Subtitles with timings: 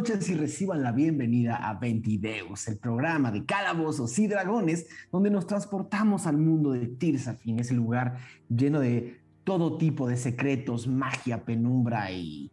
[0.00, 5.46] noches y reciban la bienvenida a Ventideus, el programa de calabozos y dragones, donde nos
[5.46, 8.16] transportamos al mundo de Tirsafin, ese lugar
[8.48, 12.50] lleno de todo tipo de secretos, magia, penumbra y,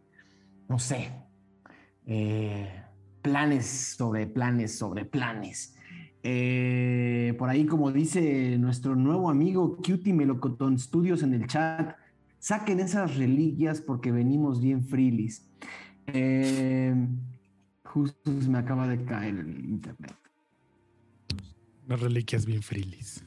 [0.68, 1.10] no sé,
[2.04, 2.68] eh,
[3.22, 3.64] planes
[3.96, 5.74] sobre planes sobre planes.
[6.22, 11.96] Eh, por ahí, como dice nuestro nuevo amigo Cutie Melocotón Studios en el chat,
[12.38, 15.48] saquen esas reliquias porque venimos bien frilis.
[16.08, 16.94] Eh,
[17.88, 20.14] justo se me acaba de caer el internet.
[21.86, 23.24] Las reliquias bien frilis.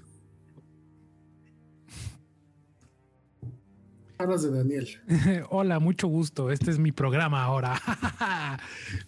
[4.20, 4.88] Hablas de Daniel.
[5.50, 6.52] Hola, mucho gusto.
[6.52, 7.82] Este es mi programa ahora.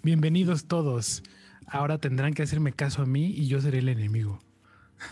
[0.03, 1.21] Bienvenidos todos.
[1.67, 4.39] Ahora tendrán que hacerme caso a mí y yo seré el enemigo.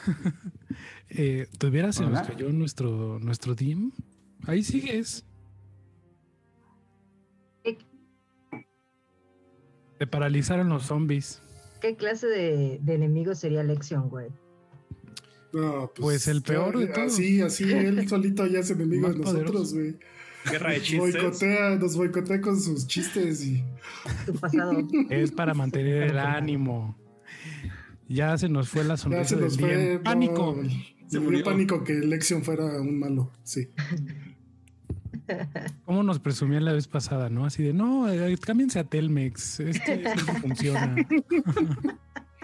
[1.10, 2.28] eh, ¿Tuvieras se nos Hola.
[2.28, 3.92] cayó nuestro, nuestro team?
[4.48, 5.24] Ahí sigues.
[10.02, 11.44] Te paralizaron los zombies.
[11.80, 14.30] qué clase de, de enemigo sería Lexion, güey?
[15.54, 17.14] No, Pues el peor de todos.
[17.14, 20.00] Así, así, él solito ya es enemigo de nosotros, güey.
[20.50, 21.14] Guerra de chistes.
[21.22, 23.64] boicotea, nos boicotea con sus chistes y
[24.26, 24.72] Tu pasado.
[25.12, 26.98] Es para mantener el ánimo.
[28.10, 29.70] Ya se nos fue la ya sonrisa se del nos bien.
[29.70, 29.94] fue.
[29.98, 30.56] no, ¡Pánico!
[30.64, 31.44] Se Se murió.
[31.46, 33.70] pánico que Lexion fuera un malo, sí.
[35.86, 37.46] ¿Cómo nos presumían la vez pasada, no?
[37.46, 39.60] Así de, no, eh, cámbiense a Telmex.
[39.62, 40.96] Este no funciona.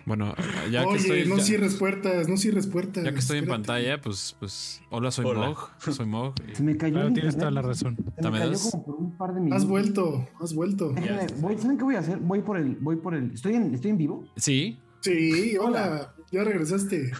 [0.05, 0.33] Bueno,
[0.71, 3.03] ya que Oye, estoy, no ya, cierres puertas, no cierres puertas.
[3.03, 5.47] ya que estoy en pantalla, pues, pues, hola, soy Hola.
[5.49, 6.33] Mog, soy Mog.
[6.53, 7.39] Se me cayó Claro, tienes internet.
[7.39, 7.97] toda la razón.
[8.17, 9.61] Se me cayó como por un par de minutos.
[9.63, 10.93] Has vuelto, has vuelto.
[10.93, 12.19] Déjame, voy- ¿Saben qué voy a hacer?
[12.19, 13.31] Voy por el, voy por el.
[13.33, 14.23] Estoy en, estoy en vivo.
[14.37, 17.11] Sí, Sí, hola, ya regresaste.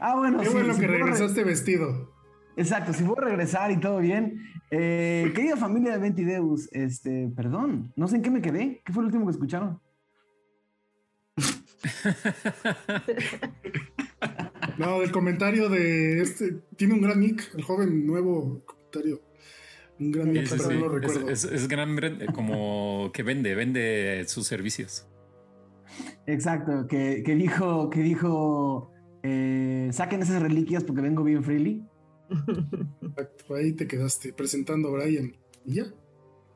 [0.00, 2.12] Ah, bueno, Qué sí, bueno sí que re- regresaste vestido.
[2.56, 4.40] Exacto, si puedo regresar y todo bien.
[4.70, 8.80] Eh, querida familia de Ventideus, este, perdón, no sé en qué me quedé.
[8.84, 9.80] ¿Qué fue lo último que escucharon?
[14.78, 16.56] No, del comentario de este.
[16.76, 19.20] Tiene un gran nick, el joven nuevo comentario.
[20.00, 20.74] Un gran nick, sí, sí, pero sí.
[20.74, 21.30] no lo recuerdo.
[21.30, 21.96] es- es gran
[22.34, 25.06] como que vende, vende sus servicios.
[26.26, 28.90] Exacto, que, que dijo, que dijo,
[29.22, 31.84] eh, saquen esas reliquias porque vengo bien freely.
[32.30, 35.34] Exacto, Ahí te quedaste presentando a Brian.
[35.64, 35.84] Y ya.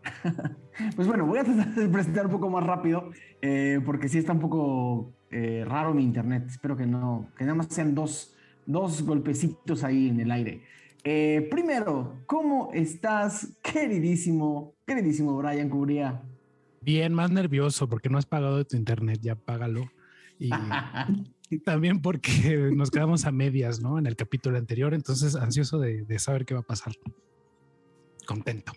[0.95, 3.11] Pues bueno, voy a tratar de presentar un poco más rápido
[3.43, 6.45] eh, porque sí está un poco eh, raro mi internet.
[6.47, 10.63] Espero que no, que nada más sean dos, dos golpecitos ahí en el aire.
[11.03, 16.23] Eh, primero, ¿cómo estás, queridísimo, queridísimo Brian Cubría?
[16.81, 19.91] Bien, más nervioso porque no has pagado tu internet, ya págalo.
[20.39, 20.51] Y,
[21.51, 23.99] y también porque nos quedamos a medias, ¿no?
[23.99, 26.93] En el capítulo anterior, entonces ansioso de, de saber qué va a pasar.
[28.27, 28.73] Contento.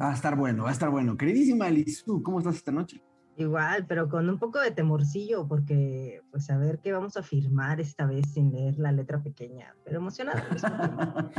[0.00, 1.16] Va a estar bueno, va a estar bueno.
[1.16, 3.02] Queridísima Elisu, ¿cómo estás esta noche?
[3.36, 7.80] Igual, pero con un poco de temorcillo, porque pues a ver qué vamos a firmar
[7.80, 9.74] esta vez sin leer la letra pequeña.
[9.84, 10.30] Pero tiempo.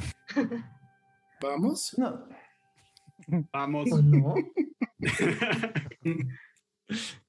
[1.41, 1.95] Vamos.
[1.97, 2.27] No,
[3.51, 3.91] Vamos.
[3.91, 4.35] ¿O no?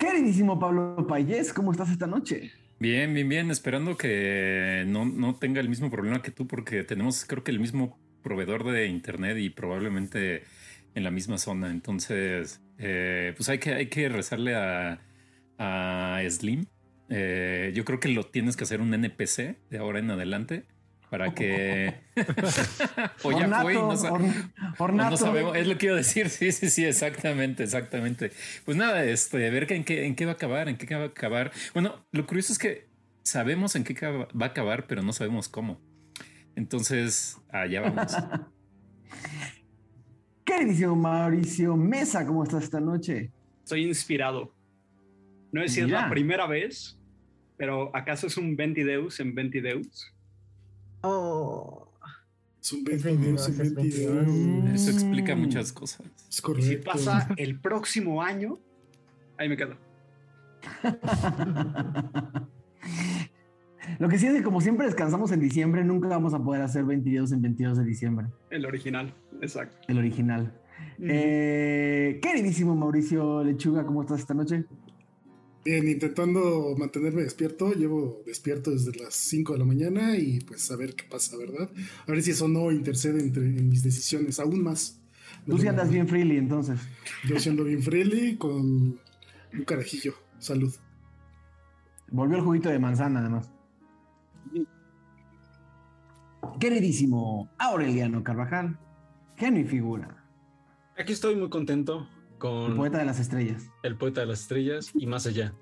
[0.00, 2.50] queridísimo Pablo Payés, ¿cómo estás esta noche?
[2.80, 3.50] Bien, bien, bien.
[3.50, 7.60] Esperando que no, no tenga el mismo problema que tú, porque tenemos, creo que el
[7.60, 10.42] mismo proveedor de internet y probablemente
[10.94, 11.70] en la misma zona.
[11.70, 15.00] Entonces, eh, pues hay que, hay que rezarle a,
[15.58, 16.64] a Slim.
[17.10, 20.64] Eh, yo creo que lo tienes que hacer un NPC de ahora en adelante
[21.10, 21.94] para que.
[23.24, 25.10] o ya fue y no, sa- Orn- o Ornato.
[25.10, 25.56] no sabemos.
[25.56, 26.28] Es lo que iba a decir.
[26.30, 28.30] Sí, sí, sí, exactamente, exactamente.
[28.64, 31.02] Pues nada, este, ver que en qué, en qué va a acabar, en qué va
[31.02, 31.50] a acabar.
[31.74, 32.88] Bueno, lo curioso es que
[33.24, 35.80] sabemos en qué va a acabar, pero no sabemos cómo.
[36.56, 38.16] Entonces, allá vamos.
[40.44, 43.30] Queridísimo Mauricio Mesa, ¿cómo estás esta noche?
[43.62, 44.52] Estoy inspirado.
[45.52, 46.98] No sé si es la primera vez,
[47.56, 50.12] pero ¿acaso es un Ventideus en Ventideus?
[51.02, 51.88] Oh,
[52.60, 54.26] Es un Es 22, 22, un es 22.
[54.26, 54.74] 22.
[54.74, 56.06] Eso explica muchas cosas.
[56.28, 56.90] Es Si correcto.
[56.90, 58.58] pasa el próximo año,
[59.38, 59.76] ahí me quedo.
[63.98, 66.84] Lo que sí es que como siempre descansamos en diciembre, nunca vamos a poder hacer
[66.84, 69.76] 22 en 22 de diciembre, El original, exacto.
[69.88, 70.52] el original.
[71.02, 74.64] Eh, queridísimo Mauricio Lechuga, ¿cómo estás esta noche?
[75.62, 77.72] Bien, intentando mantenerme despierto.
[77.72, 81.70] Llevo despierto desde las 5 de la mañana y pues a ver qué pasa, ¿verdad?
[82.06, 85.00] A ver si eso no intercede entre en mis decisiones aún más.
[85.46, 86.80] Tú sí andas bien freely entonces.
[87.28, 88.98] Yo siendo bien friendly con
[89.52, 90.14] un carajillo.
[90.38, 90.74] Salud.
[92.10, 93.50] Volvió el juguito de manzana además.
[96.58, 98.78] Queridísimo Aureliano Carvajal,
[99.36, 100.24] genio y figura.
[100.96, 102.08] Aquí estoy muy contento
[102.40, 103.70] con El poeta de las estrellas.
[103.84, 105.54] el poeta de las estrellas y más allá.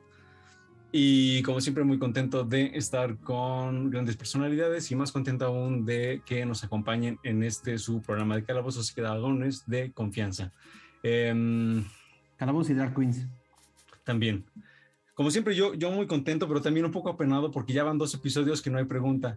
[0.91, 6.23] Y como siempre, muy contento de estar con grandes personalidades y más contento aún de
[6.25, 10.55] que nos acompañen en este su programa de calabozos y dragones de confianza.
[11.03, 11.85] Em,
[12.37, 13.27] Calabozos y Drag Queens.
[14.05, 14.47] también.
[15.13, 18.15] Como siempre, yo, yo muy contento, pero también un poco apenado porque ya van dos
[18.15, 19.37] episodios que no hay pregunta.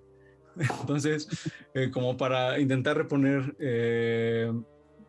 [0.81, 1.27] Entonces,
[1.73, 4.53] eh, como para intentar reponer, eh,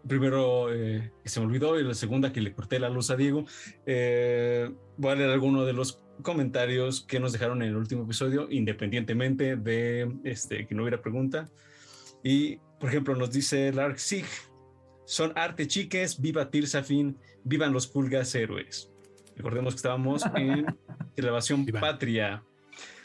[0.07, 3.17] primero eh, que se me olvidó y la segunda que le corté la luz a
[3.17, 3.45] Diego,
[3.87, 8.49] eh, voy a leer alguno de los comentarios que nos dejaron en el último episodio,
[8.51, 11.51] independientemente de este, que no hubiera pregunta.
[12.23, 14.27] Y, por ejemplo, nos dice Lark Sig,
[15.05, 18.91] son arte chiques, viva Tirsafin, vivan los pulgas héroes.
[19.37, 21.81] Recordemos que estábamos en Viva.
[21.81, 22.45] Patria.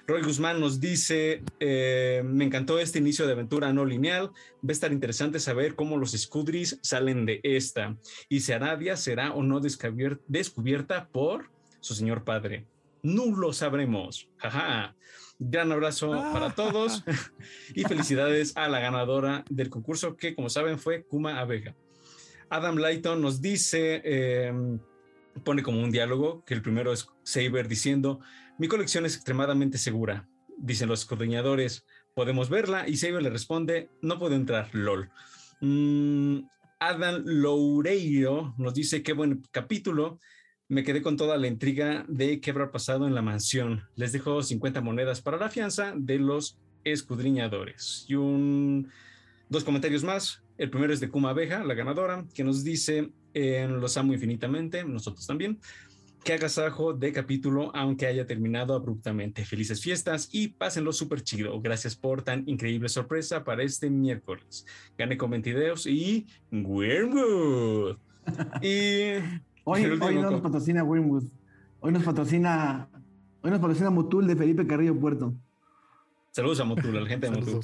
[0.10, 4.72] Roy Guzmán nos dice, eh, me encantó este inicio de aventura no lineal, va a
[4.72, 7.98] estar interesante saber cómo los Scudris salen de esta
[8.30, 11.50] y si Aradia será o no descubierta por
[11.82, 12.66] su señor padre.
[13.04, 14.30] No lo sabremos.
[14.38, 14.96] Jaja.
[15.40, 17.04] Gran abrazo para todos
[17.76, 21.76] y felicidades a la ganadora del concurso que como saben fue Kuma Abeja.
[22.50, 24.54] Adam Lighton nos dice, eh,
[25.44, 28.22] pone como un diálogo, que el primero es Saber diciendo,
[28.58, 30.28] mi colección es extremadamente segura,
[30.58, 35.10] dicen los escudriñadores, podemos verla y Saber le responde, no puedo entrar, lol.
[35.62, 36.40] Mm,
[36.80, 40.20] Adam Loureiro nos dice, qué buen capítulo,
[40.70, 43.84] me quedé con toda la intriga de qué habrá pasado en la mansión.
[43.96, 48.06] Les dejo 50 monedas para la fianza de los escudriñadores.
[48.08, 48.90] Y un,
[49.50, 50.42] dos comentarios más.
[50.58, 54.84] El primero es de Kuma Abeja, la ganadora, que nos dice, eh, los amo infinitamente,
[54.84, 55.60] nosotros también.
[56.28, 59.46] Que agasajo de capítulo, aunque haya terminado abruptamente.
[59.46, 61.62] Felices fiestas y pásenlo súper chido.
[61.62, 64.66] Gracias por tan increíble sorpresa para este miércoles.
[64.98, 67.96] Gané con 20 videos y Wormwood.
[68.62, 69.24] Y
[69.64, 71.24] Hoy, hoy no nos patrocina Winwood.
[71.80, 72.90] Hoy nos patrocina.
[73.42, 75.34] Hoy nos patrocina Motul de Felipe Carrillo Puerto.
[76.32, 77.62] saludos a Motul, a la gente de Motul.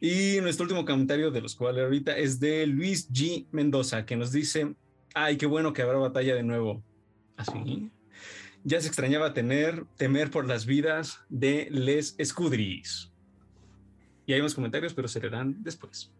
[0.00, 3.46] Y nuestro último comentario de los cuales ahorita es de Luis G.
[3.52, 4.74] Mendoza, que nos dice,
[5.14, 6.82] ay, qué bueno que habrá batalla de nuevo.
[7.36, 7.90] Así.
[8.64, 13.12] Ya se extrañaba tener, temer por las vidas de les escudris.
[14.26, 16.12] Y hay más comentarios, pero se leerán después.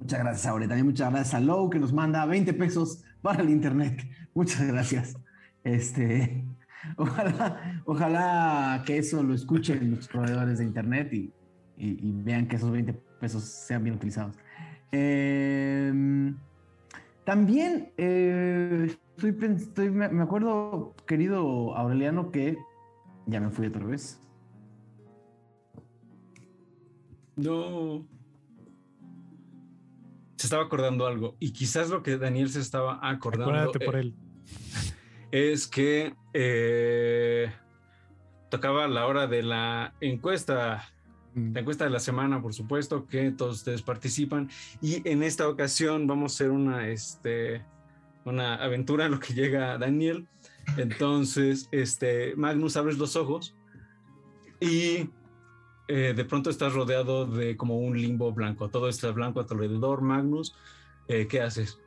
[0.00, 0.66] Muchas gracias, Aure.
[0.66, 4.04] También muchas gracias a Low que nos manda 20 pesos para el internet.
[4.34, 5.16] Muchas gracias.
[5.64, 6.44] Este,
[6.96, 11.32] ojalá, ojalá que eso lo escuchen los proveedores de internet y,
[11.76, 14.36] y- y vean que esos 20 pesos sean bien utilizados.
[14.90, 16.36] Em,
[17.28, 22.56] también eh, estoy, me acuerdo, querido Aureliano, que
[23.26, 24.18] ya me fui otra vez.
[27.36, 28.08] No.
[30.36, 31.36] Se estaba acordando algo.
[31.38, 33.52] Y quizás lo que Daniel se estaba acordando.
[33.52, 34.14] Acuérdate por eh, él.
[35.30, 37.52] es que eh,
[38.48, 40.82] tocaba la hora de la encuesta.
[41.34, 44.50] La encuesta de la semana, por supuesto, que todos ustedes participan.
[44.80, 47.64] Y en esta ocasión vamos a hacer una, este,
[48.24, 50.26] una aventura en lo que llega Daniel.
[50.76, 53.56] Entonces, este, Magnus, abres los ojos
[54.60, 55.10] y
[55.88, 58.68] eh, de pronto estás rodeado de como un limbo blanco.
[58.68, 60.54] Todo está blanco a tu alrededor, Magnus.
[61.08, 61.78] Eh, ¿Qué haces?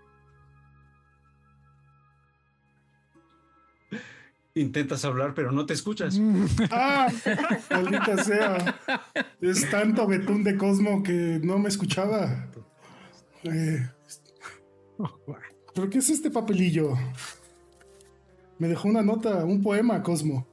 [4.54, 6.20] Intentas hablar, pero no te escuchas.
[6.72, 7.08] ¡Ah!
[7.72, 8.80] Maldita sea.
[9.40, 12.50] Es tanto betún de Cosmo que no me escuchaba.
[13.44, 13.88] Eh,
[15.74, 16.94] ¿Pero qué es este papelillo?
[18.60, 20.48] Me dejó una nota, un poema, Cosmo.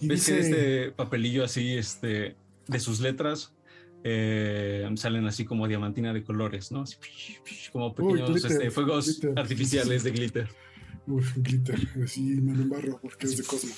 [0.00, 3.52] Y ¿Ves que este papelillo así, este, de sus letras,
[4.04, 6.82] eh, salen así como diamantina de colores, ¿no?
[6.82, 6.96] Así,
[7.72, 9.38] como pequeños glitter, este, fuegos glitter.
[9.38, 10.48] artificiales de glitter.
[11.08, 13.72] Uf, glitter, así me lo embarro porque es de Cosmo.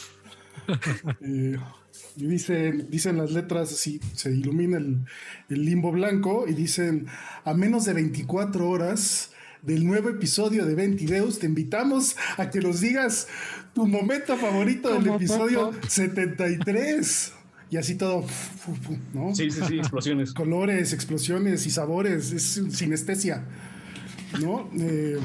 [1.22, 1.56] Eh,
[2.16, 5.04] y dicen, dicen las letras así, se ilumina el,
[5.49, 7.06] el limbo blanco y dicen,
[7.44, 9.30] a menos de 24 horas
[9.62, 13.28] del nuevo episodio de Ventideus, te invitamos a que nos digas
[13.75, 15.88] tu momento favorito del episodio Popo.
[15.88, 17.32] 73.
[17.70, 18.25] Y así todo,
[19.14, 19.34] ¿no?
[19.34, 20.32] Sí, sí, sí, explosiones.
[20.34, 23.44] colores, explosiones y sabores, es sinestesia,
[24.40, 24.68] ¿no?
[24.76, 25.18] Eh,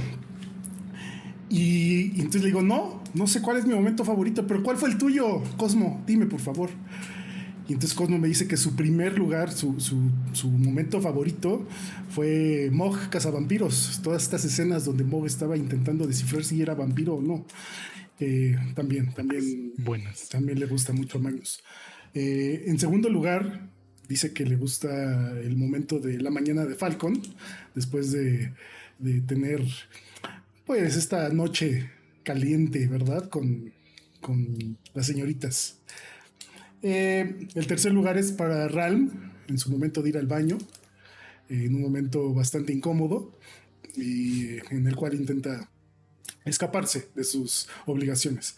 [1.49, 4.77] y, y entonces le digo, no, no sé cuál es mi momento favorito, pero ¿cuál
[4.77, 6.03] fue el tuyo, Cosmo?
[6.07, 6.69] Dime, por favor.
[7.67, 11.65] Y entonces Cosmo me dice que su primer lugar, su, su- su momento favorito
[12.09, 13.99] fue Mog Cazavampiros.
[14.03, 17.45] Todas estas escenas donde Mog estaba intentando descifrar si era vampiro o no.
[18.19, 20.29] Eh, también, también Buenas.
[20.29, 21.63] también le gusta mucho a Magnus.
[22.13, 23.67] Eh, en segundo lugar,
[24.07, 27.19] dice que le gusta el momento de la mañana de Falcon,
[27.73, 28.53] después de,
[28.99, 29.61] de tener
[30.65, 31.89] pues esta noche
[32.24, 33.29] caliente, ¿verdad?
[33.29, 33.72] Con,
[34.19, 35.77] con las señoritas.
[36.81, 40.57] Eh, el tercer lugar es para Ralm, en su momento de ir al baño,
[41.50, 43.38] en un momento bastante incómodo
[43.95, 45.69] y en el cual intenta
[46.43, 48.55] escaparse de sus obligaciones.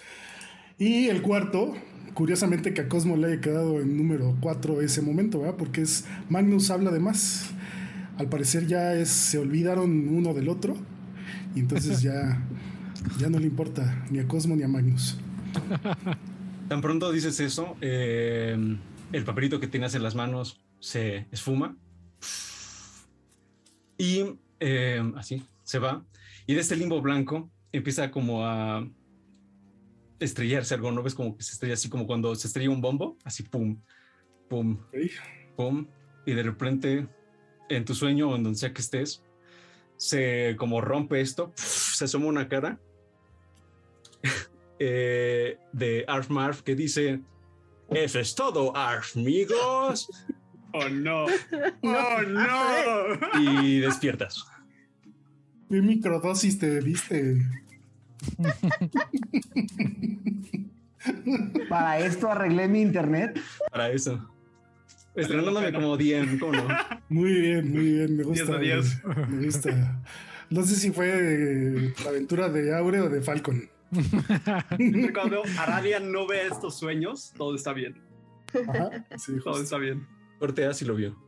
[0.78, 1.74] Y el cuarto,
[2.14, 5.58] curiosamente que a Cosmo le haya quedado en número 4 ese momento, ¿verdad?
[5.58, 7.50] Porque es Magnus habla de más.
[8.18, 10.78] Al parecer ya se olvidaron uno del otro
[11.58, 12.40] y entonces ya,
[13.18, 15.18] ya no le importa ni a Cosmo ni a Magnus.
[16.70, 18.56] Tan pronto dices eso, eh,
[19.12, 21.76] el papelito que tienes en las manos se esfuma
[23.98, 26.06] y eh, así se va.
[26.46, 28.88] Y de este limbo blanco empieza como a
[30.20, 31.16] estrellarse algo, ¿no ves?
[31.16, 33.82] Como que se estrella así como cuando se estrella un bombo, así pum,
[34.48, 34.78] pum,
[35.56, 35.88] pum,
[36.24, 37.08] y de repente
[37.68, 39.24] en tu sueño o en donde sea que estés,
[39.98, 42.80] se como rompe esto, se asoma una cara
[44.80, 47.22] eh, de Arf Marf que dice,
[47.90, 50.10] eso es todo, Arf, amigos.
[50.74, 51.26] Oh no,
[51.82, 53.40] oh no.
[53.40, 54.46] Y despiertas.
[55.70, 57.42] ¿Qué microdosis te diste?
[61.70, 63.40] Para esto arreglé mi internet.
[63.72, 64.30] Para eso.
[65.18, 66.68] Estrenándome como DM, ¿cómo no?
[67.10, 68.58] Muy bien, muy bien, me gusta.
[68.58, 69.30] 10 de 10.
[69.30, 70.02] Me gusta.
[70.50, 73.70] No sé si fue eh, la aventura de Aure o de Falcon.
[74.78, 78.02] Siempre Cuando Aradia no ve estos sueños, todo está bien.
[78.68, 80.08] Ajá, sí, Todo está bien.
[80.40, 81.27] Cortea si lo vio.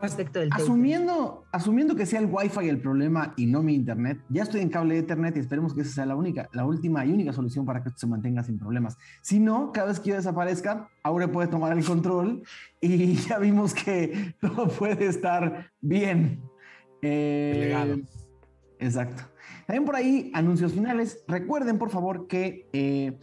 [0.00, 0.62] Respecto del tape.
[0.62, 4.70] Asumiendo, asumiendo que sea el Wi-Fi el problema y no mi internet, ya estoy en
[4.70, 7.66] cable de Ethernet y esperemos que esa sea la única, la última y única solución
[7.66, 8.96] para que esto se mantenga sin problemas.
[9.20, 12.42] Si no, cada vez que yo desaparezca, Aure puede tomar el control
[12.80, 16.40] y ya vimos que todo puede estar bien.
[17.02, 18.02] Eh.
[18.78, 19.22] Exacto.
[19.66, 21.22] También por ahí, anuncios finales.
[21.28, 23.18] Recuerden, por favor, que eh,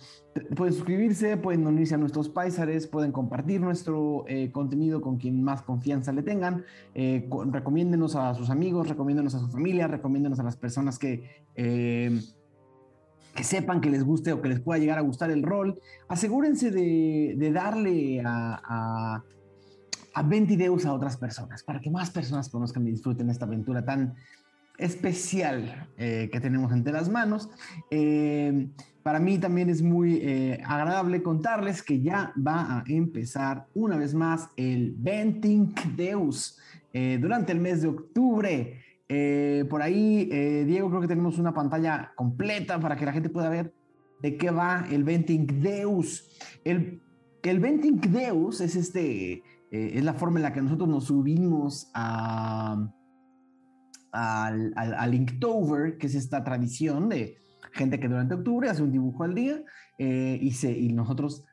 [0.55, 5.61] pueden suscribirse, pueden unirse a nuestros paisares, pueden compartir nuestro eh, contenido con quien más
[5.61, 6.63] confianza le tengan.
[6.95, 11.43] Eh, co- recomiéndenos a sus amigos, recomiéndenos a su familia, recomiéndenos a las personas que,
[11.55, 12.19] eh,
[13.35, 15.79] que sepan que les guste o que les pueda llegar a gustar el rol.
[16.07, 19.23] Asegúrense de, de darle a, a,
[20.13, 24.15] a Ventideus a otras personas, para que más personas conozcan y disfruten esta aventura tan
[24.77, 27.49] especial eh, que tenemos entre las manos.
[27.89, 28.67] Eh,
[29.03, 34.13] para mí también es muy eh, agradable contarles que ya va a empezar una vez
[34.13, 36.59] más el Venting Deus
[37.19, 38.81] durante el mes de octubre.
[39.69, 40.25] Por ahí,
[40.65, 43.71] Diego, creo que tenemos una pantalla completa para que la gente pueda ver
[44.23, 46.27] de qué va el Venting Deus.
[46.63, 46.99] El,
[47.43, 52.89] el Venting Deus es este, es la forma en la que nosotros nos subimos a,
[54.11, 57.37] al, al, Inktober, que es esta tradición de
[57.71, 59.63] gente que durante octubre hace un dibujo al día
[59.97, 61.45] eh, y, se, y nosotros,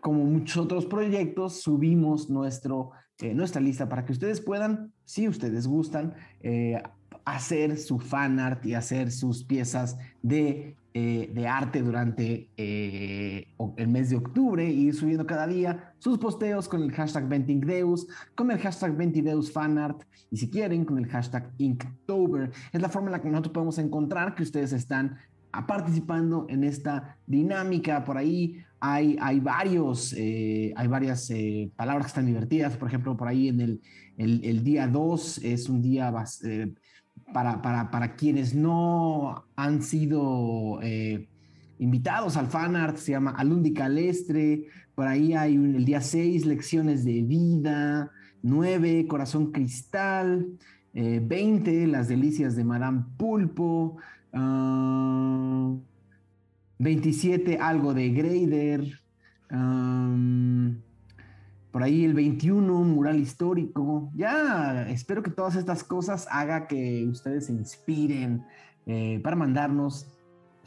[0.00, 2.90] como muchos otros proyectos, subimos nuestro,
[3.20, 6.82] eh, nuestra lista para que ustedes puedan, si ustedes gustan, eh,
[7.24, 14.16] hacer su fan art y hacer sus piezas de, de arte durante el mes de
[14.16, 18.96] octubre y ir subiendo cada día sus posteos con el hashtag VentingDeus, con el hashtag
[18.96, 22.50] Ventideus fanart y si quieren con el hashtag Inktober.
[22.72, 25.16] Es la forma en la que nosotros podemos encontrar que ustedes están
[25.52, 28.04] ah, participando en esta dinámica.
[28.04, 32.76] Por ahí hay, hay varios, eh, hay varias eh, palabras que están divertidas.
[32.76, 33.80] Por ejemplo, por ahí en el,
[34.18, 36.12] el, día 2 es un día
[36.44, 36.74] eh,
[37.32, 41.28] para, para, para quienes no han sido eh,
[41.78, 44.66] invitados al fanart, se llama Alundi Calestre.
[44.94, 48.10] Por ahí hay el día 6, lecciones de vida.
[48.42, 50.46] 9, Corazón Cristal.
[50.94, 53.96] eh, 20, Las Delicias de Madame Pulpo.
[54.32, 55.74] ah,
[56.78, 59.00] 27, algo de Grader.
[59.50, 60.80] am,
[61.70, 64.10] por ahí el 21, mural histórico.
[64.14, 68.44] Ya espero que todas estas cosas haga que ustedes se inspiren
[68.86, 70.06] eh, para mandarnos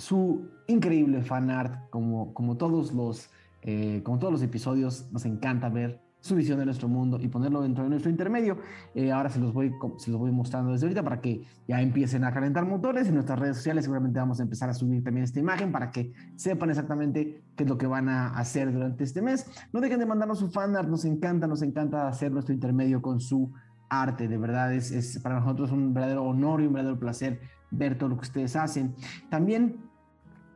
[0.02, 3.30] su increíble fan art, como, como, todos los,
[3.62, 5.08] eh, todos los episodios.
[5.12, 8.58] Nos encanta ver su visión de nuestro mundo y ponerlo dentro de nuestro intermedio.
[8.96, 12.24] Eh, ahora se los, voy, se los voy mostrando desde ahorita para que ya empiecen
[12.24, 13.08] a calentar motores.
[13.10, 16.14] En nuestras redes sociales seguramente vamos a empezar a subir también esta imagen para que
[16.36, 19.46] sepan exactamente qué es lo que van a hacer durante este mes.
[19.72, 23.20] No dejen de mandarnos su fan art, nos encanta, nos encanta hacer nuestro intermedio con
[23.20, 23.52] su
[23.88, 24.28] arte.
[24.28, 27.40] De verdad es, es para nosotros un verdadero honor y un verdadero placer
[27.70, 28.96] ver todo lo que ustedes hacen.
[29.30, 29.91] También...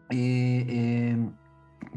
[0.10, 1.30] eh, eh,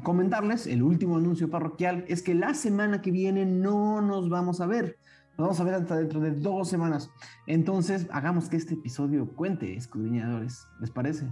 [0.03, 4.67] comentarles, el último anuncio parroquial es que la semana que viene no nos vamos a
[4.67, 4.99] ver.
[5.37, 7.11] Nos vamos a ver hasta dentro de dos semanas.
[7.47, 10.67] Entonces, hagamos que este episodio cuente, escudriñadores.
[10.81, 11.27] ¿Les parece?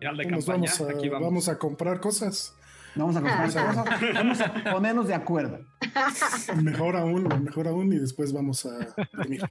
[0.00, 1.28] De Nos campaña, vamos, a, aquí vamos.
[1.28, 2.54] vamos a comprar cosas.
[2.94, 5.58] Vamos a, comprar cosas, vamos a ponernos de acuerdo.
[6.62, 9.42] Mejor aún, mejor aún, y después vamos a dormir.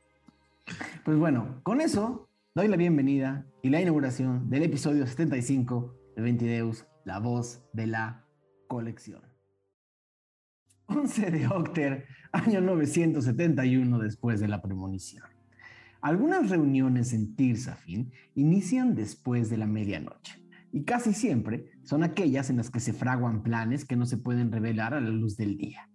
[1.04, 6.86] Pues bueno, con eso doy la bienvenida y la inauguración del episodio 75 de Ventideus,
[7.04, 8.28] la voz de la
[8.68, 9.24] colección.
[10.86, 15.26] 11 de Octer, año 971 después de la premonición.
[16.00, 20.40] Algunas reuniones en Tirsafin inician después de la medianoche
[20.72, 24.52] y casi siempre son aquellas en las que se fraguan planes que no se pueden
[24.52, 25.90] revelar a la luz del día.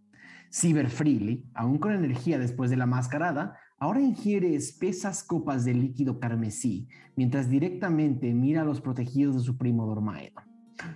[0.53, 6.19] Cyber Freely, aún con energía después de la mascarada, ahora ingiere espesas copas de líquido
[6.19, 10.41] carmesí mientras directamente mira a los protegidos de su primo Dormaedo.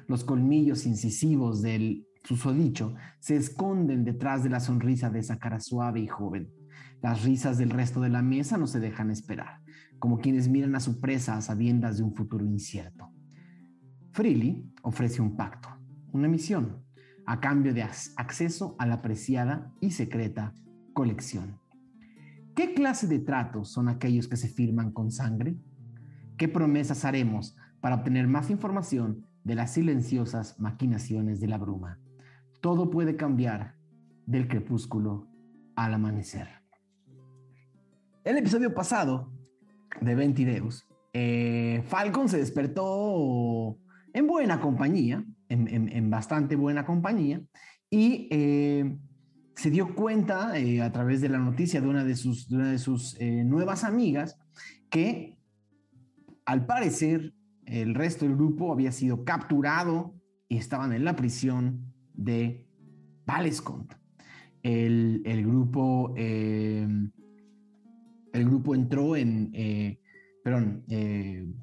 [0.07, 6.01] Los colmillos incisivos del susodicho se esconden detrás de la sonrisa de esa cara suave
[6.01, 6.51] y joven.
[7.03, 9.61] Las risas del resto de la mesa no se dejan esperar,
[9.99, 13.09] como quienes miran a su presa a sabiendas de un futuro incierto.
[14.13, 15.69] Freely ofrece un pacto,
[16.13, 16.85] una misión,
[17.27, 20.55] a cambio de ac- acceso a la preciada y secreta
[20.93, 21.62] colección.
[22.55, 25.57] ¿Qué clase de tratos son aquellos que se firman con sangre?
[26.37, 31.99] ¿Qué promesas haremos para obtener más información de las silenciosas maquinaciones de la bruma?
[32.61, 33.77] Todo puede cambiar
[34.27, 35.29] del crepúsculo
[35.77, 36.49] al amanecer.
[38.23, 39.33] El episodio pasado
[40.03, 43.79] de Ventideus, eh, Falcon se despertó
[44.13, 47.41] en buena compañía, en, bastante buena compañía,
[47.89, 48.99] y eh,
[49.55, 52.71] se dio cuenta eh, a través de la noticia de una de sus, de una
[52.73, 54.39] de sus eh, nuevas amigas
[54.91, 55.39] que
[56.45, 57.35] al parecer
[57.67, 60.15] el resto del grupo había sido capturado
[60.49, 62.67] y estaban en la prisión de
[63.27, 63.93] Valescont.
[64.63, 66.87] El, el grupo, eh,
[68.33, 69.53] el grupo entró en,
[70.45, 70.85] perdón,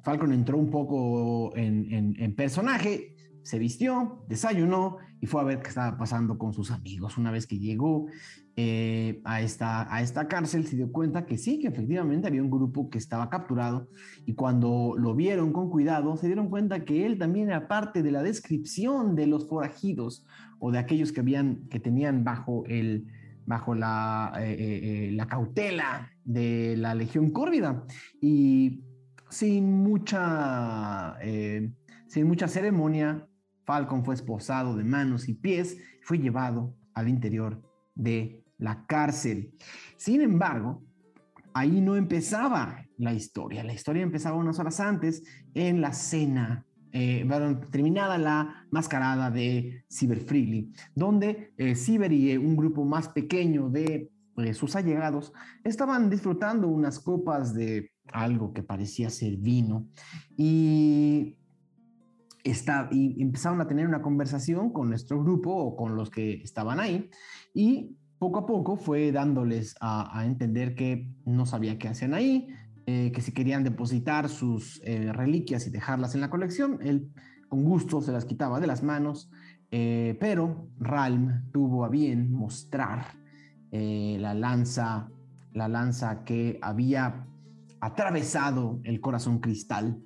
[0.02, 3.09] Falcon entró un poco en- en personaje,
[3.42, 7.18] se vistió, desayunó y fue a ver qué estaba pasando con sus amigos.
[7.18, 8.06] Una vez que llegó
[8.56, 12.50] eh, a, esta, a esta cárcel, se dio cuenta que sí, que efectivamente había un
[12.50, 13.88] grupo que estaba capturado
[14.26, 18.10] y cuando lo vieron con cuidado, se dieron cuenta que él también era parte de
[18.10, 20.26] la descripción de los forajidos
[20.58, 23.06] o de aquellos que, habían, que tenían bajo, el,
[23.46, 27.84] bajo la, eh, eh, la cautela de la Legión Córvida.
[28.20, 28.80] Y
[29.30, 31.16] sin mucha,
[32.08, 33.28] sin mucha ceremonia,
[33.70, 37.62] Falcon fue esposado de manos y pies, fue llevado al interior
[37.94, 39.54] de la cárcel.
[39.96, 40.82] Sin embargo,
[41.54, 43.62] ahí no empezaba la historia.
[43.62, 45.22] La historia empezaba unas horas antes
[45.54, 47.24] en la cena, eh,
[47.70, 53.70] terminada la mascarada de Cyber Freely, donde eh, Cyber y eh, un grupo más pequeño
[53.70, 59.88] de eh, sus allegados estaban disfrutando unas copas de algo que parecía ser vino
[60.36, 61.36] y,
[62.44, 66.80] está, y empezaron a tener una conversación con nuestro grupo o con los que estaban
[66.80, 67.10] ahí
[67.54, 72.48] y poco a poco fue dándoles a, entender que no sabía qué hacían ahí,
[72.86, 77.10] eh, que si querían depositar sus eh, reliquias y dejarlas en la colección, él
[77.48, 79.30] con gusto se las quitaba de las manos,
[79.70, 83.18] eh, pero Ralm tuvo a bien mostrar
[83.72, 85.08] la lanza,
[85.52, 87.24] la lanza que había
[87.80, 90.02] atravesado el corazón cristal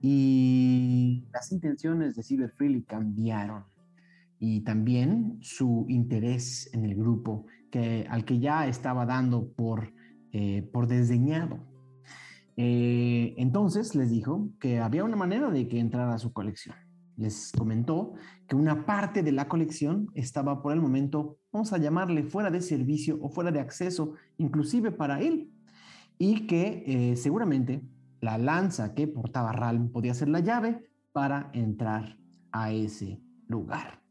[0.00, 3.64] y las intenciones de Cyber Freely cambiaron
[4.38, 9.92] y también su interés en el grupo que, al que ya estaba dando por,
[10.32, 11.58] eh, por desdeñado.
[12.56, 16.76] Eh, entonces les dijo que había una manera de que entrara a su colección.
[17.16, 18.14] Les comentó
[18.46, 22.60] que una parte de la colección estaba por el momento, vamos a llamarle fuera de
[22.60, 25.50] servicio o fuera de acceso, inclusive para él,
[26.16, 27.82] y que eh, seguramente
[28.20, 32.18] la lanza que portaba Ralm podía ser la llave para entrar
[32.52, 34.02] a ese lugar.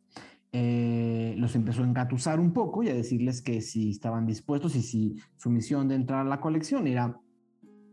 [0.51, 4.81] Eh, los empezó a engatusar un poco y a decirles que si estaban dispuestos y
[4.81, 7.19] si su misión de entrar a la colección era,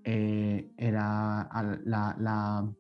[0.05, 1.49] eh, era,
[1.85, 2.71] la-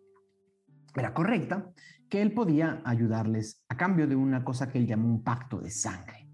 [0.96, 1.70] era correcta,
[2.08, 5.70] que él podía ayudarles a cambio de una cosa que él llamó un pacto de
[5.70, 6.28] sangre.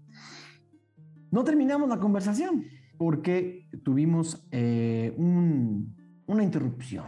[1.31, 2.63] No terminamos la conversación
[2.97, 5.95] porque tuvimos eh, un-
[6.27, 7.05] una interrupción.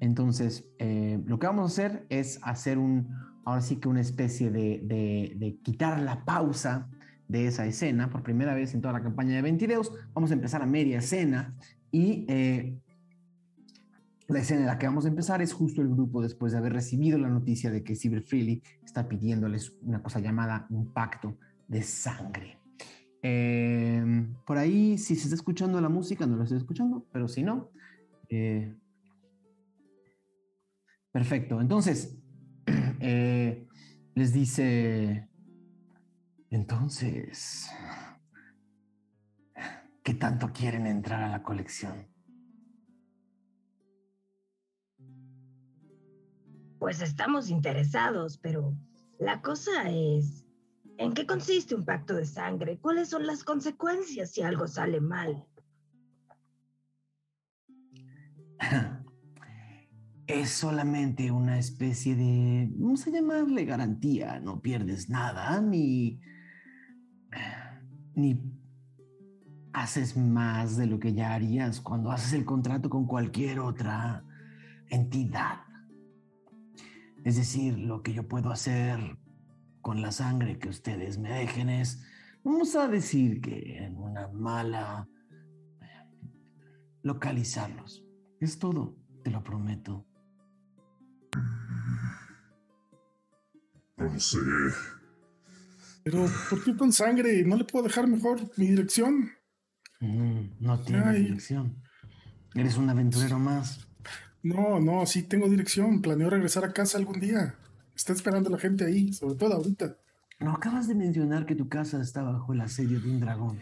[0.00, 3.08] Entonces, eh, lo que vamos a hacer es hacer un,
[3.44, 4.80] ahora sí que una especie de,
[5.38, 6.88] de- quitar la pausa
[7.28, 9.90] de esa escena por primera vez en toda la campaña de Ventideus.
[10.12, 11.54] Vamos a empezar a media escena
[11.90, 12.76] y eh,
[14.26, 16.72] La escena en la que vamos a empezar es justo el grupo después de haber
[16.72, 21.36] recibido la noticia de que Cyber Freely está pidiéndoles una cosa llamada un pacto
[21.68, 22.58] de sangre.
[23.22, 27.42] Eh, por ahí, si se está escuchando la música, no lo estoy escuchando, pero si
[27.42, 27.70] no.
[28.36, 28.76] Eh,
[31.12, 31.60] perfecto.
[31.60, 32.18] Entonces,
[33.00, 33.66] eh,
[34.14, 35.28] les dice.
[36.50, 37.70] Entonces.
[40.04, 42.06] ¿Qué tanto quieren entrar a la colección?
[46.78, 48.76] Pues estamos interesados, pero
[49.18, 50.44] la cosa es,
[50.98, 52.78] ¿en qué consiste un pacto de sangre?
[52.78, 55.46] ¿Cuáles son las consecuencias si algo sale mal?
[60.26, 64.40] Es solamente una especie de, vamos a llamarle garantía.
[64.40, 66.18] No pierdes nada, ni,
[68.14, 68.40] ni
[69.74, 74.24] haces más de lo que ya harías cuando haces el contrato con cualquier otra
[74.88, 75.60] entidad.
[77.24, 79.18] Es decir, lo que yo puedo hacer
[79.80, 82.02] con la sangre que ustedes me dejen es,
[82.42, 85.08] vamos a decir que en una mala,
[87.02, 88.03] localizarlos.
[88.44, 90.04] Es todo, te lo prometo.
[93.96, 94.36] No sé.
[96.02, 97.42] Pero, ¿por qué con sangre?
[97.46, 99.30] ¿No le puedo dejar mejor mi dirección?
[100.00, 101.22] Mm, no tienes Ay.
[101.22, 101.82] dirección.
[102.54, 103.88] Eres un aventurero más.
[104.42, 106.02] No, no, sí tengo dirección.
[106.02, 107.54] Planeo regresar a casa algún día.
[107.96, 109.96] Está esperando la gente ahí, sobre todo ahorita.
[110.38, 113.58] No acabas de mencionar que tu casa está bajo el asedio de un dragón.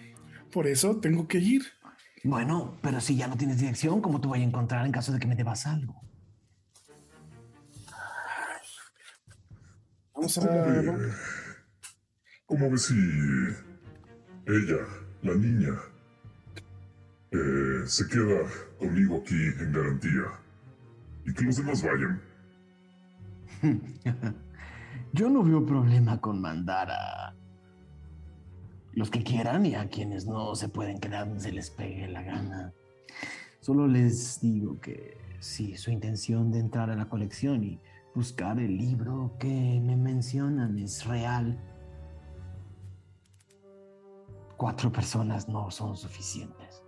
[0.50, 1.62] Por eso tengo que ir.
[2.24, 5.18] Bueno, pero si ya no tienes dirección, ¿cómo te voy a encontrar en caso de
[5.18, 6.00] que me debas algo?
[10.14, 10.64] Vamos ¿Cómo a...
[10.66, 11.12] ve?
[12.46, 12.94] ¿Cómo ve si
[14.46, 14.78] ella,
[15.22, 15.74] la niña,
[17.32, 20.24] eh, se queda conmigo aquí en garantía?
[21.24, 22.22] Y que los demás vayan.
[25.12, 27.21] Yo no veo problema con mandar a
[28.94, 32.72] los que quieran y a quienes no se pueden quedar se les pegue la gana.
[33.61, 37.81] Solo les digo que si su intención de entrar a la colección y
[38.14, 41.59] buscar el libro que me mencionan es real,
[44.57, 46.83] cuatro personas no son suficientes.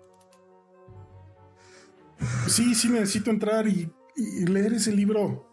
[2.49, 5.49] Sí, sí necesito entrar y, y leer ese libro.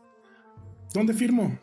[0.94, 1.58] ¿Dónde firmo?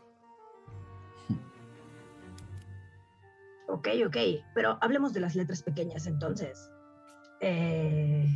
[3.69, 4.17] Ok, ok,
[4.55, 6.71] pero hablemos de las letras pequeñas entonces.
[7.41, 8.27] Eh,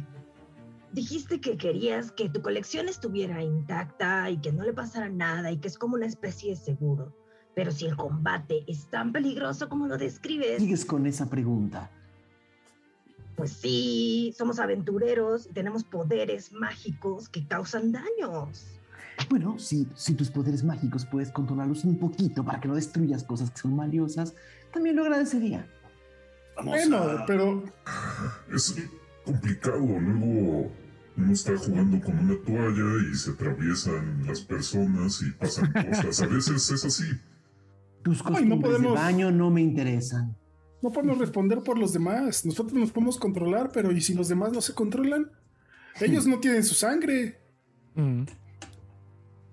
[0.92, 5.59] dijiste que querías que tu colección estuviera intacta y que no le pasara nada y
[5.59, 7.16] que es como una especie de seguro.
[7.55, 11.90] Pero si el combate es tan peligroso como lo describes, Sigues con esa pregunta.
[13.37, 18.66] pues sí, somos aventureros y tenemos poderes mágicos que causan daños.
[19.29, 23.51] Bueno, si, si tus poderes mágicos puedes controlarlos un poquito para que no destruyas cosas
[23.51, 24.35] que son valiosas,
[24.73, 25.67] también lo agradecería.
[26.57, 27.65] Vamos Bueno, a- pero
[28.55, 28.75] Es
[29.25, 29.79] complicado.
[29.79, 30.71] Luego
[31.17, 36.23] uno está jugando con una toalla y se atraviesan las personas y pasan cosas.
[36.23, 37.05] A veces es así.
[38.03, 40.37] Tus Ay, no costumbres podemos- de baño no me interesan.
[40.83, 42.45] no podemos responder por los demás.
[42.45, 45.31] Nosotros nos podemos controlar, pero ¿y si los demás no se controlan?
[46.01, 47.41] Ellos no tienen su sangre.
[47.95, 48.25] Mm.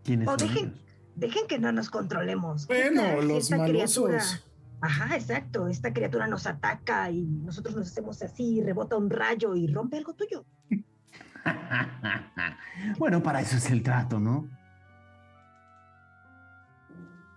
[0.04, 0.74] ¿Quiénes O son
[1.18, 2.66] dejen, que no nos controlemos.
[2.66, 4.06] ¿Qué Bueno, los malosos.
[4.08, 4.42] criatura-
[4.82, 5.68] Ajá, exacto.
[5.68, 10.14] Esta criatura nos ataca y nosotros nos hacemos así, rebota un rayo y rompe algo
[10.14, 10.46] tuyo.
[12.98, 14.50] bueno, para eso es el trato, ¿no?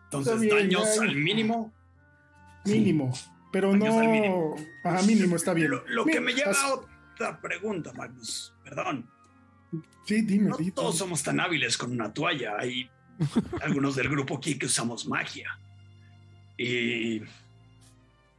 [0.05, 1.03] Entonces, bien, daños ya.
[1.03, 1.73] al mínimo.
[2.65, 3.13] Mínimo.
[3.51, 4.01] Pero Daños no.
[4.01, 4.57] mínimo.
[4.85, 5.71] Ajá, mínimo, está bien.
[5.71, 8.55] Lo, lo que me lleva a otra pregunta, Magnus.
[8.63, 9.11] Perdón.
[10.05, 12.55] Sí, dime, No todos somos tan hábiles con una toalla.
[12.59, 12.91] Hay
[13.63, 15.59] algunos del grupo aquí que usamos magia.
[16.65, 17.21] Y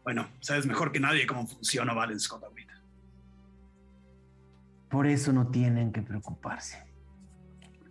[0.04, 2.74] bueno, sabes mejor que nadie cómo funciona Valen Scott ahorita.
[4.90, 6.78] Por eso no tienen que preocuparse.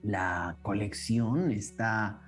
[0.03, 2.23] La colección está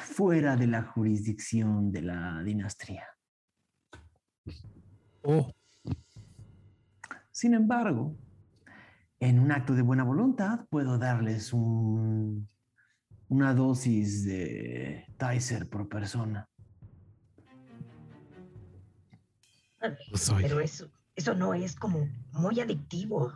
[0.00, 3.04] fuera de la jurisdicción de la dinastía.
[5.22, 5.52] Oh,
[7.30, 8.16] Sin embargo,
[9.20, 12.48] en un acto de buena voluntad puedo darles un-
[13.28, 16.48] una dosis de Tyser por persona.
[20.10, 20.42] Lo soy.
[20.42, 23.32] Pero eso, eso no es como muy adictivo.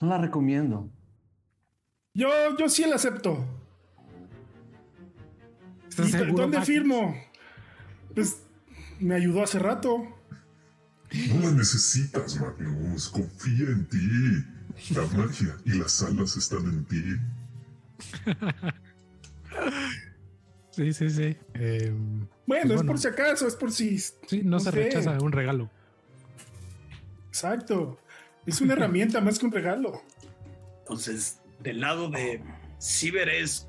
[0.00, 0.90] No la recomiendo.
[2.14, 2.28] Yo,
[2.58, 3.44] yo sí la acepto.
[5.88, 7.14] ¿Estás ¿Y d- seguro, ¿Dónde firmo?
[8.14, 8.42] Pues
[9.00, 9.98] me ayudó hace rato.
[11.28, 13.08] No la necesitas, Magnus.
[13.08, 14.44] Confía en ti.
[14.94, 17.02] La magia y las alas están en ti.
[20.74, 21.36] Sí, sí, sí.
[21.54, 23.98] Em, Bueno, Pues es por si acaso, es por si.
[23.98, 24.76] sí, no, No se sé.
[24.76, 25.70] rechaza un regalo.
[27.28, 27.98] Exacto.
[28.46, 30.02] Es una herramienta más que un regalo.
[30.80, 32.42] Entonces, del lado de
[32.80, 33.68] Ciber es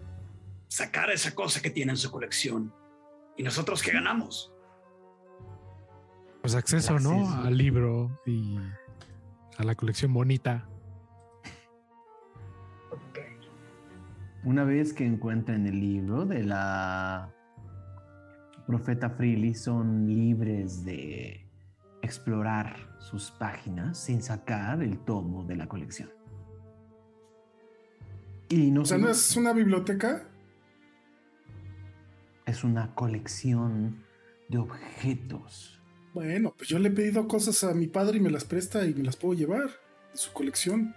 [0.68, 2.74] sacar esa cosa que tiene en su colección.
[3.38, 4.52] ¿Y nosotros qué ganamos?
[6.42, 7.22] Pues acceso, ¿no?
[7.28, 7.42] Acceso.
[7.48, 8.58] Al libro y
[9.58, 10.68] a la colección bonita.
[14.46, 17.34] Una vez que encuentren el libro de la
[18.68, 21.50] profeta Freely, son libres de
[22.02, 26.12] explorar sus páginas sin sacar el tomo de la colección.
[28.48, 30.30] Y no O sea, ¿no es una biblioteca?
[32.46, 34.04] es una colección
[34.50, 35.82] de objetos.
[36.14, 38.94] Bueno, pues yo le he pedido cosas a mi padre y me las presta y
[38.94, 39.70] me las puedo llevar
[40.12, 40.96] de su colección.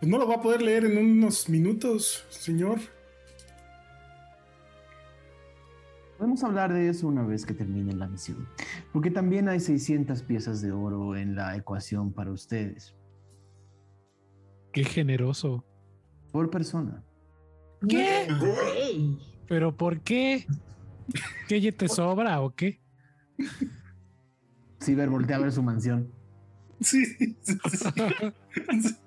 [0.00, 2.78] Pues no lo va a poder leer en unos minutos, señor.
[6.18, 8.48] Podemos hablar de eso una vez que termine la misión,
[8.92, 12.94] porque también hay 600 piezas de oro en la ecuación para ustedes,
[14.72, 15.64] Qué generoso.
[16.32, 17.02] por persona.
[17.86, 18.28] ¿Qué?
[19.46, 20.46] ¿Pero por qué?
[21.48, 22.80] ¿Qué ya te sobra o qué?
[24.82, 26.10] Ciber voltea a ver su mansión.
[26.80, 27.04] Sí.
[27.06, 27.56] sí, sí.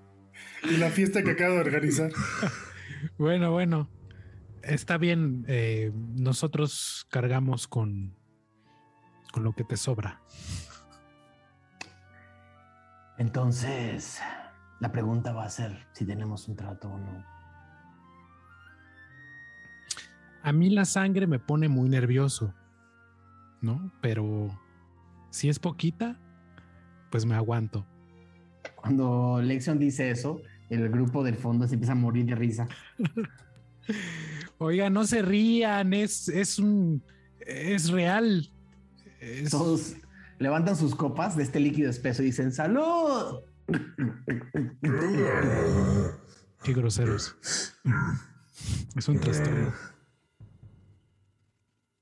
[0.63, 2.11] y la fiesta que acabo de organizar.
[3.17, 3.89] Bueno, bueno.
[4.63, 5.45] Está bien.
[5.47, 8.15] eh, nosotros cargamos con,
[9.31, 10.21] con lo que te sobra.
[13.17, 14.21] Entonces,
[14.79, 17.25] la pregunta va a ser si tenemos un trato o no.
[20.41, 22.53] A mí la sangre me pone muy nervioso,
[23.61, 23.91] ¿no?
[24.01, 24.57] Pero
[25.31, 26.17] si es poquita,
[27.11, 27.85] pues me aguanto.
[28.81, 32.67] Cuando Lexion dice eso, el grupo del fondo se empieza a morir de risa.
[34.57, 37.03] Oiga, no se rían, es, es un.
[37.39, 38.49] Es real.
[39.19, 39.95] Es- Todos
[40.37, 43.41] levantan sus copas de este líquido espeso y dicen ¡Salud!
[46.63, 47.35] Qué groseros.
[48.95, 49.73] Es un trastorno.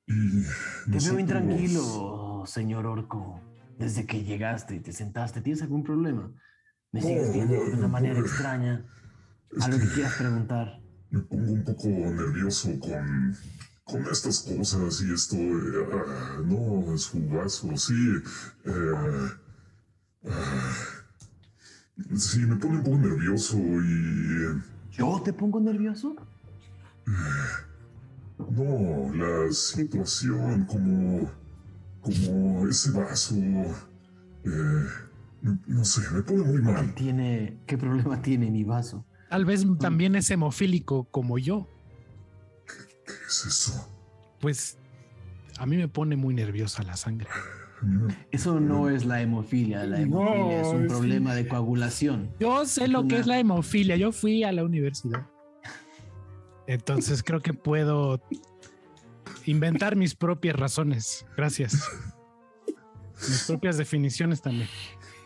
[0.06, 3.42] Te veo intranquilo, señor Orco.
[3.78, 6.32] Desde que llegaste y te sentaste, ¿tienes algún problema?
[6.92, 8.86] Me sigues viendo de una manera extraña.
[9.52, 10.80] Es Algo que que quieras preguntar.
[11.10, 13.36] me pongo un poco nervioso con,
[13.84, 15.36] con estas cosas y esto.
[15.38, 17.94] eh, ah, no, es jugazo, sí.
[18.66, 19.30] eh,
[20.26, 20.64] ah,
[22.16, 24.62] sí, me pone un poco nervioso y.
[24.92, 26.16] ¿Yo te pongo nervioso?
[28.38, 31.32] No, la situación, como.
[32.02, 33.36] como ese vaso.
[33.36, 34.86] eh,
[35.68, 36.94] no- sé, me pone muy ¿Qué, mal.
[36.96, 39.06] tiene, ¿Qué problema tiene mi vaso?
[39.30, 41.68] Tal vez también es hemofílico como yo.
[43.06, 43.94] ¿Qué es eso?
[44.40, 44.78] Pues
[45.58, 47.28] a mí me pone muy nerviosa la sangre.
[48.32, 49.84] Eso no es la hemofilia.
[49.86, 52.32] La No, hemofilia es un problema de coagulación.
[52.40, 53.98] Yo sé lo que es la hemofilia.
[53.98, 55.28] Yo fui a la universidad.
[56.66, 58.22] Entonces creo que puedo
[59.46, 61.26] inventar mis propias razones.
[61.36, 61.84] Gracias.
[63.28, 64.68] Mis propias definiciones también.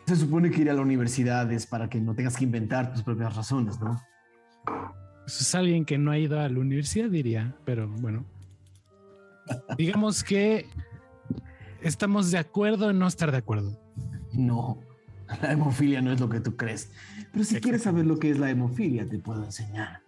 [0.06, 3.04] Se supone que ir a la universidad es para que no tengas que inventar tus
[3.04, 4.02] propias razones, ¿no?
[5.26, 8.26] Eso es alguien que no ha ido a la universidad, diría, pero bueno.
[9.78, 10.66] Digamos que
[11.82, 13.80] estamos de acuerdo en no estar de acuerdo.
[14.34, 14.80] No,
[15.42, 16.92] la hemofilia no es lo que tú crees.
[17.32, 20.02] Pero si quieres saber lo que es la hemofilia, te puedo enseñar.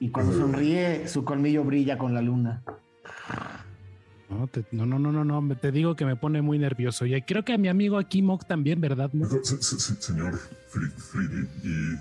[0.00, 2.62] Y cuando sonríe, su colmillo brilla con la luna.
[4.28, 7.06] No, te- no, no, no, no, te digo que me pone muy nervioso.
[7.06, 9.10] Y creo que a mi amigo aquí, Mok, también, ¿verdad?
[9.42, 10.38] Se- se- se- señor
[10.68, 11.96] Fridi, ¿y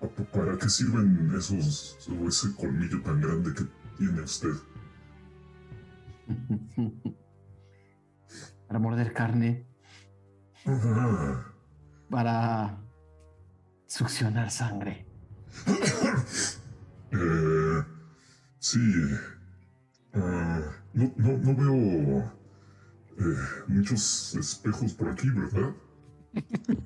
[0.00, 3.64] pa- pa- para qué sirven esos, o ese colmillo tan grande que
[3.98, 4.50] tiene usted?
[8.68, 9.66] Para morder carne,
[10.64, 11.44] Ah,
[12.08, 12.78] para
[13.86, 15.04] succionar sangre.
[17.10, 17.82] eh,
[18.60, 18.78] sí.
[20.14, 20.62] ah,
[20.94, 22.32] no, no, no veo
[23.18, 23.36] eh,
[23.68, 25.72] muchos espejos por aquí, ¿verdad?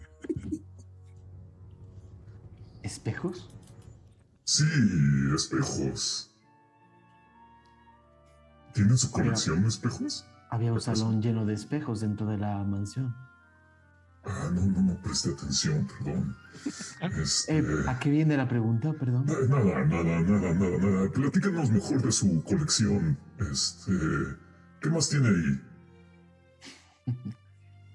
[2.82, 3.50] ¿Espejos?
[4.44, 4.64] Sí,
[5.34, 6.30] espejos.
[8.72, 10.24] ¿Tienen su colección de espejos?
[10.50, 13.14] Había un salón lleno de espejos dentro de la mansión.
[14.28, 16.36] Ah, no, no, no presté atención, perdón.
[17.22, 17.58] Este...
[17.58, 18.92] Eh, ¿A qué viene la pregunta?
[18.98, 19.24] Perdón.
[19.26, 21.10] Na- Nada, nada, nada, nada, nada.
[21.12, 23.16] Platícanos mejor de su colección.
[23.38, 23.92] Este.
[24.80, 25.60] ¿Qué más tiene ahí?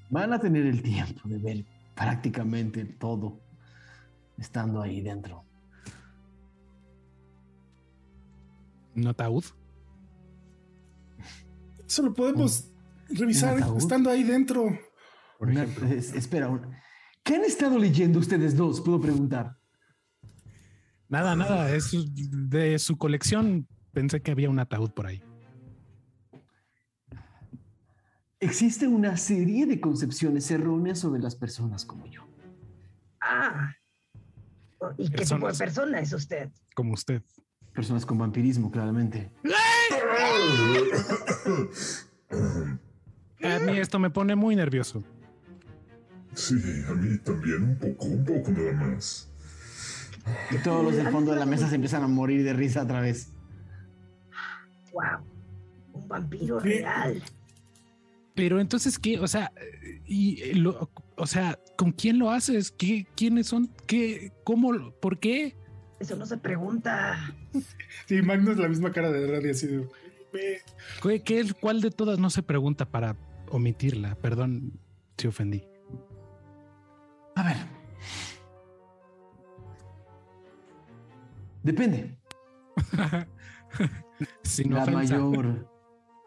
[0.09, 1.65] Van a tener el tiempo de ver
[1.95, 3.39] prácticamente todo
[4.37, 5.43] estando ahí dentro.
[8.95, 9.45] ¿Un ataúd?
[11.87, 12.69] Eso lo podemos
[13.09, 14.65] revisar estando ahí dentro.
[15.41, 15.87] Por Una- ejemplo.
[15.87, 16.51] es- espera,
[17.23, 18.79] ¿qué han estado leyendo ustedes dos?
[18.79, 19.57] Puedo preguntar.
[21.09, 21.73] Nada, nada.
[21.73, 21.89] Es
[22.47, 23.67] de su colección.
[23.91, 25.23] Pensé que había un ataúd por ahí.
[28.39, 32.21] Existe una serie de concepciones erróneas sobre las personas como yo.
[33.19, 33.73] Ah.
[34.99, 36.51] ¿Y qué tipo de persona es usted?
[36.75, 37.23] Como usted.
[37.73, 39.31] Personas con vampirismo, claramente.
[43.43, 45.03] A mí esto me pone muy nervioso.
[46.33, 46.55] Sí,
[46.87, 49.29] a mí también, un poco, un poco nada más.
[50.51, 53.01] Y todos los del fondo de la mesa se empiezan a morir de risa otra
[53.01, 53.29] vez.
[54.93, 55.25] Wow.
[55.93, 57.21] Un vampiro real.
[58.35, 59.19] Pero entonces, ¿qué?
[59.19, 59.51] O sea,
[60.05, 62.71] y eh, lo- o sea, ¿con quién lo haces?
[62.71, 63.69] ¿Qué, ¿Quiénes son?
[63.87, 64.31] ¿Qué?
[64.43, 64.91] ¿Cómo?
[65.01, 65.55] ¿Por qué?
[65.99, 67.35] Eso no se pregunta.
[68.07, 69.87] Sí, Magnus la misma cara de radio así de.
[71.23, 73.15] ¿Qué, ¿Cuál de todas no se pregunta para
[73.49, 74.15] omitirla?
[74.15, 74.79] Perdón
[75.17, 75.63] si ofendí.
[77.41, 77.57] A ver.
[81.63, 82.19] Depende.
[84.43, 85.17] Sin la ofensa.
[85.17, 85.67] mayor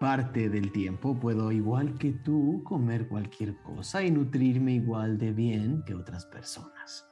[0.00, 5.85] parte del tiempo puedo, igual que tú, comer cualquier cosa y nutrirme igual de bien
[5.87, 7.07] que otras personas.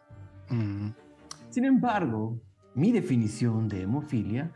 [0.49, 0.89] Mm,
[1.51, 2.41] Sin embargo,
[2.75, 4.53] mi definición de hemofilia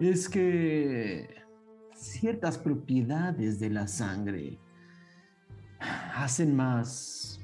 [0.00, 1.36] es que
[1.94, 4.58] ciertas propiedades de la sangre
[5.78, 7.37] hacen más,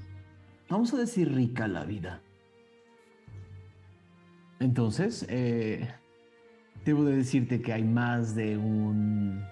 [0.68, 2.20] vamos a decir, rica la vida.
[4.60, 5.88] Entonces, eh,
[6.84, 9.44] debo de decirte que hay más de un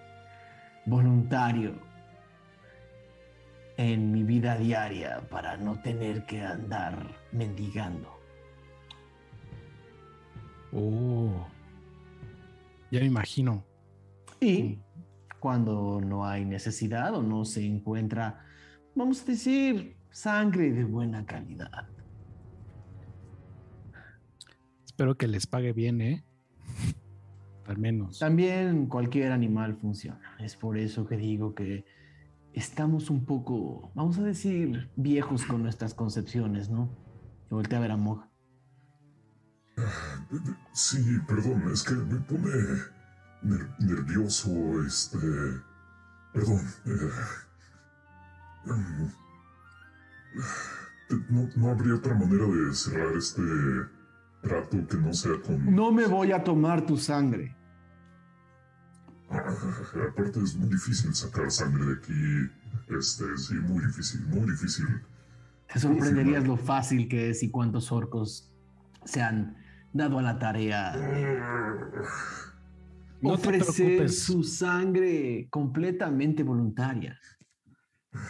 [0.86, 1.74] voluntario
[3.76, 8.08] en mi vida diaria para no tener que andar mendigando.
[10.72, 11.46] Oh.
[12.90, 13.64] Ya me imagino.
[14.40, 14.78] Y
[15.38, 18.44] cuando no hay necesidad o no se encuentra,
[18.94, 21.88] vamos a decir, sangre de buena calidad.
[24.84, 26.24] Espero que les pague bien, ¿eh?
[27.66, 28.18] Al menos.
[28.18, 30.36] También cualquier animal funciona.
[30.38, 31.84] Es por eso que digo que
[32.52, 36.90] estamos un poco, vamos a decir, viejos con nuestras concepciones, ¿no?
[37.50, 38.24] Y volteé a ver a Mog.
[40.74, 42.50] Sí, perdón, es que me pone
[43.42, 44.50] ner- nervioso,
[44.86, 45.18] este...
[46.32, 46.60] Perdón.
[46.86, 47.10] eh,
[48.66, 49.10] eh,
[51.30, 53.42] no, no habría otra manera de cerrar este
[54.42, 55.74] trato que no sea con...
[55.74, 57.56] No me voy a tomar tu sangre.
[59.30, 59.54] Ah,
[60.10, 62.50] aparte es muy difícil sacar sangre de aquí.
[62.98, 64.86] Este, sí, muy difícil, muy difícil.
[65.72, 68.52] Te sorprenderías lo fácil que es y cuántos orcos
[69.04, 69.56] se han
[69.92, 70.92] dado a la tarea
[73.22, 74.22] No te ofrecer preocupes.
[74.22, 77.18] su sangre completamente voluntaria.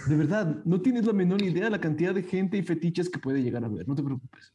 [0.07, 3.19] De verdad, no tienes la menor idea de la cantidad de gente y fetiches que
[3.19, 3.87] puede llegar a ver.
[3.89, 4.53] No te preocupes.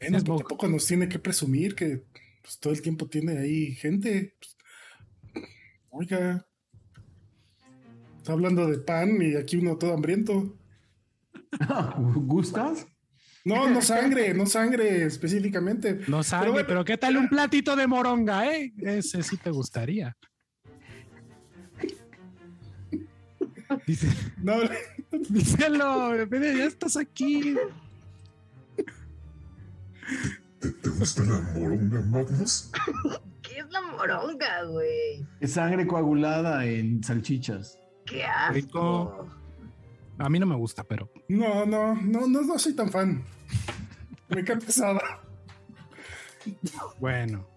[0.00, 2.04] Bueno, pero tampoco nos tiene que presumir que
[2.40, 4.34] pues, todo el tiempo tiene ahí gente.
[4.38, 4.56] Pues,
[5.90, 6.46] oiga.
[8.16, 10.56] Está hablando de pan y aquí uno todo hambriento.
[12.14, 12.86] ¿Gustas?
[13.44, 16.00] No, no sangre, no sangre específicamente.
[16.08, 16.66] No sabe, bueno.
[16.66, 18.72] pero, ¿qué tal un platito de moronga, eh?
[18.78, 20.16] Ese sí te gustaría.
[23.88, 24.06] Dice,
[24.42, 24.52] No,
[25.30, 27.56] díselo, mira, ya estás aquí.
[30.60, 32.70] ¿Te, te gusta la moronga, Magnus?
[33.40, 35.26] ¿Qué es la moronga, güey?
[35.40, 37.78] Es sangre coagulada en salchichas.
[38.04, 38.52] ¡Qué asco!
[38.52, 39.28] Rico.
[40.18, 43.24] A mí no me gusta, pero no, no, no, no, no soy tan fan.
[44.28, 45.00] Me cae pesada.
[47.00, 47.48] bueno.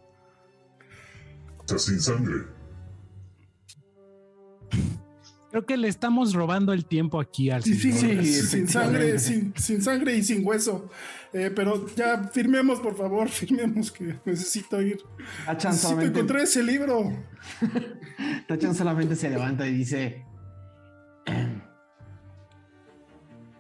[1.66, 2.46] Sea, sin sangre.
[5.52, 8.24] Creo que le estamos robando el tiempo aquí al Sí, sí, señor.
[8.24, 10.90] sí, Sí, sin sangre, sin sangre y sin hueso.
[11.34, 15.00] Eh, pero ya firmemos, por favor, firmemos que necesito ir.
[15.46, 17.12] Tachan Necesito solamente, encontrar ese libro.
[18.48, 20.26] Tachan solamente se levanta y dice:
[21.26, 21.62] "Em,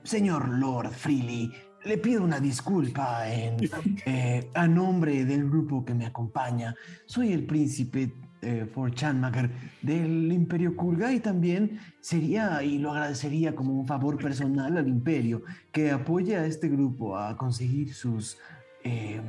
[0.04, 1.52] Señor Lord Freely,
[1.86, 3.58] le pido una disculpa en,
[4.06, 6.76] eh, a nombre del grupo que me acompaña.
[7.06, 9.50] Soy el príncipe eh, For Chanmaker
[9.82, 15.44] del Imperio Kurga y también sería y lo agradecería como un favor personal al Imperio
[15.72, 18.38] que apoye a este grupo a conseguir sus
[18.84, 19.22] eh,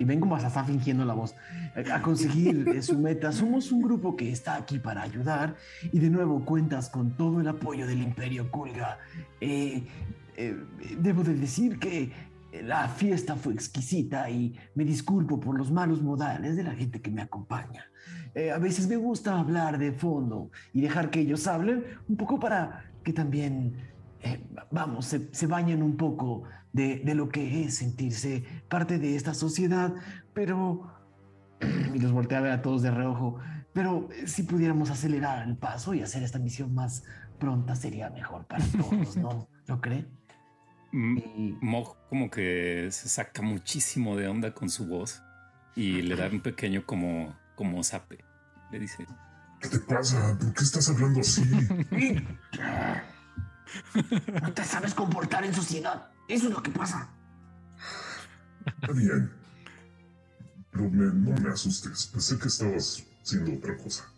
[0.00, 1.36] y ven cómo hasta está fingiendo la voz,
[1.92, 3.30] a conseguir eh, su meta.
[3.32, 5.56] Somos un grupo que está aquí para ayudar
[5.92, 8.98] y de nuevo cuentas con todo el apoyo del Imperio Kulga.
[9.42, 9.84] Eh,
[10.36, 10.56] eh,
[10.98, 12.10] debo de decir que
[12.64, 17.10] la fiesta fue exquisita y me disculpo por los malos modales de la gente que
[17.10, 17.84] me acompaña.
[18.54, 22.84] A veces me gusta hablar de fondo y dejar que ellos hablen un poco para
[23.02, 23.74] que también,
[24.70, 29.34] vamos, se, se bañen un poco de, de, lo que es sentirse parte de esta
[29.34, 29.94] sociedad,
[30.32, 30.94] pero...
[31.94, 33.38] Y los volteé a ver a todos de reojo,
[33.72, 37.04] pero si pudiéramos acelerar el paso y hacer esta misión más
[37.38, 39.48] pronta sería mejor para todos, ¿no?
[39.66, 40.06] ¿Lo cree?
[40.92, 41.56] Y...
[41.60, 45.22] Mog como que se saca muchísimo de onda con su voz
[45.76, 48.24] y le da un pequeño como, como zape.
[48.70, 49.06] Le dice...
[49.60, 50.34] ¿Qué te pasa?
[50.38, 51.42] ¿Por qué estás hablando así?
[54.42, 56.10] no te sabes comportar en sociedad.
[56.26, 57.10] Eso es lo que pasa.
[58.64, 59.30] Está bien.
[60.70, 62.06] Pero no me asustes.
[62.06, 64.10] Pensé que estabas haciendo otra cosa.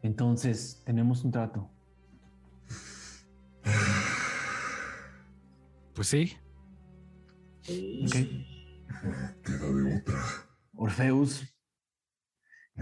[0.00, 1.68] Entonces, tenemos un trato.
[5.94, 6.34] Pues sí.
[8.06, 8.82] Okay.
[9.44, 10.18] Queda de otra.
[10.76, 11.57] Orfeus.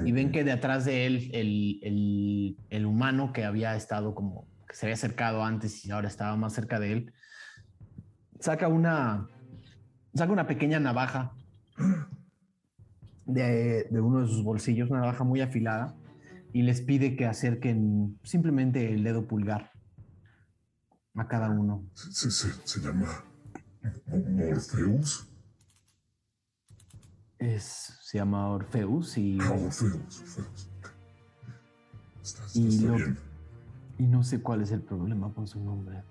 [0.05, 4.47] Y ven que de atrás de él, el, el, el humano que había estado como,
[4.69, 7.13] que se había acercado antes y ahora estaba más cerca de él,
[8.41, 9.29] saca una,
[10.15, 11.33] saca una pequeña navaja
[13.27, 15.97] de, uno de sus bolsillos, una navaja muy afilada,
[16.53, 19.73] y les pide que acerquen simplemente el dedo pulgar
[21.15, 21.85] a cada uno.
[21.95, 23.25] Se, se, llama
[24.07, 25.26] Morpheus.
[27.39, 29.39] Es, se llama Orfeus y.
[29.41, 30.71] Ah, Orfeus, Orfeus.
[32.55, 32.87] y,
[33.99, 36.03] y no sé cuál es el problema con su nombre.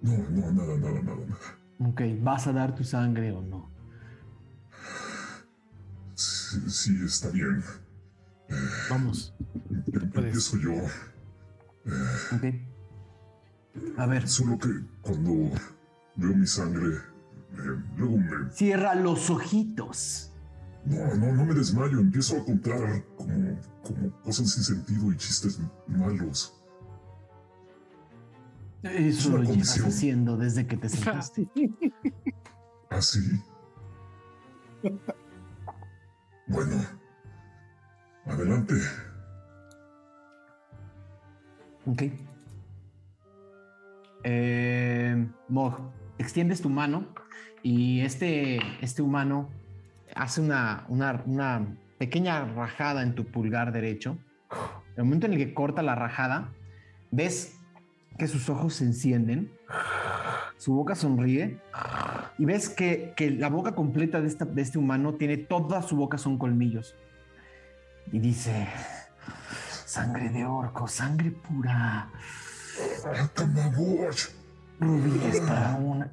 [0.00, 1.90] No, no, nada, nada, nada, nada.
[1.90, 3.70] Ok, ¿vas a dar tu sangre o no?
[6.14, 7.62] Sí, está bien.
[8.90, 9.34] Vamos.
[9.92, 10.72] Empiezo yo.
[12.34, 12.44] ok.
[13.98, 14.28] A ver.
[14.28, 14.68] Solo que
[15.00, 15.50] cuando
[16.16, 16.98] veo mi sangre,
[17.96, 18.50] luego me...
[18.50, 20.31] Cierra los ojitos.
[20.84, 22.00] No, no, no me desmayo.
[22.00, 26.58] Empiezo a contar como, como cosas sin sentido y chistes malos.
[28.82, 31.48] Eso lo llevas haciendo desde que te sentaste.
[32.90, 33.20] ¿Ah, sí?
[36.48, 36.76] Bueno,
[38.26, 38.74] adelante.
[41.86, 42.02] Ok.
[44.24, 45.78] Eh, Mog,
[46.18, 47.06] extiendes tu mano
[47.62, 49.48] y este, este humano
[50.14, 51.66] hace una, una, una
[51.98, 54.18] pequeña rajada en tu pulgar derecho.
[54.96, 56.50] El momento en el que corta la rajada,
[57.10, 57.58] ves
[58.18, 59.50] que sus ojos se encienden,
[60.58, 61.58] su boca sonríe
[62.38, 66.38] y ves que, la boca completa de, de este humano tiene toda su boca son
[66.38, 66.94] colmillos.
[68.10, 68.68] Y dice,
[69.86, 72.08] sangre de orco, sangre pura.
[74.80, 76.10] Rubíes para un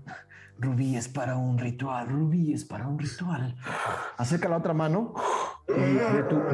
[0.60, 3.56] rubíes para un ritual, rubíes para un ritual.
[4.18, 5.14] Acerca la otra mano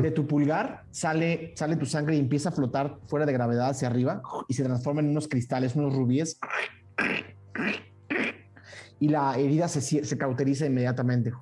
[0.01, 3.87] de tu, pulgar sale, sale tu sangre y empieza a flotar fuera de gravedad hacia
[3.87, 6.39] arriba y se transforma en unos cristales, unos rubíes.
[8.99, 11.33] Y la herida se, se cauteriza inmediatamente.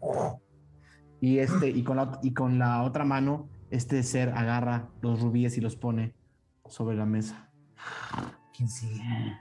[1.21, 5.57] Y, este, y, con la, y con la otra mano, este ser agarra los rubíes
[5.57, 6.13] y los pone
[6.67, 7.49] sobre la mesa.
[8.55, 9.37] ¿Quién sigue?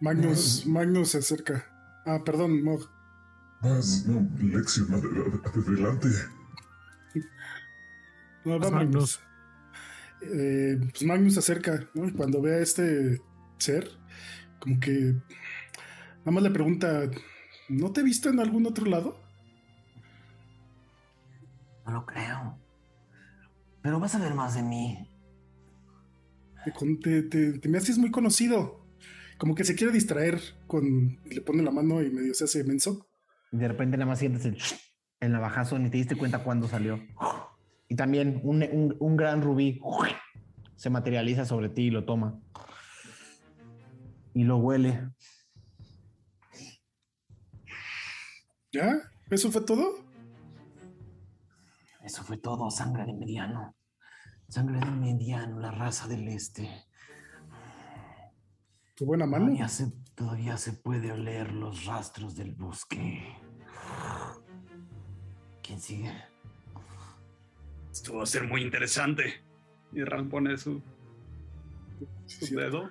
[0.00, 1.64] Magnus, Magnus se acerca.
[2.04, 2.88] Ah, perdón, Mog.
[3.62, 6.08] Más, no, Lexion, adelante.
[8.44, 9.20] No, va Magnus.
[10.22, 12.12] Eh, pues Magnus se acerca, ¿no?
[12.14, 13.20] cuando ve a este
[13.58, 13.90] ser,
[14.60, 15.14] como que
[16.20, 17.10] nada más le pregunta,
[17.68, 19.18] ¿no te he visto en algún otro lado?
[21.86, 22.58] No lo creo.
[23.82, 25.08] Pero vas a ver más de mí.
[27.02, 28.85] Te, te me haces muy conocido.
[29.38, 31.20] Como que se quiere distraer con.
[31.24, 33.08] Le pone la mano y medio se hace menso.
[33.52, 34.58] Y de repente nada más sientes el,
[35.20, 37.00] el navajazo, ni te diste cuenta cuándo salió.
[37.88, 39.80] Y también un, un, gran rubí
[40.74, 42.40] se materializa sobre ti y lo toma.
[44.34, 45.08] Y lo huele.
[48.72, 48.98] ¿Ya?
[49.30, 50.04] ¿Eso fue todo?
[52.02, 53.76] Eso fue todo, sangre de mediano.
[54.48, 56.85] Sangre de mediano, la raza del este.
[58.96, 59.44] Tu buena mano.
[59.46, 63.22] Todavía se, todavía se puede oler los rastros del bosque.
[65.62, 66.12] ¿Quién sigue?
[67.92, 69.34] Esto va a ser muy interesante.
[69.92, 70.82] Y Ram pone su,
[72.26, 72.88] su dedo.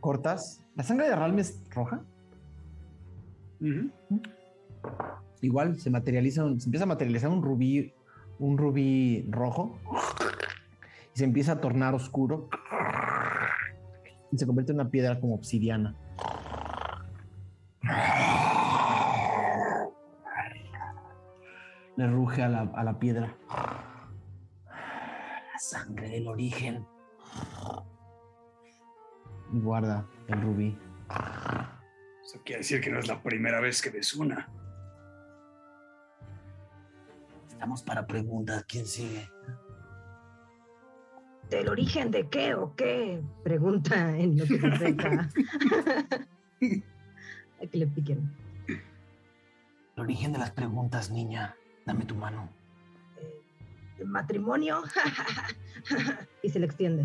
[0.00, 0.62] ¿Cortas?
[0.76, 2.02] ¿La sangre de Ralm es roja?
[5.40, 7.92] Igual se materializa, un- se empieza a materializar un rubí,
[8.38, 9.78] un rubí rojo
[11.14, 12.48] y se empieza a tornar oscuro
[14.32, 15.96] y se convierte en una piedra como obsidiana.
[21.96, 23.36] Le ruge a la, a la piedra.
[24.66, 26.86] La sangre del origen.
[29.52, 30.78] Y guarda el rubí.
[32.24, 34.48] Eso quiere decir que no es la primera vez que ves una.
[37.48, 38.64] Estamos para preguntas.
[38.66, 39.28] ¿Quién sigue?
[41.50, 43.20] ¿Del origen de qué o qué?
[43.42, 45.28] Pregunta en lo que se acerca.
[47.62, 48.30] A que le piquen.
[48.68, 51.56] El origen de las preguntas, niña.
[51.84, 52.48] Dame tu mano.
[53.98, 54.82] ¿El matrimonio?
[56.42, 57.04] y se le extiende.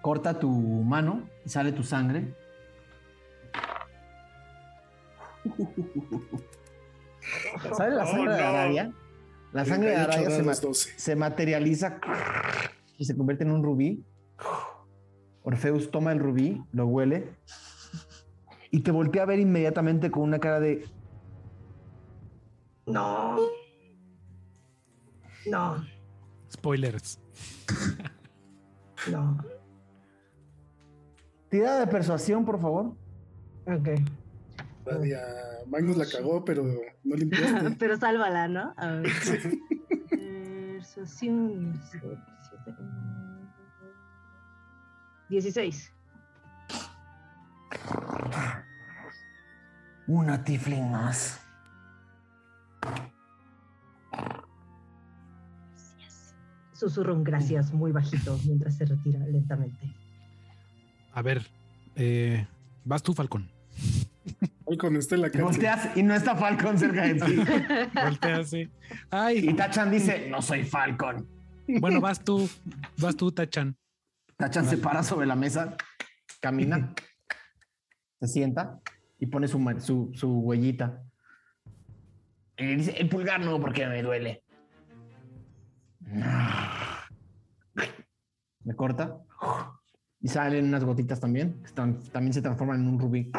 [0.00, 2.34] Corta tu mano y sale tu sangre.
[7.76, 8.48] ¿Sabes la Oh, sangre de no.
[8.48, 8.92] Arabia?
[9.52, 10.98] La sangre de 38 Arabia se, ma- dados 12.
[10.98, 11.98] se materializa
[12.98, 14.04] y se convierte en un rubí.
[15.42, 17.32] Orfeus toma el rubí, lo huele
[18.70, 20.84] y te voltea a ver inmediatamente con una cara de
[22.86, 23.36] No.
[25.48, 25.84] No,
[26.52, 27.20] Spoilers.
[29.12, 29.38] no.
[31.48, 32.86] tirada de persuasión, por favor.
[33.66, 33.88] Ok.
[34.86, 35.20] Nadia,
[35.66, 36.64] Magnus la cagó, pero
[37.04, 37.70] no limpiaste.
[37.78, 38.72] Pero sálvala, ¿no?
[38.76, 39.10] A ver.
[40.10, 41.80] Persuasión.
[45.28, 45.92] 16.
[50.06, 51.40] Una tifling más.
[56.72, 59.94] Susurra un gracias muy bajito mientras se retira lentamente.
[61.12, 61.46] A ver,
[61.96, 62.46] eh,
[62.84, 63.55] vas tú, Falcón.
[64.68, 65.44] Hoy con este en la Te cárcel.
[65.64, 67.36] volteas y no está Falcon cerca de ti.
[67.94, 68.58] Voltea así.
[68.62, 68.70] Y
[69.10, 71.26] Ay, Tachan dice, no soy Falcon.
[71.80, 72.48] bueno, vas tú,
[72.98, 73.76] vas tú, Tachan.
[74.36, 75.76] Tachan se para sobre la mesa,
[76.40, 76.92] camina,
[78.20, 78.80] se sienta
[79.20, 81.02] y pone su, su, su huellita.
[82.58, 84.42] Y le dice, el pulgar no, porque me duele.
[88.64, 89.18] Me corta
[90.20, 93.30] y salen unas gotitas también, que están- también se transforman en un rubí.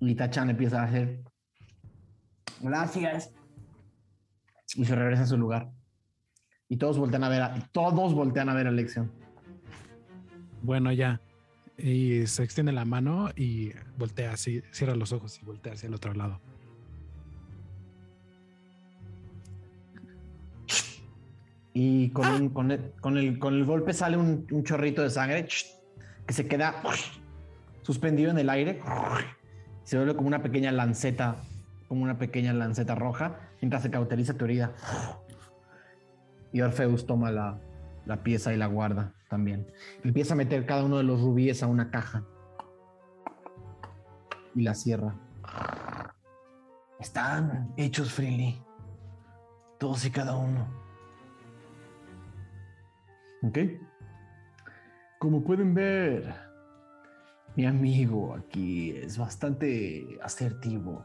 [0.00, 1.22] Y Tachan empieza a hacer
[2.60, 3.32] gracias
[4.74, 5.70] y se regresa a su lugar.
[6.68, 9.10] Y todos voltean a ver a, todos voltean a ver a Lección.
[10.62, 11.20] Bueno, ya.
[11.78, 15.94] Y se extiende la mano y voltea así, cierra los ojos y voltea hacia el
[15.94, 16.40] otro lado.
[21.72, 25.10] Y con, un- con, el, con, el, con el golpe sale un, un chorrito de
[25.10, 25.46] sangre
[26.26, 26.82] que se queda
[27.82, 28.80] suspendido en el aire.
[29.86, 31.36] Se vuelve como una pequeña lanceta,
[31.86, 34.72] como una pequeña lanceta roja, mientras se cauteriza tu herida.
[36.52, 37.60] Y Orfeus toma la,
[38.04, 39.64] la pieza y la guarda también.
[40.02, 42.24] Empieza a meter cada uno de los rubíes a una caja.
[44.56, 45.14] Y la cierra.
[46.98, 48.60] Están hechos, Freely.
[49.78, 50.66] Todos y cada uno.
[53.44, 53.58] ¿Ok?
[55.20, 56.45] Como pueden ver,
[57.56, 61.04] mi amigo aquí es bastante asertivo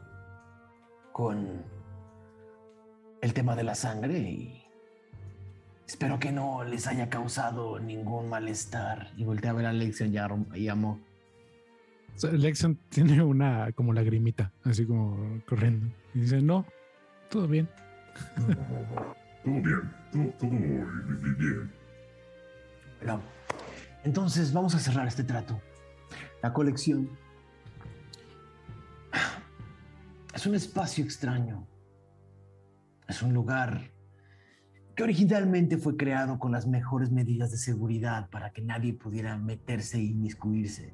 [1.14, 1.64] con
[3.22, 4.64] el tema de la sangre y
[5.88, 9.12] espero que no les haya causado ningún malestar.
[9.18, 10.18] Y voltea a ver a Lexion y
[12.20, 15.88] sea, Lexion tiene una como lagrimita, así como corriendo.
[16.14, 16.66] Y dice, no,
[17.30, 17.70] todo bien.
[19.44, 20.58] Todo bien, todo, todo bi-
[21.24, 21.72] bi- bien.
[23.00, 23.22] Bueno,
[24.04, 25.60] entonces vamos a cerrar este trato.
[26.42, 27.10] La colección
[30.34, 31.68] es un espacio extraño.
[33.08, 33.92] Es un lugar
[34.96, 39.98] que originalmente fue creado con las mejores medidas de seguridad para que nadie pudiera meterse
[39.98, 40.94] e inmiscuirse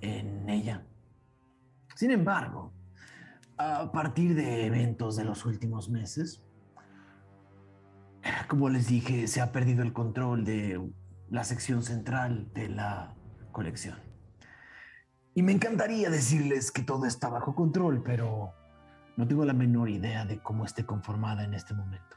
[0.00, 0.84] en ella.
[1.94, 2.72] Sin embargo,
[3.58, 6.42] a partir de eventos de los últimos meses,
[8.48, 10.80] como les dije, se ha perdido el control de
[11.28, 13.14] la sección central de la
[13.52, 14.09] colección.
[15.34, 18.52] Y me encantaría decirles que todo está bajo control, pero
[19.16, 22.16] no tengo la menor idea de cómo esté conformada en este momento.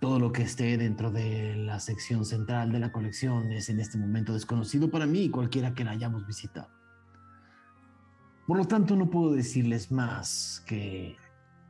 [0.00, 3.98] Todo lo que esté dentro de la sección central de la colección es en este
[3.98, 6.68] momento desconocido para mí y cualquiera que la hayamos visitado.
[8.46, 11.16] Por lo tanto, no puedo decirles más que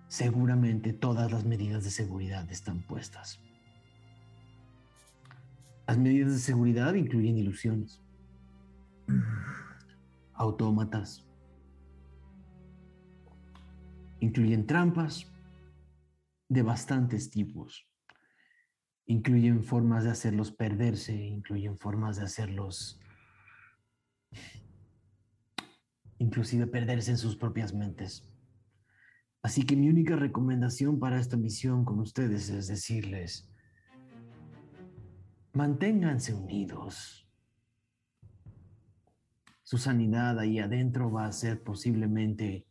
[0.09, 3.39] seguramente todas las medidas de seguridad están puestas.
[5.87, 8.02] Las medidas de seguridad incluyen ilusiones.
[10.35, 11.27] Autómatas.
[14.21, 15.33] Incluyen trampas
[16.49, 17.89] de bastantes tipos.
[19.07, 23.01] Incluyen formas de hacerlos perderse, incluyen formas de hacerlos
[26.23, 28.29] inclusive perderse en sus propias mentes.
[29.43, 33.51] Así que mi única recomendación para esta misión con ustedes es decirles,
[35.53, 37.22] manténganse unidos.
[39.73, 42.67] Su sanidad ahí adentro va a ser posiblemente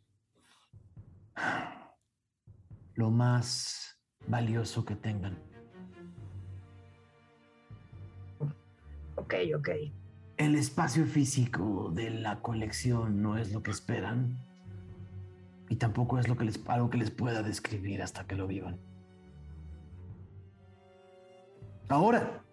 [2.93, 5.36] lo más valioso que tengan.
[9.16, 9.70] Ok, ok.
[10.38, 14.38] El espacio físico de la colección no es lo que esperan
[15.70, 18.78] y tampoco es lo que les, algo que les pueda describir hasta que lo vivan.
[21.89, 22.43] Ahora,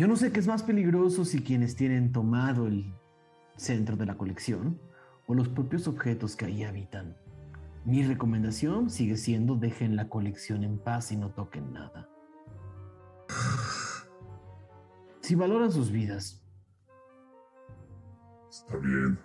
[0.00, 2.90] yo no sé qué es más peligroso si quienes tienen tomado el
[3.56, 4.80] centro de la colección
[5.26, 7.18] o los propios objetos que ahí habitan.
[7.84, 12.08] Mi recomendación sigue siendo dejen la colección en paz y no toquen nada.
[15.20, 16.42] Si valoran sus vidas.
[18.48, 19.18] Está bien.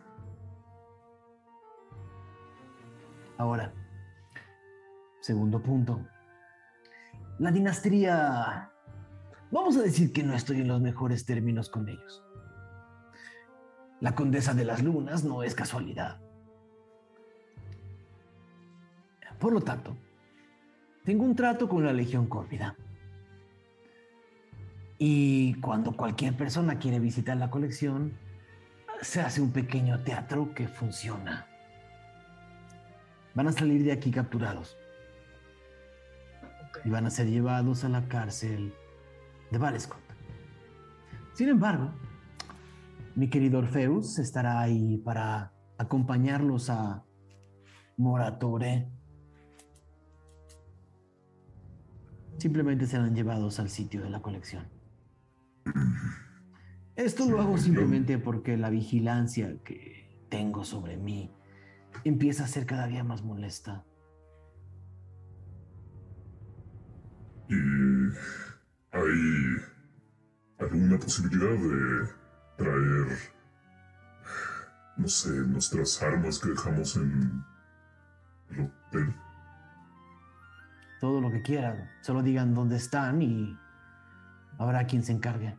[3.38, 3.74] Ahora,
[5.22, 6.06] segundo punto.
[7.40, 8.74] La dinastía...
[9.52, 12.24] Vamos a decir que no estoy en los mejores términos con ellos.
[14.02, 16.20] La condesa de las lunas no es casualidad.
[19.40, 19.96] Por lo tanto,
[21.04, 22.76] tengo un trato con la Legión Córvida.
[24.98, 28.18] Y cuando cualquier persona quiere visitar la colección,
[29.02, 31.48] se hace un pequeño teatro que funciona.
[33.36, 34.78] Van a salir de aquí capturados.
[36.84, 38.74] Y van a ser llevados a la cárcel
[39.56, 40.02] de Valescott.
[41.32, 41.94] Sin embargo,
[43.16, 47.06] mi querido Orfeus estará ahí para acompañarlos a
[47.96, 48.92] Moratore.
[52.38, 54.68] Simplemente serán llevados al sitio de la colección.
[56.98, 61.34] Esto lo hago simplemente porque la vigilancia que tengo sobre mí
[62.04, 63.86] empieza a ser cada día más molesta.
[67.48, 67.56] ¿Y
[68.96, 69.58] hay
[70.60, 72.08] alguna posibilidad de
[72.58, 73.18] traer,
[74.98, 77.44] no sé, nuestras armas que dejamos en
[78.52, 79.14] el hotel?
[81.02, 81.90] Todo lo que quieran.
[82.02, 83.58] Solo digan dónde están y
[84.58, 85.58] habrá quien se encargue.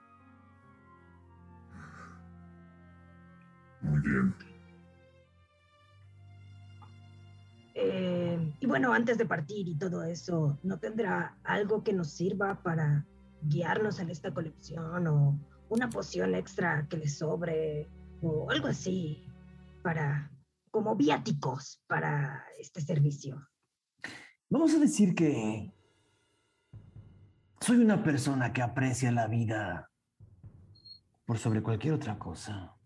[3.83, 4.35] Muy bien.
[7.75, 12.63] Eh, y bueno, antes de partir y todo eso, ¿no tendrá algo que nos sirva
[12.63, 13.05] para
[13.43, 17.89] guiarnos en esta colección o una poción extra que le sobre
[18.23, 19.27] o algo así
[19.83, 20.31] para
[20.71, 23.49] como viáticos para este servicio?
[24.49, 25.73] Vamos a decir que
[27.61, 29.91] soy una persona que aprecia la vida
[31.25, 32.77] por sobre cualquier otra cosa.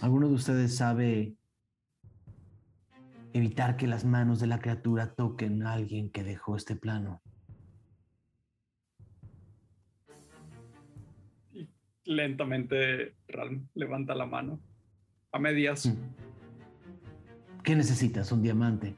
[0.00, 1.36] ¿Alguno de ustedes sabe
[3.32, 7.23] evitar que las manos de la criatura toquen a alguien que dejó este plano?
[12.04, 14.60] Lentamente Ralm levanta la mano.
[15.32, 15.86] A medias.
[15.86, 15.96] Mm.
[17.62, 18.30] ¿Qué necesitas?
[18.30, 18.94] Un diamante.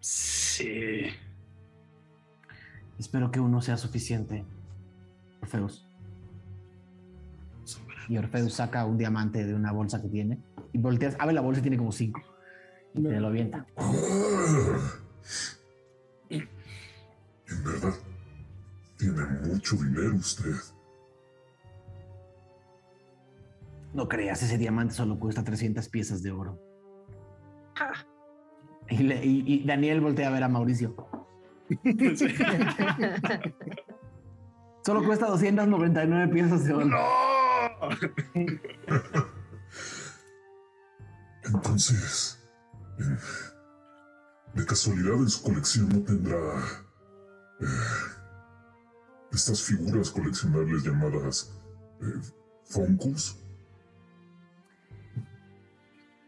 [0.00, 1.06] Sí.
[2.98, 4.44] Espero que uno sea suficiente.
[5.40, 5.86] Orfeus.
[8.08, 10.38] Y Orfeus saca un diamante de una bolsa que tiene.
[10.72, 12.22] Y volteas, abre la bolsa y tiene como cinco.
[12.94, 13.66] Y te lo avienta.
[16.28, 16.48] En
[17.64, 17.94] verdad,
[18.96, 20.54] tiene mucho dinero usted.
[23.94, 26.60] No creas, ese diamante solo cuesta 300 piezas de oro.
[27.80, 27.92] Ah,
[28.90, 30.94] Y, le- y- y Daniel voltea a ver a Mauricio.
[34.84, 36.90] Solo cuesta 299 piezas de oro.
[41.44, 42.38] Entonces,
[42.98, 43.16] eh,
[44.54, 46.36] de casualidad en su colección no tendrá
[47.60, 47.66] eh,
[49.32, 51.54] estas figuras coleccionables llamadas
[52.00, 52.20] eh,
[52.64, 53.40] Funkus.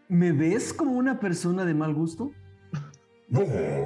[0.08, 2.32] ¿Me ves como una persona de mal gusto?
[3.28, 3.40] No,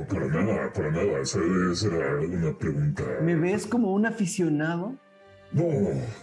[0.09, 1.21] para nada, para nada.
[1.23, 1.39] Esa,
[1.73, 3.03] esa era una pregunta.
[3.23, 4.97] ¿Me ves como un aficionado?
[5.53, 5.65] No,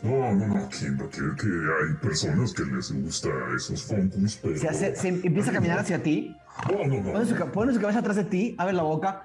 [0.03, 4.57] no, no, no, Kimba, que, que hay personas que les gusta esos Funkus, pero.
[4.57, 6.33] Se, hace- se empieza a caminar hacia ti,
[6.71, 7.11] No, no, no.
[7.11, 9.23] pone su, ca- pone su cabeza atrás de ti, abre la boca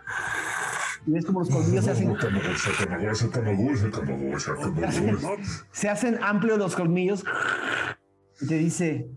[1.07, 2.17] Y ves como los colmillos se hacen,
[5.73, 7.25] se hacen amplios los colmillos.
[8.41, 9.09] Y te dice,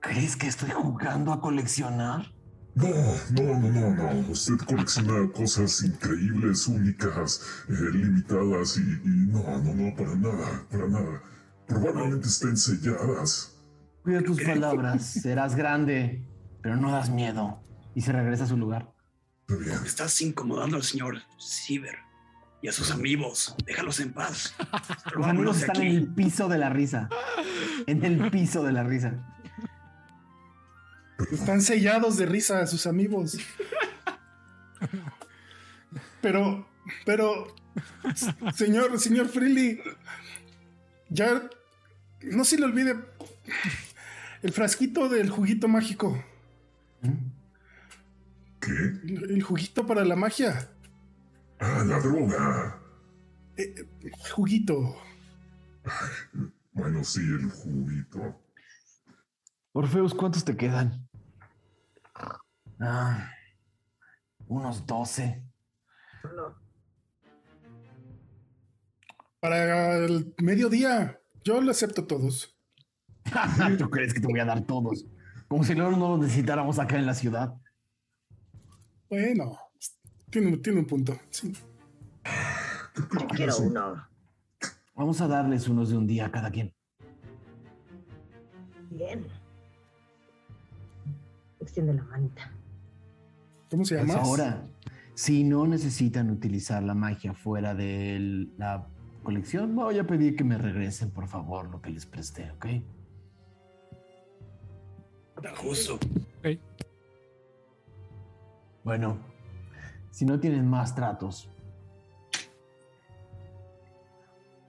[0.00, 2.32] ¿crees que estoy jugando a coleccionar?
[2.74, 2.88] No,
[3.30, 4.30] no, no, no, no.
[4.30, 10.86] Usted colecciona cosas increíbles, únicas, eh, limitadas y, y no, no, no, para nada, para
[10.86, 11.22] nada.
[11.66, 13.56] Probablemente estén selladas.
[14.02, 16.24] Cuida tus palabras, serás grande,
[16.62, 17.62] pero no das miedo.
[17.94, 18.92] Y se regresa a su lugar.
[19.40, 19.78] Está bien.
[19.84, 21.96] Estás incomodando al señor Ciber
[22.62, 23.56] y a sus amigos.
[23.66, 24.54] Déjalos en paz.
[25.14, 27.08] Los amigos están en el piso de la risa.
[27.86, 29.37] En el piso de la risa.
[31.32, 33.38] Están sellados de risa sus amigos.
[36.20, 36.68] Pero,
[37.04, 37.54] pero,
[38.54, 39.80] señor, señor Freely,
[41.08, 41.48] ya
[42.22, 42.96] no se le olvide
[44.42, 46.22] el frasquito del juguito mágico.
[48.60, 48.70] ¿Qué?
[48.70, 50.70] El, el juguito para la magia.
[51.60, 52.80] Ah, la droga.
[53.56, 54.96] Eh, eh, juguito.
[56.72, 58.40] Bueno, sí, el juguito.
[59.72, 61.07] Orfeus, ¿cuántos te quedan?
[62.80, 63.32] Ah,
[64.46, 65.42] unos 12.
[69.40, 71.20] Para el mediodía.
[71.44, 72.56] Yo lo acepto todos.
[73.78, 75.06] ¿Tú crees que te voy a dar todos?
[75.48, 77.54] Como si luego no los necesitáramos acá en la ciudad.
[79.08, 79.58] Bueno,
[80.30, 81.18] tiene, tiene un punto.
[81.30, 81.52] Sí.
[82.96, 84.08] Yo quiero uno.
[84.94, 86.74] Vamos a darles unos de un día a cada quien.
[88.90, 89.26] Bien.
[91.60, 92.52] Extiende la manita.
[93.70, 94.22] ¿Cómo se Pues llama?
[94.22, 94.66] ahora,
[95.14, 98.86] si no necesitan utilizar la magia fuera de la
[99.22, 102.66] colección, voy a pedir que me regresen, por favor, lo que les presté, ¿ok?
[105.36, 105.98] Está justo.
[108.84, 109.18] Bueno,
[110.10, 111.50] si no tienen más tratos,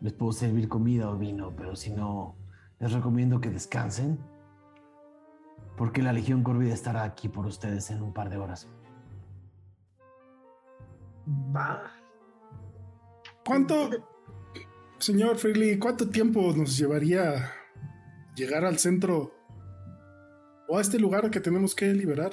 [0.02, 2.36] les puedo servir comida o vino, pero si no,
[2.80, 4.20] les recomiendo que descansen,
[5.78, 8.68] porque la Legión Corvida estará aquí por ustedes en un par de horas.
[11.56, 11.94] Va.
[13.46, 13.90] ¿Cuánto,
[14.98, 17.52] señor Freely, cuánto tiempo nos llevaría
[18.36, 19.34] llegar al centro
[20.68, 22.32] o a este lugar que tenemos que liberar?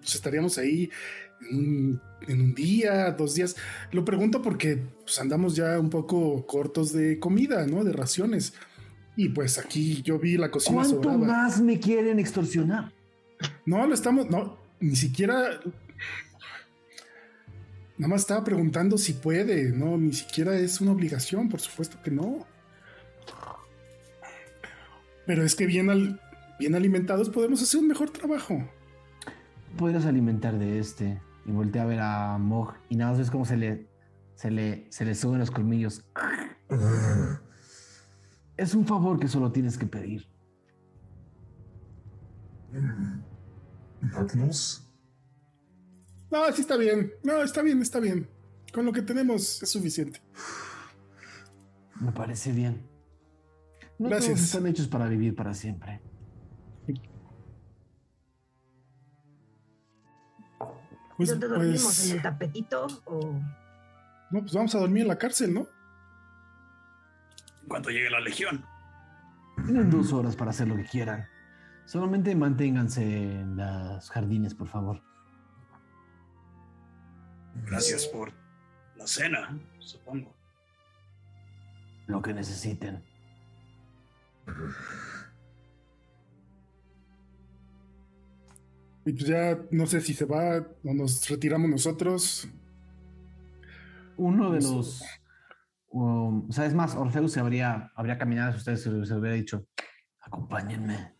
[0.00, 0.90] Pues estaríamos ahí
[1.50, 3.56] en un, en un día, dos días.
[3.92, 7.84] Lo pregunto porque pues, andamos ya un poco cortos de comida, ¿no?
[7.84, 8.54] De raciones.
[9.16, 11.18] Y pues aquí yo vi la cocina ¿Cuánto sobraba.
[11.18, 12.92] más me quieren extorsionar?
[13.66, 15.60] No, lo estamos, no, ni siquiera.
[18.00, 22.10] Nada más estaba preguntando si puede, no, ni siquiera es una obligación, por supuesto que
[22.10, 22.46] no.
[25.26, 26.18] Pero es que bien, al-
[26.58, 28.66] bien alimentados podemos hacer un mejor trabajo.
[29.76, 31.20] Podrías alimentar de este.
[31.44, 33.86] Y voltea a ver a Mog y nada más ves cómo se le,
[34.34, 36.02] se le, se le suben los colmillos.
[38.56, 40.26] Es un favor que solo tienes que pedir.
[44.00, 44.89] Magnus,
[46.30, 48.28] No, sí está bien, no, está bien, está bien.
[48.72, 50.22] Con lo que tenemos es suficiente.
[52.00, 52.88] Me parece bien.
[53.98, 54.34] No Gracias.
[54.34, 56.00] todos están hechos para vivir para siempre.
[61.16, 61.82] Pues, ¿Dónde dormimos?
[61.82, 62.86] pues- ¿En el tapetito?
[63.04, 63.34] O...
[64.30, 65.66] no, pues vamos a dormir en la cárcel, ¿no?
[67.62, 68.64] En cuanto llegue la legión.
[69.66, 71.26] Tienen dos horas para hacer lo que quieran.
[71.84, 73.02] Solamente manténganse
[73.40, 75.02] en los jardines, por favor.
[77.66, 78.32] Gracias por
[78.96, 80.34] la cena, supongo.
[82.06, 83.02] Lo que necesiten.
[89.04, 92.48] Y pues ya no sé si se va o nos retiramos nosotros.
[94.16, 95.02] Uno de los.
[95.88, 99.36] um, o sea, es más, Orfeus se habría, habría caminado si ustedes se, se hubiera
[99.36, 99.66] dicho:
[100.20, 101.14] Acompáñenme.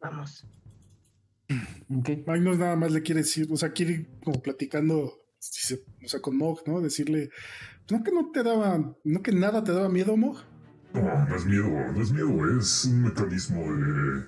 [0.00, 0.46] Vamos.
[2.26, 4.96] Magnus nada más le quiere decir, o sea, quiere ir como platicando,
[6.04, 6.80] o sea, con Mog, ¿no?
[6.80, 7.30] Decirle,
[7.90, 10.38] no que no te daba, no que nada te daba miedo, Mog,
[10.94, 14.24] no, no es miedo, no es miedo, es un mecanismo de,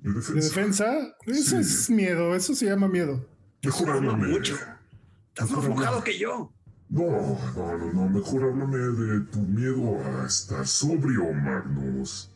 [0.00, 0.32] de defensa.
[0.32, 1.16] de defensa.
[1.26, 1.56] Eso Sí.
[1.56, 3.26] es miedo, eso se llama miedo.
[3.62, 4.28] Mejor háblame.
[4.28, 4.54] mucho.
[5.28, 6.52] Estás más mojado que yo.
[6.90, 7.02] No,
[7.56, 12.30] no, no, no, mejor háblame de tu miedo a estar sobrio, Magnus.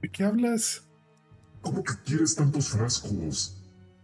[0.00, 0.88] ¿De qué hablas?
[1.62, 3.56] ¿Cómo que quieres tantos frascos?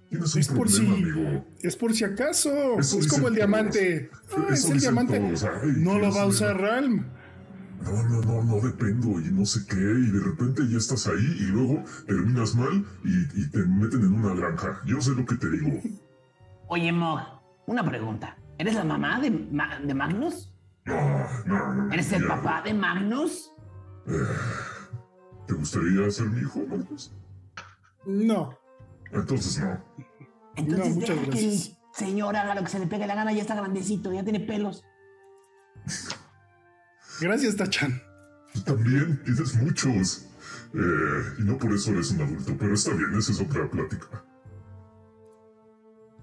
[0.09, 1.45] Tienes un Es por problema, si- amigo.
[1.61, 3.37] Es por si acaso, Eso es como el todos.
[3.37, 4.11] diamante.
[4.35, 5.17] Ah, es el diamante.
[5.17, 7.05] Ay, No lo va a usar Ralm.
[7.85, 11.37] No, no, no, no dependo y no sé qué, y de repente ya estás ahí
[11.41, 14.81] y luego terminas mal y, y te meten en una granja.
[14.85, 15.81] Yo sé lo que te digo.
[16.69, 17.21] Oye, Mog,
[17.67, 18.37] Una pregunta.
[18.57, 20.51] ¿Eres la mamá de, Ma- de Magnus?
[20.87, 20.97] No,
[21.47, 21.93] no, no.
[21.93, 22.29] ¿Eres el ya.
[22.29, 23.53] papá de Magnus?
[25.47, 27.13] ¿Te gustaría ser mi hijo, Magnus?
[28.07, 28.59] No.
[29.13, 29.85] Entonces no.
[30.57, 31.59] Entonces No, muchas deja que el
[31.93, 34.85] señor haga lo que se le pegue la gana, ya está grandecito, ya tiene pelos.
[37.21, 38.01] Gracias, Tachan.
[38.55, 40.25] Tú también tienes muchos.
[40.75, 40.79] Eh,
[41.39, 44.25] y no por eso eres un adulto, pero está bien, esa es otra plática.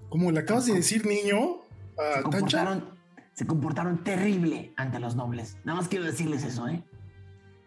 [0.08, 1.62] Como le acabas de decir, niño,
[1.96, 2.22] Se a Tachan.
[2.22, 2.98] comportaron,
[3.34, 5.56] se comportaron terrible ante los nobles.
[5.64, 6.84] Nada más quiero decirles eso, ¿eh?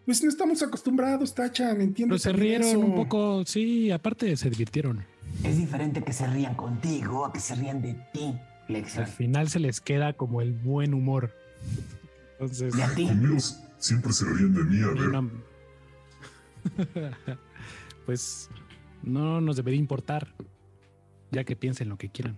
[0.10, 2.14] Pues no estamos acostumbrados, Tachan, entiendo.
[2.14, 2.80] Pero se rieron eso.
[2.80, 5.06] un poco, sí, aparte se divirtieron.
[5.44, 8.34] Es diferente que se rían contigo a que se rían de ti,
[8.70, 9.04] Lexion.
[9.04, 11.32] Al final se les queda como el buen humor.
[12.40, 13.06] Entonces, De a ti.
[13.06, 13.38] Conmigo
[13.78, 15.10] siempre se ríen de mí, a y ver.
[15.12, 15.30] no-
[18.08, 18.50] pues
[19.04, 20.34] no nos debería importar,
[21.30, 22.36] ya que piensen lo que quieran.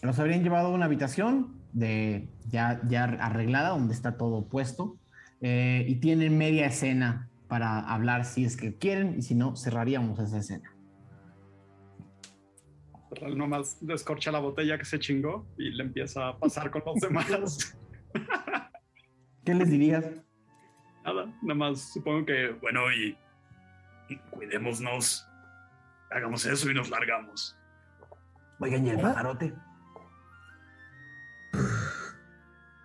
[0.00, 4.96] Los habrían llevado a una habitación de, ya, ya arreglada, donde está todo puesto.
[5.40, 10.18] eh, y tienen media escena para hablar si es que quieren, y si no, cerraríamos
[10.20, 10.72] esa escena.
[13.36, 17.76] Nomás descorcha la botella que se chingó y le empieza a pasar con los demás.
[19.44, 20.04] ¿Qué les dirías?
[21.04, 23.16] Nada, nada más supongo que, bueno, y,
[24.08, 25.26] y cuidémonos.
[26.10, 27.56] Hagamos eso y nos largamos.
[28.60, 29.52] Oigan, ¿y el pajarote?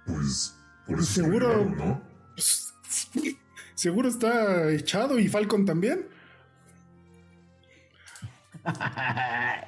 [0.07, 1.47] Pues por Pues eso seguro.
[1.51, 2.01] arriesgaron, ¿no?
[3.75, 6.07] Seguro está echado y Falcon también.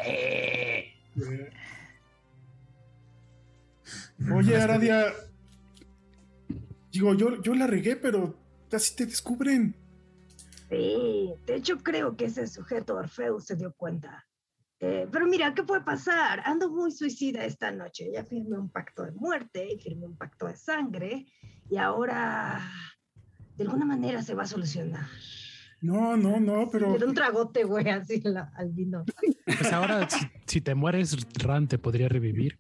[0.06, 0.94] Eh,
[4.32, 5.14] Oye, Aradia.
[6.92, 8.36] Digo, yo, yo la regué, pero
[8.70, 9.76] casi te descubren.
[10.70, 14.29] Sí, de hecho creo que ese sujeto Orfeo se dio cuenta.
[14.82, 16.42] Eh, pero mira, ¿qué puede pasar?
[16.46, 18.10] Ando muy suicida esta noche.
[18.14, 21.26] Ya firmé un pacto de muerte y firmé un pacto de sangre
[21.70, 22.62] y ahora
[23.58, 25.06] de alguna manera se va a solucionar.
[25.82, 26.98] No, no, no, pero.
[26.98, 29.06] Da un tragote, güey, así la- al vino.
[29.46, 32.60] Pues ahora, si, si te mueres, Ran te podría revivir.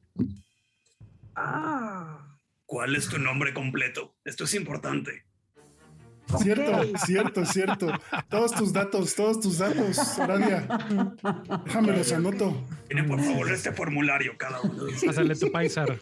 [1.36, 4.16] Ah, ¿Cuál es tu nombre completo?
[4.26, 5.24] Esto es importante.
[6.38, 7.92] Cierto, cierto, cierto.
[8.30, 10.68] Todos tus datos, todos tus datos, Aradia.
[11.66, 12.64] Déjame los anoto.
[12.88, 14.84] Tiene por favor este formulario cada uno.
[15.06, 16.00] Pásale tu paisar.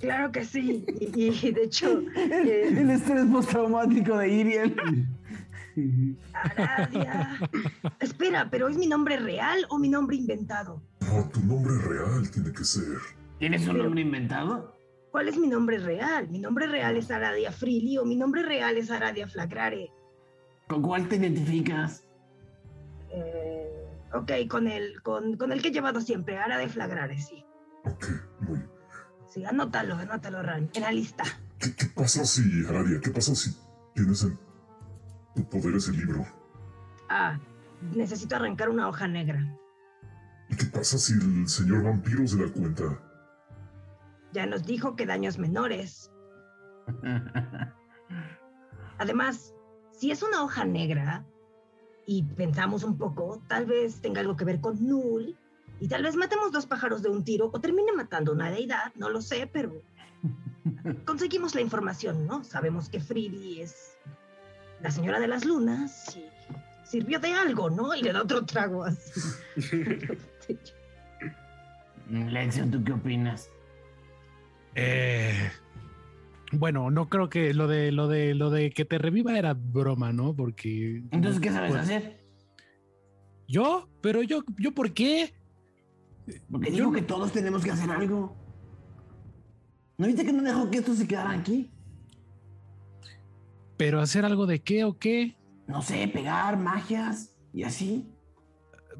[0.00, 0.84] Claro que sí.
[1.14, 5.08] Y, y de hecho, eh, el estrés postraumático de Iriel.
[6.32, 7.38] Aradia.
[8.00, 10.82] Espera, ¿pero es mi nombre real o mi nombre inventado?
[11.00, 12.98] No, tu nombre real tiene que ser.
[13.38, 14.73] ¿Tienes un nombre inventado?
[15.14, 16.28] ¿Cuál es mi nombre real?
[16.28, 19.92] Mi nombre real es Aradia Freely o mi nombre real es Aradia Flagrare.
[20.66, 22.02] ¿Con cuál te identificas?
[23.10, 27.44] Eh, ok, con el, con, con el que he llevado siempre, Aradia Flagrare, sí.
[27.84, 28.06] Ok,
[28.40, 28.60] muy.
[29.28, 31.22] Sí, anótalo, anótalo, Ran, en la lista.
[31.60, 33.56] ¿Qué, qué pasa si, Aradia, qué pasa si
[33.94, 34.36] tienes en
[35.36, 36.26] tu poder ese libro?
[37.08, 37.38] Ah,
[37.94, 39.56] necesito arrancar una hoja negra.
[40.48, 43.13] ¿Y qué pasa si el señor vampiro se da cuenta?
[44.34, 46.10] Ya nos dijo que daños menores.
[48.98, 49.54] Además,
[49.92, 51.24] si es una hoja negra
[52.04, 55.38] y pensamos un poco, tal vez tenga algo que ver con Null
[55.78, 59.08] y tal vez matemos dos pájaros de un tiro o termine matando una deidad, no
[59.08, 59.80] lo sé, pero
[61.06, 62.42] conseguimos la información, ¿no?
[62.42, 63.96] Sabemos que Freely es
[64.80, 66.24] la señora de las lunas y
[66.84, 67.94] sirvió de algo, ¿no?
[67.94, 69.12] Y le da otro trago así.
[72.10, 73.48] Lexion, ¿tú qué opinas?
[74.74, 75.50] Eh,
[76.52, 80.12] bueno, no creo que lo de lo de lo de que te reviva era broma,
[80.12, 80.34] ¿no?
[80.34, 82.24] Porque Entonces, ¿qué sabes Pues, hacer?
[83.48, 85.34] yo, pero yo, yo, ¿por qué?
[86.50, 88.36] Porque yo digo no- que todos tenemos que hacer algo.
[89.98, 91.70] ¿No viste que no dejó que esto se quedara aquí?
[93.76, 95.36] Pero hacer algo de qué o qué?
[95.66, 98.08] No sé, pegar, magias y así.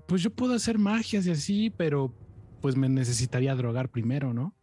[0.06, 2.12] Pues yo puedo hacer magias y así, pero
[2.60, 4.54] pues me necesitaría drogar primero, ¿no?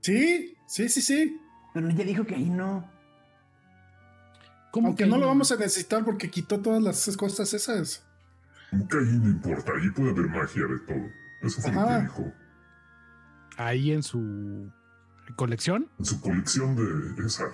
[0.00, 1.40] Sí, sí, sí, sí.
[1.74, 2.88] Pero ya dijo que ahí no.
[4.70, 8.06] ¿Cómo Aunque que no lo vamos a necesitar porque quitó todas las cosas esas.
[8.70, 11.10] Como que ahí no importa, ahí puede haber magia de todo.
[11.42, 12.32] Eso fue lo que dijo.
[13.56, 14.70] ahí en su
[15.36, 15.90] colección?
[15.98, 17.44] En su colección de esa.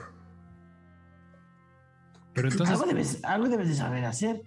[2.34, 4.42] Pero entonces algo, debes, algo debes de saber hacer.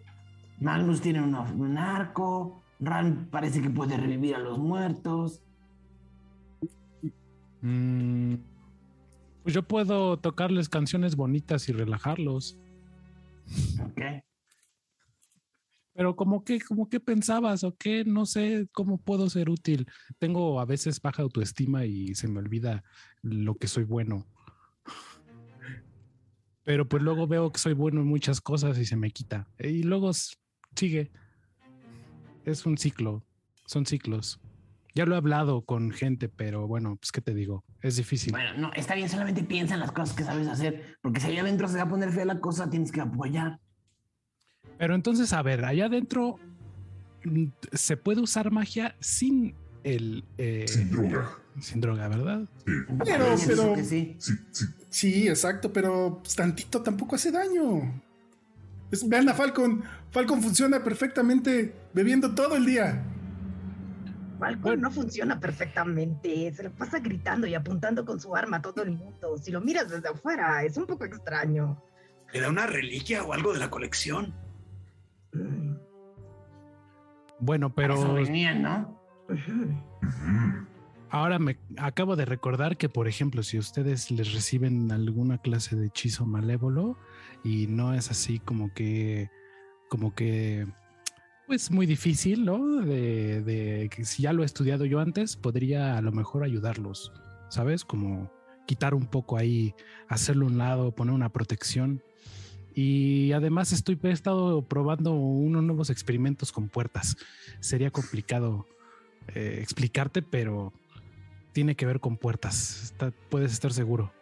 [0.60, 2.64] Magnus tiene un, un arco.
[2.80, 5.42] Ran parece que puede revivir a los muertos.
[7.62, 8.36] Mm,
[9.44, 12.58] pues yo puedo tocarles canciones bonitas y relajarlos.
[13.84, 14.02] Ok.
[15.94, 19.86] Pero como que, como que pensabas o qué, no sé cómo puedo ser útil.
[20.18, 22.84] Tengo a veces baja autoestima y se me olvida
[23.22, 24.26] lo que soy bueno.
[26.64, 29.48] Pero pues luego veo que soy bueno en muchas cosas y se me quita.
[29.60, 30.12] Y luego
[30.76, 31.12] sigue.
[32.46, 33.24] Es un ciclo,
[33.66, 34.40] son ciclos.
[35.00, 38.34] Ya lo he hablado con gente, pero bueno, pues qué te digo, es difícil.
[38.34, 41.40] Bueno, no, está bien, solamente piensa en las cosas que sabes hacer, porque si allá
[41.40, 43.62] adentro se va a poner fea la cosa, tienes que apoyar.
[44.78, 46.36] Pero entonces, a ver, allá adentro
[47.24, 50.26] mm, se puede usar magia sin el...
[50.38, 51.30] eh, Sin droga.
[51.62, 52.42] sin droga, ¿verdad?
[52.66, 52.74] Sí,
[53.06, 54.18] Pero, pero- sí.
[54.20, 54.66] sí, sí.
[54.90, 58.02] Sí, exacto, pero pues, tantito tampoco hace daño.
[58.92, 59.82] Es- vean a Falcon.
[60.12, 63.06] Falcon funciona perfectamente bebiendo todo el día.
[64.40, 66.52] Falcon no funciona perfectamente.
[66.54, 69.38] Se le pasa gritando y apuntando con su arma a todo el mundo.
[69.38, 71.82] Si lo miras desde afuera, es un poco extraño.
[72.34, 74.34] ¿Le da una reliquia o algo de la colección?
[75.34, 75.76] Mm,
[77.40, 78.18] Bueno, Pero...
[78.18, 79.00] Eso ¿no?
[81.12, 85.88] ahora me acabo de recordar que, por ejemplo, si ustedes les reciben alguna clase de
[85.88, 86.98] hechizo malévolo
[87.44, 89.30] y no es así como que,
[89.90, 90.68] como que,
[91.50, 92.76] pues muy difícil, ¿no?
[92.82, 97.12] De, de que si ya lo he estudiado yo antes, podría a lo mejor ayudarlos,
[97.50, 97.84] ¿sabes?
[97.84, 98.32] Como
[98.68, 99.74] quitar un poco ahí,
[100.08, 102.04] hacerlo a un lado, poner una protección.
[102.76, 107.18] Y además estoy, he estado probando unos nuevos experimentos con puertas.
[107.62, 108.68] Sería complicado
[109.34, 110.72] eh, explicarte, pero
[111.52, 112.84] tiene que ver con puertas.
[112.84, 114.14] Está- puedes estar seguro.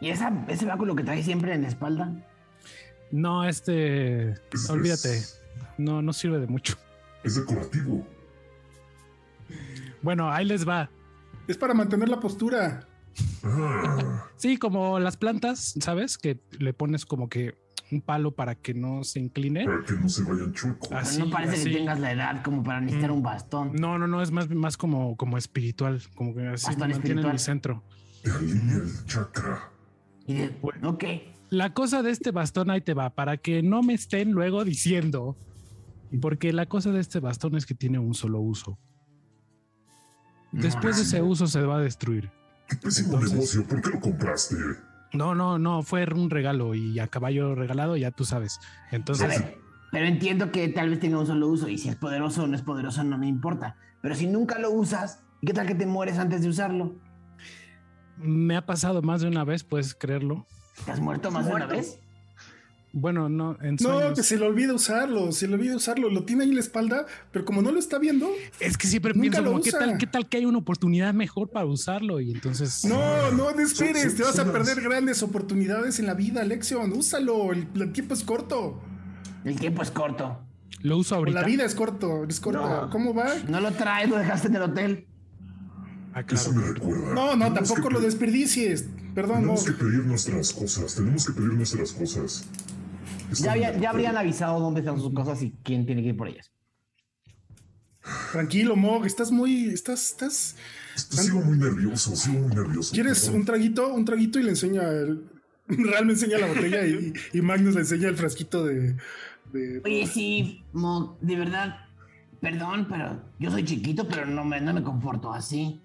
[0.00, 2.12] ¿Y esa, ese báculo que trae siempre en la espalda?
[3.12, 5.20] No, este, Es- olvídate.
[5.78, 6.76] No, no sirve de mucho.
[7.24, 8.06] es decorativo.
[10.02, 10.90] Bueno, ahí les va.
[11.48, 12.86] Es para mantener la postura.
[13.42, 16.16] Ah, Sí, como las plantas, ¿sabes?
[16.16, 17.54] Que le pones como que
[17.92, 19.64] un palo para que no se incline.
[19.64, 20.88] para que no se vayan chuecos.
[20.88, 21.70] Pero Así, no parece así.
[21.70, 23.14] que tengas la edad como para necesitar Mm.
[23.14, 23.72] un bastón.
[23.74, 27.26] No, no, no, es más, más como, como espiritual, como que así Bastón mantiene en
[27.26, 27.32] espiritual.
[27.32, 27.82] mi centro.
[28.22, 29.70] Te alinea el chakra.
[30.26, 30.54] Y de,
[30.84, 31.04] ok.
[31.50, 35.36] La cosa de este bastón ahí te va, para que no me estén luego diciendo,
[36.18, 38.78] porque la cosa de este bastón es que tiene un solo uso.
[40.52, 42.30] Después de ese uso se va a destruir.
[42.68, 43.64] Qué pésimo Entonces- negocio.
[43.66, 44.56] ¿Por qué lo compraste?
[45.12, 48.58] No, no, no, fue un regalo y a caballo regalado, ya tú sabes.
[48.90, 49.58] A Entonces, ver,
[49.90, 52.54] pero entiendo que tal vez tenga un solo uso y si es poderoso o no
[52.56, 53.76] es poderoso no me importa.
[54.02, 56.94] Pero si nunca lo usas, ¿y qué tal que te mueres antes de usarlo?
[58.22, 60.46] me ha pasado más de una vez, puedes creerlo.
[60.84, 61.98] ¿Te has muerto más de una vez?
[62.92, 66.10] Bueno, no, en No, que se le olvida usarlo, se le olvida usarlo.
[66.10, 68.28] Lo tiene ahí en la espalda, pero como no lo está viendo,
[68.58, 71.66] Es que siempre pienso como, ¿qué tal, ¿qué tal que hay una oportunidad mejor para
[71.66, 72.20] usarlo?
[72.20, 72.84] Y entonces...
[72.84, 76.42] no, no te Son- esperes, son- te vas a perder grandes oportunidades en la vida,
[76.42, 76.92] Lexion.
[76.92, 78.80] Úsalo, el, el tiempo es corto.
[79.44, 80.40] El tiempo es corto.
[80.82, 81.40] Lo uso ahorita.
[81.40, 82.82] la vida es corto, es corta.
[82.86, 82.90] No.
[82.90, 83.34] ¿Cómo va?
[83.48, 85.06] No lo traes, lo dejaste en el hotel.
[86.12, 87.14] Ah, Eso me recuerda.
[87.14, 88.86] No, no, Tenemos tampoco lo pe- desperdicies.
[89.14, 89.54] Perdón, no.
[89.54, 90.94] Tenemos que pedir nuestras cosas.
[90.96, 92.44] Tenemos que pedir nuestras cosas.
[93.38, 96.50] Ya, había- habrían avisado dónde están sus cosas y quién tiene que ir por ellas.
[98.32, 99.66] Tranquilo, Mog, estás muy.
[99.68, 100.56] Estás, estás.
[100.96, 102.92] Sigo muy nervioso, sigo muy nervioso.
[102.94, 103.92] ¿Quieres un traguito?
[103.92, 104.82] Un traguito y le enseña.
[104.88, 105.24] El...
[105.68, 108.96] Real me enseña la botella y, y Magnus le enseña el frasquito de.
[109.52, 111.76] de- Oye, sí, Mo, de verdad,
[112.40, 115.78] perdón, pero yo soy chiquito, pero no me, no me comporto así.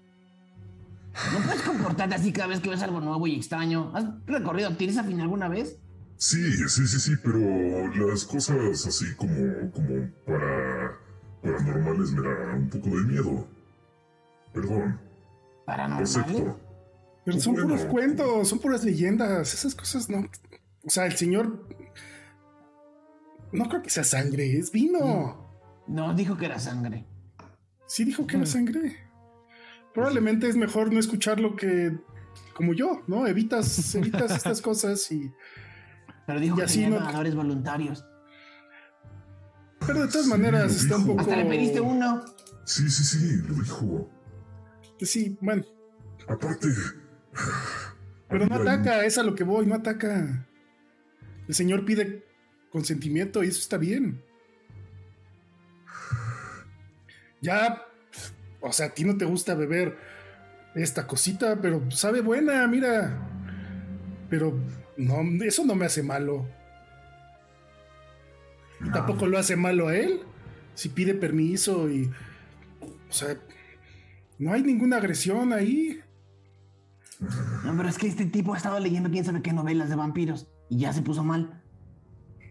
[1.32, 3.90] ¿No puedes comportarte así cada vez que ves algo nuevo y extraño?
[3.94, 5.78] ¿Has recorrido Tirsafin alguna vez?
[6.18, 7.38] Sí, sí, sí, sí, pero
[8.08, 10.98] las cosas así como, como para
[11.42, 13.48] paranormales me dan un poco de miedo.
[14.54, 14.98] Perdón,
[15.66, 16.56] Paranormal.
[17.24, 17.68] Pero son Bueno.
[17.68, 19.52] puros cuentos, son puras leyendas.
[19.52, 20.28] Esas cosas no.
[20.84, 21.68] O sea, el señor.
[23.52, 25.44] No creo que sea sangre, es vino.
[25.88, 27.04] No, dijo que era sangre.
[27.86, 28.96] Sí dijo que era sangre.
[29.92, 31.98] Probablemente es mejor no escucharlo que
[32.54, 33.26] como yo, ¿no?
[33.26, 35.32] Evitas, evitas estas cosas y.
[36.26, 38.04] Pero dijo Y que tenía no- nadadores voluntarios.
[39.86, 41.20] Pero de todas maneras está un poco.
[41.20, 42.24] Hasta le pediste uno.
[42.64, 44.10] Sí, sí, sí, lo dijo.
[45.00, 45.62] Sí, bueno.
[46.28, 46.68] Aparte.
[48.28, 50.46] Pero no ataca, es a lo que voy, no ataca.
[51.46, 52.24] El señor pide
[52.70, 54.20] consentimiento y eso está bien.
[57.40, 57.82] Ya,
[58.60, 59.96] o sea, a ti no te gusta beber
[60.74, 63.16] esta cosita, pero sabe buena, mira.
[64.28, 64.58] Pero
[64.96, 66.46] no, eso no me hace malo.
[68.92, 70.20] Tampoco lo hace malo a él.
[70.74, 72.10] Si pide permiso y.
[73.08, 73.38] O sea,
[74.38, 76.00] no hay ninguna agresión ahí.
[77.64, 80.46] No, pero es que este tipo ha estado leyendo quién sabe qué novelas de vampiros
[80.68, 81.62] y ya se puso mal.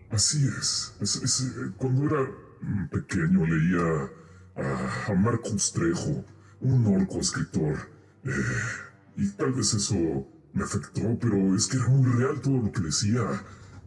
[0.09, 0.95] Así es.
[1.01, 2.31] Es- es, eh, cuando era
[2.61, 4.09] mm, pequeño leía
[4.55, 6.25] a, a Marcus Trejo,
[6.61, 7.77] un orco escritor.
[8.23, 8.29] eh,
[9.17, 12.81] y tal vez eso me afectó, pero es que era muy real todo lo que
[12.81, 13.21] decía.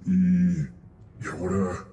[0.07, 1.85] Y, y ahora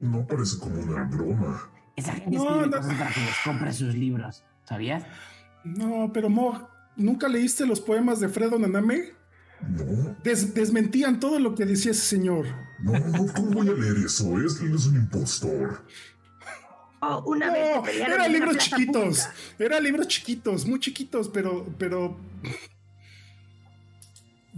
[0.00, 1.70] no parece como una broma.
[1.96, 2.76] Esa gente No, escribe no.
[2.78, 5.04] cosas para que les compre sus libros, ¿sabías?
[5.64, 9.12] No, pero Mo, ¿nunca leíste los poemas de Fredo Naname?
[9.68, 12.46] No, Des- desmentían todo lo que decía ese señor.
[12.80, 14.40] no, no, ¿cómo voy a leer eso?
[14.40, 15.84] Es, él es un impostor.
[17.00, 19.28] Oh, una vez No, pelearon eran libros chiquitos.
[19.58, 22.16] Eran libros chiquitos, muy chiquitos, pero, pero.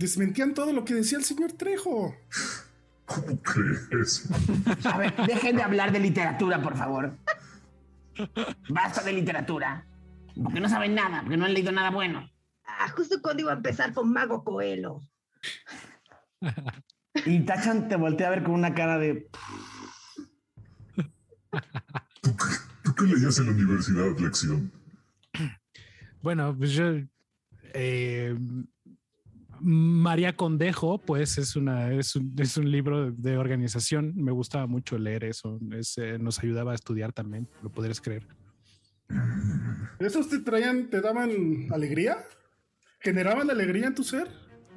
[0.00, 2.16] Desmentían todo lo que decía el señor Trejo.
[3.04, 4.26] ¿Cómo crees?
[4.86, 7.18] A ver, dejen de hablar de literatura, por favor.
[8.70, 9.86] Basta de literatura.
[10.42, 12.30] Porque no saben nada, porque no han leído nada bueno.
[12.64, 15.02] Ah, justo cuando iba a empezar con Mago Coelho.
[17.26, 19.28] Y Tachan te voltea a ver con una cara de.
[22.22, 22.44] ¿Tú qué,
[22.84, 24.72] tú qué leías en la universidad, Lección?
[26.22, 26.86] Bueno, pues yo.
[27.74, 28.34] eh,
[29.60, 34.12] María Condejo, pues es una es un, es un libro de organización.
[34.16, 35.58] Me gustaba mucho leer eso.
[35.72, 37.48] Es, eh, nos ayudaba a estudiar también.
[37.62, 38.26] Lo podrías creer.
[39.98, 41.30] ¿Esos te traían, te daban
[41.72, 42.16] alegría?
[43.00, 44.28] ¿Generaban alegría en tu ser?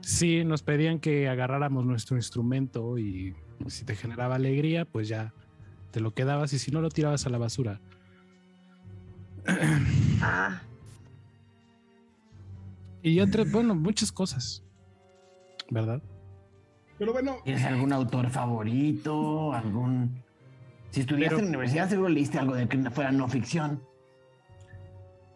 [0.01, 3.36] Sí, nos pedían que agarráramos nuestro instrumento y
[3.67, 5.34] si te generaba alegría, pues ya
[5.91, 7.79] te lo quedabas y si no lo tirabas a la basura.
[10.21, 10.61] Ah,
[13.01, 14.62] Y entre, bueno, muchas cosas,
[15.70, 16.01] ¿verdad?
[16.99, 19.53] Pero bueno, ¿Tienes algún autor favorito?
[19.53, 20.22] ¿Algún.?
[20.91, 23.82] Si estudiaste Pero- en la universidad, seguro leíste algo de que fuera no ficción.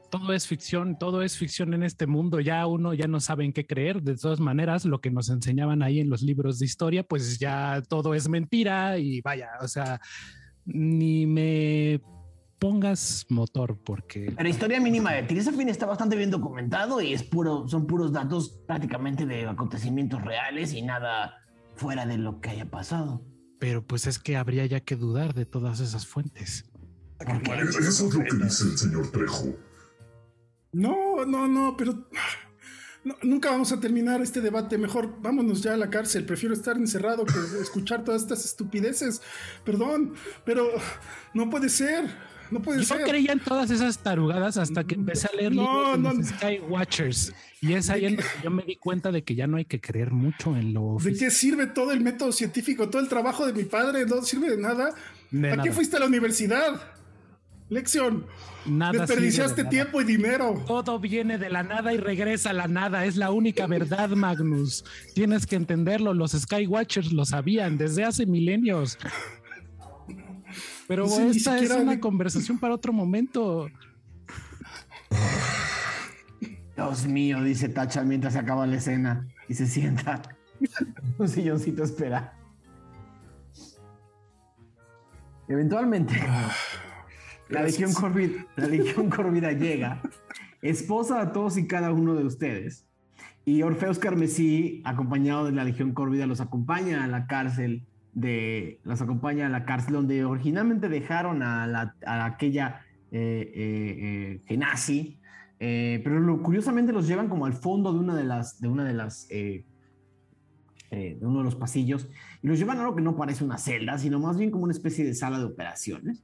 [0.09, 2.39] Todo es ficción, todo es ficción en este mundo.
[2.39, 4.01] Ya uno ya no sabe en qué creer.
[4.01, 7.81] De todas maneras, lo que nos enseñaban ahí en los libros de historia, pues ya
[7.89, 9.99] todo es mentira y vaya, o sea,
[10.65, 11.99] ni me
[12.59, 17.23] pongas motor porque Pero historia mínima de Tirsa Fin está bastante bien documentado y es
[17.23, 21.35] puro, son puros datos prácticamente de acontecimientos reales y nada
[21.75, 23.21] fuera de lo que haya pasado.
[23.59, 26.65] pero pues es que habría ya que dudar de todas esas fuentes.
[27.19, 29.55] Eso es lo que dice el señor Trejo.
[30.71, 32.07] no, no, no, pero.
[33.03, 34.77] no, nunca vamos a terminar este debate.
[34.77, 36.25] Mejor vámonos ya a la cárcel.
[36.25, 39.21] Prefiero estar encerrado que escuchar todas estas estupideces.
[39.63, 40.13] Perdón,
[40.45, 40.67] pero
[41.33, 42.05] no puede ser.
[42.51, 43.03] No puede Yo ser.
[43.03, 46.27] creía en todas esas tarugadas hasta que empecé a leer No, los.
[46.27, 47.33] Sky Watchers.
[47.61, 49.81] Y es ahí en donde yo me di cuenta de que ya no hay que
[49.81, 52.89] creer mucho en lo ¿De qué sirve todo el método científico?
[52.89, 54.93] Todo el trabajo de mi padre no sirve de nada.
[55.31, 56.81] De ¿A qué fuiste a la universidad?
[57.69, 58.25] Lección.
[58.65, 59.69] Nada Desperdiciaste de nada.
[59.69, 60.63] tiempo y dinero.
[60.67, 63.05] Todo viene de la nada y regresa a la nada.
[63.05, 64.85] Es la única verdad, Magnus.
[65.15, 66.13] Tienes que entenderlo.
[66.13, 68.97] Los Skywatchers lo sabían desde hace milenios.
[70.87, 73.67] Pero No sé, ni esta es una de- conversación para otro momento.
[76.75, 80.21] Dios mío, dice Tacha mientras se acaba la escena y se sienta
[80.61, 80.67] en
[81.17, 82.33] un silloncito a esperar.
[85.47, 86.13] Eventualmente,
[87.49, 90.01] la Legión, Corvid, la Legión Corvida llega,
[90.61, 92.85] esposa a todos y cada uno de ustedes.
[93.45, 99.01] Y Orfeus Carmesí, acompañado de la Legión Corvida, los acompaña a la cárcel de, los
[99.01, 102.81] acompaña a la cárcel donde originalmente dejaron a, la, a aquella
[103.11, 105.17] eh, eh, eh,
[105.59, 108.83] eh, pero lo- curiosamente los llevan como al fondo de una de las, de una
[108.83, 109.65] de las, de
[111.21, 112.09] uno de los pasillos
[112.41, 114.73] y los llevan a algo que no parece una celda, sino más bien como una
[114.73, 116.23] especie de sala de operaciones,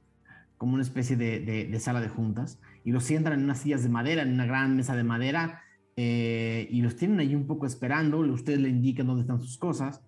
[0.56, 4.22] como una especie de, sala de juntas y los sientan en unas sillas de madera,
[4.22, 5.62] en una gran mesa de madera
[5.96, 8.18] y los tienen ahí un poco esperando.
[8.20, 10.02] Ustedes le indican dónde están sus cosas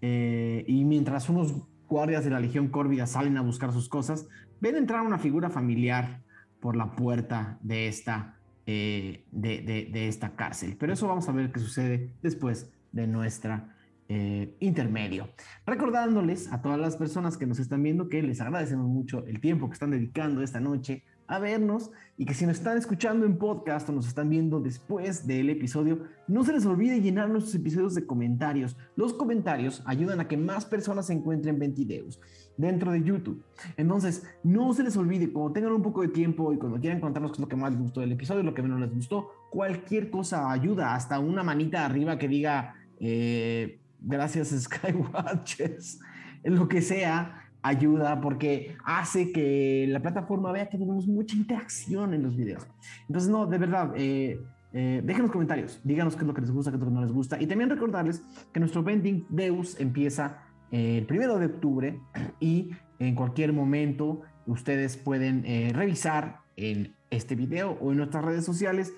[0.00, 1.54] eh, y mientras unos
[1.88, 4.28] guardias de la Legión Córvida salen a buscar sus cosas,
[4.60, 6.22] ven entrar una figura familiar
[6.60, 8.36] por la puerta de esta,
[8.66, 10.76] eh, de, de- esta cárcel.
[10.78, 13.76] Pero eso vamos a ver qué sucede después de nuestra
[14.08, 15.28] eh, intermedio.
[15.66, 19.68] Recordándoles a todas las personas que nos están viendo que les agradecemos mucho el tiempo
[19.68, 23.88] que están dedicando esta noche a vernos y que si nos están escuchando en podcast
[23.88, 28.04] o nos están viendo después del episodio, no se les olvide llenar nuestros episodios de
[28.04, 28.76] comentarios.
[28.96, 32.20] Los comentarios ayudan a que más personas se encuentren Ventideus
[32.56, 33.44] dentro de YouTube.
[33.76, 37.30] Entonces, no se les olvide, cuando tengan un poco de tiempo y cuando quieran contarnos
[37.30, 40.10] qué es lo que más les gustó del episodio, lo que menos les gustó, cualquier
[40.10, 46.00] cosa ayuda, hasta una manita arriba que diga eh, gracias Skywatches,
[46.42, 52.22] lo que sea, ayuda porque hace que la plataforma vea que tenemos mucha interacción en
[52.22, 52.66] los videos.
[53.08, 54.40] Entonces, no, de verdad, eh,
[54.72, 57.02] eh, déjenos comentarios, díganos qué es lo que les gusta, qué es lo que no
[57.02, 57.40] les gusta.
[57.40, 58.22] Y también recordarles
[58.52, 60.38] que nuestro Vending Deus empieza
[60.70, 62.00] eh, el primero de octubre
[62.38, 68.44] y en cualquier momento ustedes pueden eh, revisar en este video o en nuestras redes
[68.44, 68.92] sociales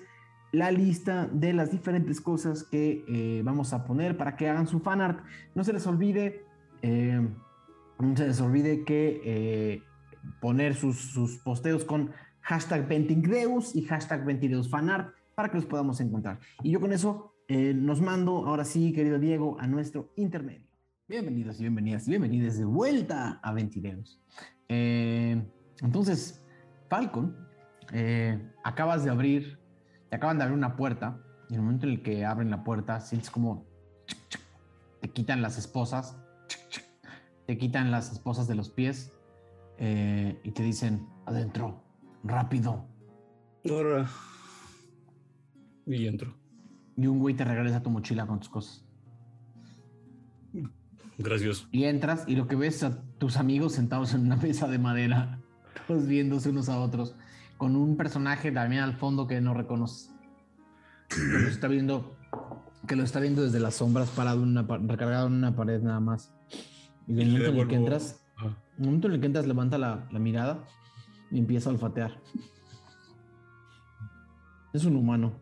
[0.51, 4.79] la lista de las diferentes cosas que eh, vamos a poner para que hagan su
[4.79, 5.19] fanart.
[5.55, 6.45] No se les olvide,
[6.83, 7.27] eh,
[8.03, 9.83] no se les olvide que eh,
[10.41, 12.11] poner sus, sus posteos con
[12.41, 16.39] hashtag Ventingdeus y hashtag Ventideus fanart para que los podamos encontrar.
[16.61, 20.67] Y yo con eso eh, nos mando, ahora sí, querido Diego, a nuestro intermedio.
[21.07, 24.21] Bienvenidos y bienvenidas y bienvenidas de vuelta a Ventideus.
[24.69, 25.43] Eh,
[25.81, 26.45] entonces,
[26.89, 27.35] Falcon,
[27.91, 29.59] eh, acabas de abrir,
[30.09, 32.63] te acaban de abrir una puerta y en el momento en el que abren la
[32.63, 33.65] puerta, sientes como
[35.01, 36.17] te quitan las esposas,
[37.45, 39.11] te quitan las esposas de los pies
[39.77, 41.83] eh, y te dicen, adentro,
[42.23, 42.85] rápido.
[43.69, 44.09] Ahora.
[45.85, 46.33] Y entro.
[46.95, 48.85] Y un güey te regresa tu mochila con tus cosas.
[51.17, 51.67] Gracias.
[51.71, 55.39] Y entras y lo que ves a tus amigos sentados en una mesa de madera,
[55.87, 57.15] todos viéndose unos a otros,
[57.57, 60.11] con un personaje también al fondo que no reconoces.
[61.09, 62.15] Que lo está viendo,
[62.87, 65.99] que lo está viendo desde las sombras, parado en una, recargado en una pared nada
[65.99, 66.33] más.
[67.07, 68.45] Y en el Y le momento en el que entras, Ah.
[68.77, 70.63] en el momento en el que entras, levanta la, la mirada
[71.31, 72.19] y empieza a olfatear.
[74.73, 75.33] Es un humano.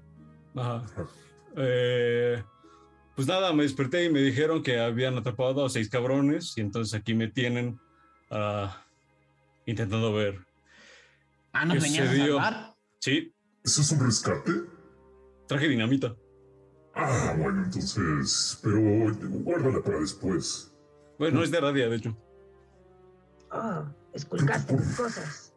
[0.55, 0.83] Ajá.
[1.55, 2.43] Eh,
[3.15, 6.93] pues nada, me desperté y me dijeron que habían atrapado a seis cabrones y entonces
[6.99, 7.79] aquí me tienen
[8.29, 8.83] ah,
[9.65, 10.39] intentando ver.
[11.53, 12.33] Ah, ¿nos ¿Qué venías a sucedió?
[12.41, 12.75] salvar?
[12.99, 13.33] Sí,
[13.63, 14.51] ¿Eso es un rescate?
[15.47, 16.15] traje dinamita.
[16.95, 18.59] Ah, bueno, entonces.
[18.63, 18.79] Pero
[19.43, 20.70] guárdala para después.
[21.21, 22.17] Bueno, es de radia, de hecho.
[23.51, 25.53] Oh, esculcaste mis cosas.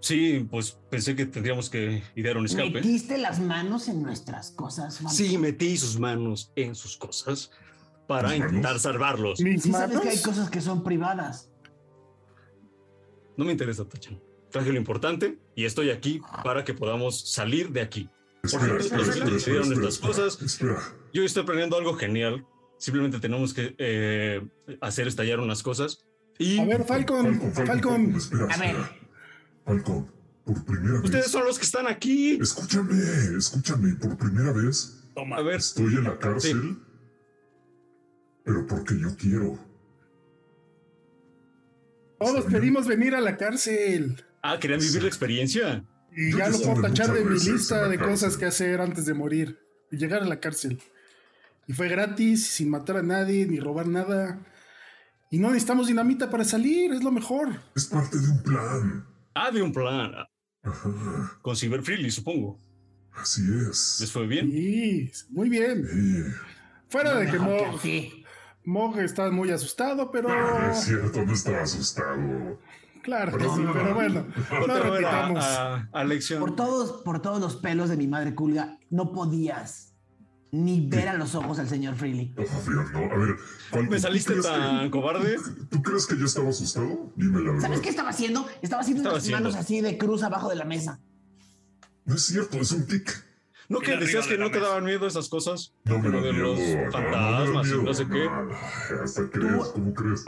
[0.00, 2.70] Sí, pues pensé que tendríamos que idear un escape.
[2.70, 4.96] Metiste las manos en nuestras cosas.
[4.96, 5.14] Falcon.
[5.14, 7.50] Sí, metí sus manos en sus cosas
[8.08, 9.38] para intentar salvarlos.
[9.42, 11.50] Mis Sí sabes que hay cosas que son privadas.
[13.36, 14.18] No me interesa, Tachan.
[14.50, 18.08] Traje lo importante y estoy aquí para que podamos salir de aquí.
[18.42, 20.58] Espera, Por espera, espera, nos espera, cosas.
[21.12, 22.46] Yo estoy planeando algo genial.
[22.78, 24.46] Simplemente tenemos que eh,
[24.80, 26.04] hacer estallar unas cosas.
[26.38, 28.14] Y A ver, Falcon, Falcon.
[28.14, 28.76] espera, A ver.
[29.64, 30.12] Falcon,
[30.44, 31.30] por primera ustedes vez.
[31.32, 32.38] son los que están aquí.
[32.40, 32.94] Escúchame,
[33.38, 35.36] escúchame, por primera vez Toma.
[35.36, 36.76] A ver, estoy en la cárcel.
[38.44, 39.58] Pero porque yo quiero.
[42.18, 44.22] Todos pedimos venir a la cárcel.
[44.42, 45.84] ah, querían vivir la experiencia.
[46.14, 49.14] Y Yo ya lo puedo tachar de mi lista de cosas que hacer antes de
[49.14, 49.58] morir.
[49.90, 50.80] Y llegar a la cárcel.
[51.66, 54.40] Y fue gratis, sin matar a nadie, ni robar nada.
[55.30, 57.48] Y no necesitamos dinamita para salir, es lo mejor.
[57.74, 59.06] Es parte de un plan.
[59.34, 60.12] Ah, de un plan.
[60.62, 62.60] Ajá, Con Cyber Freely, supongo.
[63.14, 64.12] así ¿Les es.
[64.12, 64.50] fue bien?
[64.50, 65.86] Sí, muy bien.
[65.86, 66.22] Sí.
[66.88, 67.80] Fuera de que Mejor
[68.64, 70.28] Mog, está muy asustado, pero.
[70.30, 72.60] Ah, es cierto, no estaba asustado.
[73.02, 74.26] Claro que sí, pero bueno.
[74.66, 75.44] No repitamos.
[75.44, 76.40] a, a, a lección.
[76.40, 79.85] Por todos, por todos los pelos de mi madre Culga, no podías
[80.64, 82.34] ni ver a los ojos al señor Freely.
[82.36, 82.42] No.
[82.42, 83.36] A ver,
[83.70, 85.36] Falcon, ¿Me ¿tú saliste crees tan que- cobarde?
[85.70, 87.12] ¿Tú crees que yo estaba asustado?
[87.16, 87.60] Dime la verdad.
[87.62, 88.46] ¿Sabes qué estaba haciendo?
[88.62, 89.42] Estaba haciendo Estaba unas haciendo.
[89.50, 91.00] manos así de cruz abajo de la mesa.
[92.04, 93.24] No es cierto, es un tic.
[93.68, 94.68] ¿No que decías de que no te mesa.
[94.68, 95.74] daban miedo esas cosas?
[95.84, 96.46] No me da de miedo.
[96.54, 98.24] los no, no me fantasmas sé qué.
[98.24, 100.24] no, Hasta crees, ¿cómo crees?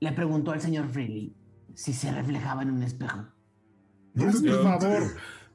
[0.00, 1.32] Le preguntó al señor Freely
[1.74, 3.24] si se reflejaba en un espejo.
[4.14, 4.86] No Hazme le el pregunté.
[4.86, 5.02] favor.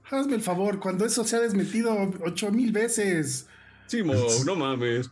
[0.09, 1.93] Hazme el favor, cuando eso se ha desmentido
[2.25, 3.47] ocho mil veces.
[3.87, 4.13] Sí, Mo,
[4.45, 5.09] no mames.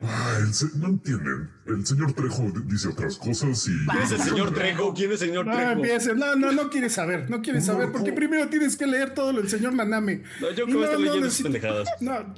[0.00, 1.50] Ah, el se- no entienden.
[1.66, 3.72] El señor Trejo dice otras cosas y.
[3.86, 4.94] ¿Quién es el señor Trejo?
[4.94, 5.70] ¿Quién es el señor No Trejo?
[5.72, 6.16] empieces.
[6.16, 7.28] No, no, no quieres saber.
[7.28, 10.22] No quieres saber porque primero tienes que leer todo lo del señor Naname.
[10.40, 11.88] No, yo Y que voy a estar no, no leyendo esas pendejadas.
[12.00, 12.34] No.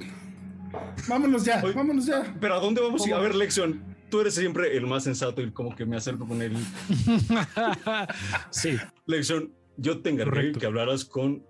[1.07, 1.73] Vámonos ya, Oye.
[1.73, 2.35] vámonos ya.
[2.41, 3.03] Pero ¿a dónde vamos?
[3.05, 3.13] a ir?
[3.13, 3.81] A ver, Lexion,
[4.11, 6.57] tú eres siempre el más sensato y como que me acerco con él.
[8.51, 11.43] sí, Lexion, yo te encargué que hablaras con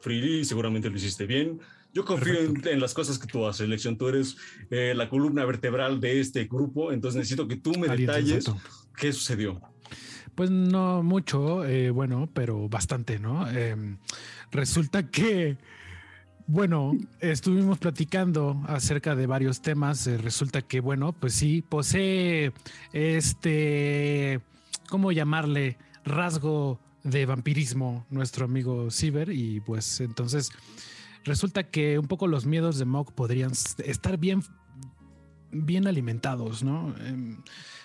[0.00, 1.60] Freely seguramente lo hiciste bien.
[1.92, 3.96] Yo confío en, en las cosas que tú haces, Lexion.
[3.96, 4.36] Tú eres
[4.70, 8.60] eh, la columna vertebral de este grupo, entonces necesito que tú me alguien detalles sensato.
[8.96, 9.60] qué sucedió.
[10.34, 13.48] Pues no mucho, eh, bueno, pero bastante, ¿no?
[13.50, 13.98] Em,
[14.52, 15.56] resulta que,
[16.46, 20.06] bueno, estuvimos platicando acerca de varios temas.
[20.06, 22.52] eh, resulta que, bueno, pues sí, posee
[22.92, 24.40] este,
[24.88, 25.76] ¿cómo llamarle?
[26.04, 30.50] Rasgo de vampirismo nuestro amigo Ciber y pues entonces
[31.28, 34.42] resulta que un poco los miedos de Mog podrían estar bien,
[35.52, 36.94] bien alimentados, ¿no?
[37.06, 37.42] Em,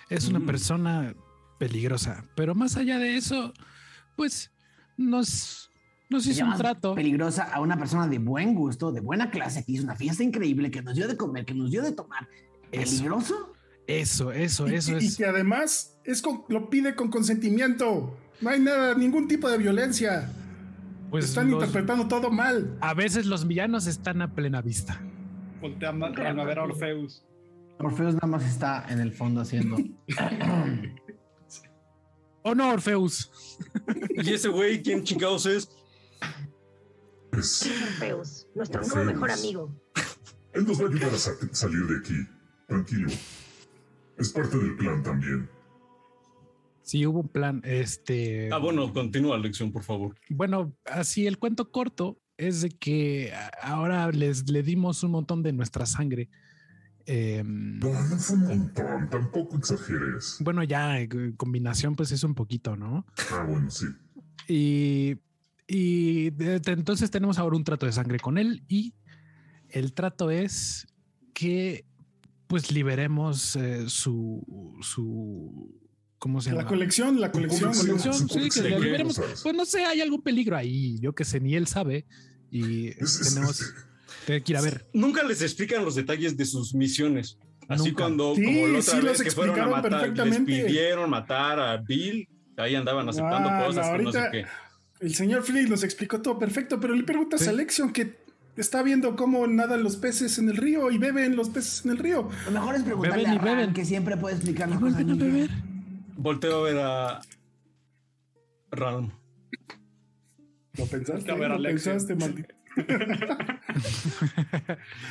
[0.09, 0.45] es una Mm.
[0.45, 1.15] persona
[1.59, 3.53] peligrosa, pero más allá de eso,
[4.15, 4.51] pues
[4.97, 5.69] nos,
[6.09, 6.93] nos hizo un trato.
[6.95, 10.71] peligrosa a una persona de buen gusto, de buena clase, que hizo una fiesta increíble,
[10.71, 12.27] que nos dio de comer, que nos dio de tomar.
[12.71, 12.91] Eso.
[12.97, 13.53] ¿Peligroso?
[13.87, 15.13] Eso, eso, eso y, es.
[15.13, 18.17] Y que además es con- lo pide con consentimiento.
[18.41, 20.31] No hay nada, ningún tipo de violencia.
[21.13, 22.75] Pues Están los- interpretando todo mal.
[22.81, 24.99] a veces los villanos están a plena vista.
[25.61, 25.93] Voltea a,
[26.43, 27.23] ver a Orfeus.
[27.77, 29.77] Orfeus nada más está en el fondo haciendo.
[32.41, 33.31] ¿O no, Orfeus?
[34.09, 35.69] ¿Y ese güey quién chingados es?
[37.31, 39.71] Es, Orfeus, nuestro nuevo mejor amigo.
[40.53, 42.27] él nos va a ayudar a sa- salir de aquí.
[42.67, 43.09] Tranquilo.
[44.17, 45.47] Es parte del plan también.
[46.83, 47.61] Sí, hubo un plan.
[47.63, 48.49] Este.
[48.51, 50.15] Ah, bueno, continúa, lección, por favor.
[50.29, 55.43] Bueno, así el cuento corto es de que a- ahora les le dimos un montón
[55.43, 56.29] de nuestra sangre.
[57.05, 59.09] Em, No, no fue un montón.
[59.09, 60.37] Tampoco exageres.
[60.39, 63.05] bueno, ya en combinación, pues es un poquito, ¿no?
[63.31, 63.85] Ah, bueno, sí.
[64.47, 65.15] Y,
[65.67, 68.93] y de- de- entonces tenemos ahora un trato de sangre con él y
[69.69, 70.85] el trato es
[71.33, 71.85] que
[72.47, 75.73] pues liberemos eh, su, su,
[76.23, 76.69] ¿cómo se La llama?
[76.69, 77.73] colección, la colección.
[77.73, 77.97] colección.
[77.97, 79.41] Colección, sí, que colección la cosas.
[79.43, 82.05] Pues no sé, hay algún peligro ahí, yo que sé, ni él sabe
[82.49, 83.73] y tenemos
[84.25, 84.85] que ir a ver.
[84.93, 87.37] Nunca les explican los detalles de sus misiones.
[87.67, 88.03] Así Nunca.
[88.03, 90.65] cuando, Sí, como la otra sí los vez que fueron a explicaron matar, les perfectamente.
[90.65, 94.45] pidieron matar a Bill, ahí andaban aceptando Ah, cosas, no, que no sé qué.
[95.01, 97.49] El señor Flynn nos explicó todo perfecto, pero le preguntas Sí.
[97.49, 98.15] a Lexion que
[98.55, 101.97] está viendo cómo nadan los peces en el río y beben los peces en el
[101.97, 102.29] río.
[102.45, 103.73] Lo mejor es preguntarle Beben y a Ran, beben.
[103.73, 105.03] que siempre puede explicar las cosas.
[106.15, 107.21] Volteo a ver a
[108.71, 109.11] Ram.
[110.77, 112.55] Lo pensaste, A ver, lo pensaste, maldito.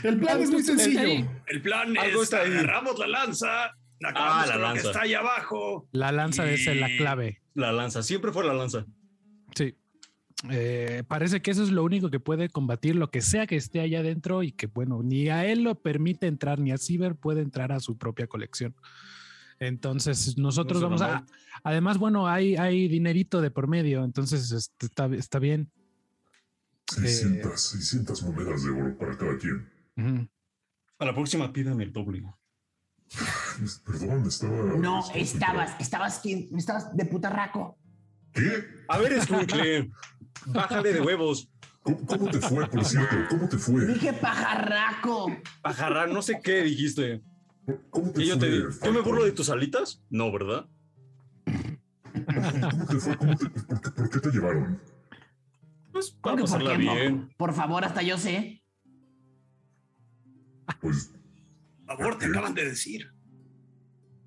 [0.02, 1.28] el plan es muy sencillo.
[1.46, 2.50] El plan Algo es está ahí.
[2.52, 3.66] agarramos la lanza,
[4.02, 4.88] acabamos Ah, la con lo que lanza.
[4.90, 5.88] está ahí abajo.
[5.92, 7.40] La lanza es la clave.
[7.54, 8.84] La lanza, siempre fue la lanza.
[9.54, 9.76] Sí.
[10.50, 13.78] Eh, parece que eso es lo único que puede combatir lo que sea que esté
[13.80, 17.42] allá adentro y que, bueno, ni a él lo permite entrar, ni a Ciber puede
[17.42, 18.74] entrar a su propia colección.
[19.66, 21.24] Entonces, nosotros No vamos a.
[21.62, 25.70] Además, bueno, hay, hay dinerito de por medio, entonces este, está, está bien.
[26.90, 30.28] 600, 600 monedas de oro para cada quien.
[30.98, 32.24] A la próxima pídame el doble.
[33.86, 34.56] Perdón, estaba.
[34.76, 36.48] No, estaba- estabas, estabas, ¿quién?
[36.56, 37.78] estabas de putarraco.
[38.32, 38.64] ¿Qué?
[38.88, 39.90] A ver, Squinkle,
[40.46, 41.48] bájale de huevos.
[41.82, 43.16] ¿Cómo, cómo te fue, por cierto?
[43.28, 43.86] ¿Cómo te fue?
[43.86, 45.36] Dije pajarraco.
[45.62, 47.22] Bajarra, no sé qué dijiste.
[47.90, 48.48] ¿Cómo te Y yo fue?
[48.48, 50.02] te digo, ¿yo me burlo de tus alitas?
[50.10, 50.68] No, ¿verdad?
[52.70, 53.16] ¿Cómo te fue?
[53.16, 54.80] ¿Cómo te- por, qué, por qué te llevaron?
[55.92, 57.30] Pues ¿Cómo para pasarla bien.
[57.36, 58.62] Por favor, hasta yo sé.
[60.80, 61.12] Pues,
[61.86, 63.12] Por favor, te acaban de decir.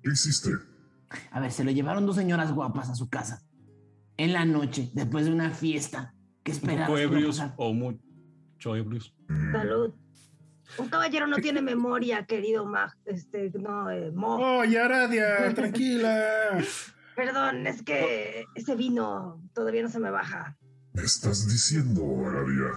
[0.02, 0.50] ¿qué hiciste?
[1.32, 3.42] A ver, se lo llevaron dos señoras guapas a su casa.
[4.16, 6.14] En la noche, después de una fiesta.
[6.42, 6.86] ¿Qué esperabas?
[6.88, 9.14] poco ebrios o mucho ebrios.
[9.28, 9.94] Mm, Salud.
[10.78, 12.92] Un caballero no tiene memoria, querido Mag.
[13.04, 14.36] Este, no, eh, Mo.
[14.36, 16.58] Oh, y Aradia, tranquila.
[17.14, 20.56] Perdón, es que ese vino todavía no se me baja.
[20.92, 22.70] ¿Me estás diciendo, Aradia,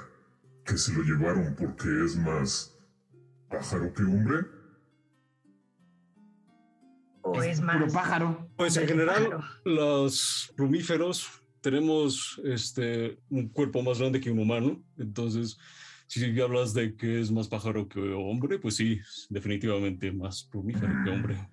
[0.65, 2.77] que se lo llevaron porque es más
[3.49, 4.37] pájaro que hombre?
[7.21, 7.77] O es, más.
[7.77, 8.49] Puro pájaro.
[8.55, 9.43] Pues en general, pájaro.
[9.65, 14.81] los plumíferos tenemos este un cuerpo más grande que un humano.
[14.97, 15.57] Entonces,
[16.09, 18.99] si hablas de que es más pájaro que hombre, pues sí,
[19.29, 21.47] definitivamente más plumífero que hombre.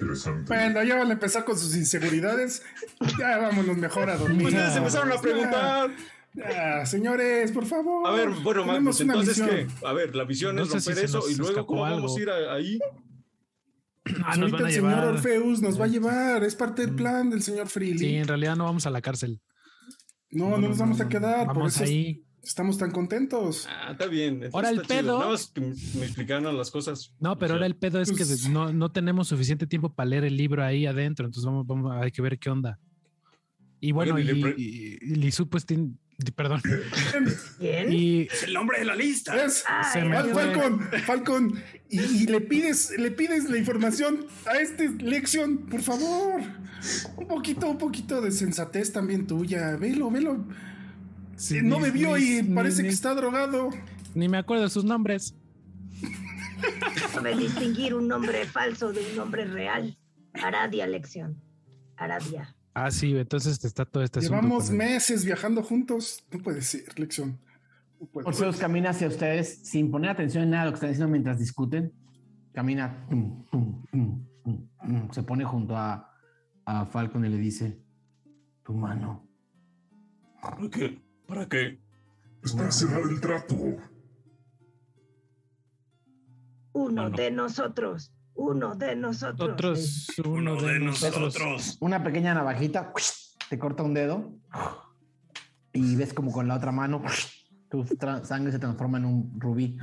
[0.00, 0.54] Interesante.
[0.54, 2.62] Bueno, ya van a empezar con sus inseguridades.
[3.18, 4.42] Ya vámonos mejor a dormir.
[4.42, 5.90] Pues ustedes empezaron a preguntar.
[6.34, 8.06] Ya, señores, por favor.
[8.06, 9.66] A ver, bueno, una entonces qué?
[9.84, 11.96] A ver, la visión No es si romper se eso y luego cómo algo.
[11.96, 12.78] vamos a ir a- ahí.
[14.24, 15.04] Ah, nos ahorita van a el señor.
[15.14, 16.44] Orfeus nos va a llevar.
[16.44, 17.98] Es parte del plan del señor Freely.
[17.98, 19.40] Sí, en realidad no vamos a la cárcel.
[20.30, 21.46] no, no, nos vamos a quedar.
[21.46, 22.24] por Vamos eso ahí.
[22.48, 23.66] Estamos tan contentos.
[23.70, 24.34] Ah, está bien.
[24.34, 25.02] entonces Ahora el está chido.
[25.06, 25.18] pedo.
[25.18, 27.12] Nada más que me explicaran las cosas.
[27.20, 29.90] No, pero O sea, ahora el pedo es que pues- no, no tenemos suficiente tiempo
[29.94, 32.78] para leer el libro ahí adentro, entonces vamos, vamos hay que ver qué onda.
[33.80, 34.22] Y bueno, y
[34.56, 35.90] y, y- Lizu, pues tiene,
[36.34, 36.60] perdón.
[37.58, 37.92] ¿Quién?
[37.92, 39.44] Y Es el nombre de la lista.
[39.44, 40.32] Es Ay, se me Fal-.
[40.34, 46.40] Falcon, Falcon, y, y le pides, le pides la información a este lección, por favor.
[47.16, 49.76] Un poquito, un poquito de sensatez también tuya.
[49.76, 50.44] Velo, velo.
[51.38, 53.70] Sí, Eh, no ni- bebió ni- y parece ni- que está drogado.
[54.14, 55.34] Ni me acuerdo de sus nombres.
[57.12, 59.96] Sabe distinguir un nombre falso de un nombre real.
[60.34, 61.40] Aradia, lección.
[61.96, 62.54] Aradia.
[62.74, 66.24] Ah, sí, entonces está todo este Llevamos meses viajando juntos.
[66.30, 67.40] No puede ser, lección.
[68.14, 68.54] No ser.
[68.56, 71.92] camina hacia ustedes sin poner atención en nada de lo que están diciendo mientras discuten.
[72.52, 75.10] Camina, tum, tum, tum, tum, tum.
[75.12, 76.12] se pone junto a,
[76.64, 77.80] a Falcon y le dice:
[78.64, 79.28] Tu mano.
[80.40, 81.02] ¿Para qué?
[81.28, 81.78] ¿Para qué?
[82.42, 83.54] Es para cerrar el trato.
[86.72, 87.10] Uno Bueno.
[87.10, 89.50] de nosotros Uno de nosotros.
[89.50, 91.20] Otros, uno, Uno de, de nosotros.
[91.34, 91.76] nosotros.
[91.80, 92.92] Una pequeña navajita
[93.50, 94.32] te corta un dedo
[95.72, 97.02] y ves como con la otra mano
[97.68, 97.84] tu
[98.22, 99.76] sangre se transforma en un rubí.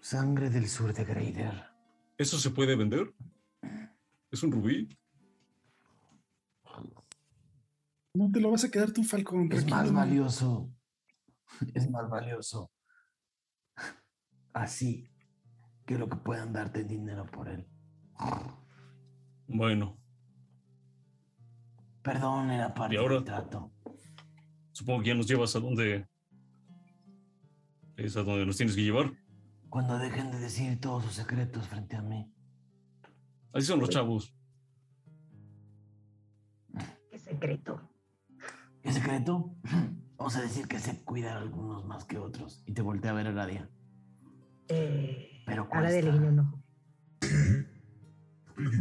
[0.00, 1.64] Sangre del sur de Greider.
[2.18, 3.12] ¿Eso se puede vender?
[4.30, 4.86] ¿Es un rubí?
[8.14, 9.50] No te lo vas a quedar tú, Falcón.
[9.52, 9.76] Es tranquilo.
[9.76, 10.70] más valioso.
[11.74, 12.70] Es más valioso.
[14.52, 15.10] Así
[15.86, 17.66] que lo que puedan darte en dinero por él.
[19.46, 19.98] Bueno,
[22.02, 23.14] Perdón, era parte ¿Y ahora?
[23.16, 23.72] del trato.
[24.72, 26.06] supongo que ya nos llevas a donde...
[27.96, 29.12] Es a donde nos tienes que llevar.
[29.70, 32.32] Cuando dejen de decir todos sus secretos frente a mí.
[33.52, 34.36] Así son los chavos.
[37.10, 37.80] Qué secreto.
[38.84, 39.56] ¿Qué secreto?
[40.18, 42.62] Vamos a decir que sé cuidar a algunos más que otros.
[42.66, 43.68] Y te volteé a ver a Aradia.
[44.68, 46.20] Eh, Pero ahora de le cuesta.
[46.20, 46.62] guiñó un ojo.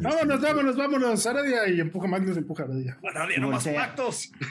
[0.03, 1.25] Vámonos, vámonos, vámonos.
[1.25, 2.99] Aradia y empuja Magnus, empuja a Aradia.
[3.15, 4.31] Aradia, no más pactos.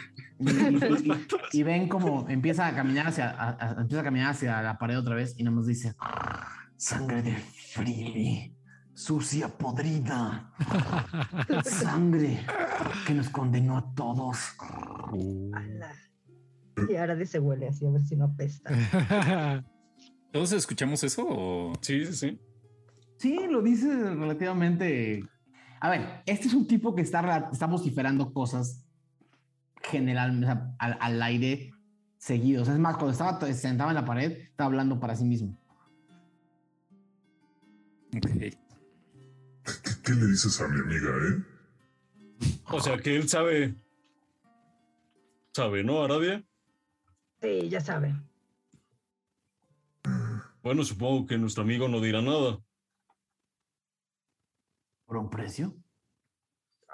[0.40, 4.30] Y, y- y- y ven como empieza a caminar hacia, a- a- empieza a caminar
[4.32, 5.94] hacia la pared otra vez y nada más dice
[6.76, 8.52] sangre de Freely,
[8.94, 10.52] sucia, podrida,
[11.64, 12.44] sangre
[13.06, 14.38] que nos condenó a todos.
[16.88, 18.70] Y ahora de se huele así a ver si no apesta.
[20.32, 21.72] ¿Todos escuchamos eso o...?
[21.82, 22.40] Sí, sí, sí.
[23.18, 25.24] Sí, lo dice relativamente.
[25.80, 28.86] A ver, este es un tipo que está, está vociferando cosas
[29.90, 31.72] sea, al, al aire
[32.18, 32.68] seguidos.
[32.68, 35.58] Es más, cuando estaba sentado en la pared, estaba hablando para sí mismo.
[38.16, 38.61] Ok.
[39.64, 42.58] ¿Qué, qué le dices a mi amiga, eh?
[42.70, 43.74] O sea que él sabe...
[45.54, 46.44] ¿Sabe, no, Aradia?
[47.40, 48.14] Sí, ya sabe.
[50.62, 52.58] Bueno, supongo que nuestro amigo no dirá nada.
[55.06, 55.76] ¿Por un precio?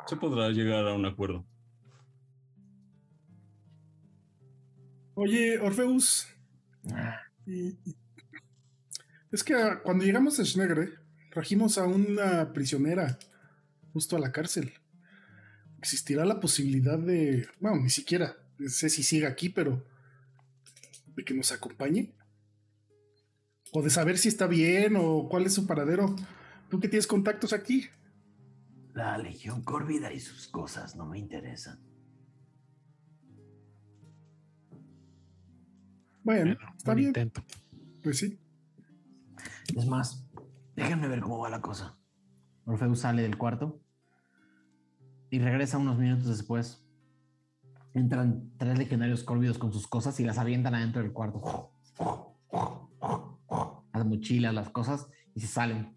[0.07, 1.47] Se podrá llegar a un acuerdo.
[5.15, 6.27] Oye, Orfeus.
[7.47, 7.97] y- y-
[9.31, 10.98] Es que ah, cuando llegamos a Schnegre,
[11.31, 13.19] trajimos a una prisionera
[13.93, 14.73] justo a la cárcel.
[15.79, 17.47] ¿Existirá la posibilidad de.
[17.61, 18.37] Bueno, ni siquiera
[18.67, 19.85] sé si sigue aquí, pero.
[21.15, 22.15] de que nos acompañe?
[23.73, 26.15] O de saber si está bien o cuál es su paradero.
[26.71, 27.87] Tú que tienes contactos aquí.
[28.95, 31.79] La Legión Córvida y sus cosas no me interesan.
[36.25, 37.09] Bueno, Bueno, está bien.
[37.09, 37.43] intento.
[38.03, 38.39] Pues sí.
[39.77, 40.25] Es más,
[40.79, 41.99] déjenme ver cómo va la cosa.
[42.65, 43.81] Orfeus sale del cuarto
[45.29, 46.87] y regresa unos minutos después.
[47.95, 51.73] Entran tres legionarios córvidos con sus cosas y las avientan adentro del cuarto.
[53.93, 55.97] Las mochilas, las cosas, y se salen.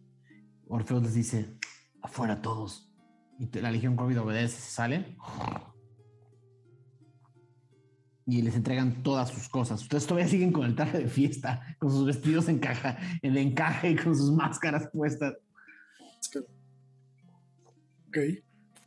[0.67, 1.57] Orfeus les dice,
[2.01, 2.91] afuera todos.
[3.37, 5.17] Y la legión córvida obedece, se sale.
[8.31, 9.81] Y les entregan todas sus cosas.
[9.81, 13.91] Ustedes todavía siguen con el traje de fiesta, con sus vestidos en caja, en encaje
[13.91, 15.33] y con sus máscaras puestas.
[18.07, 18.17] Ok.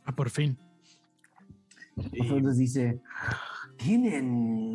[0.03, 0.57] Ah, por fin.
[1.95, 3.03] Les dice,
[3.77, 4.25] tienen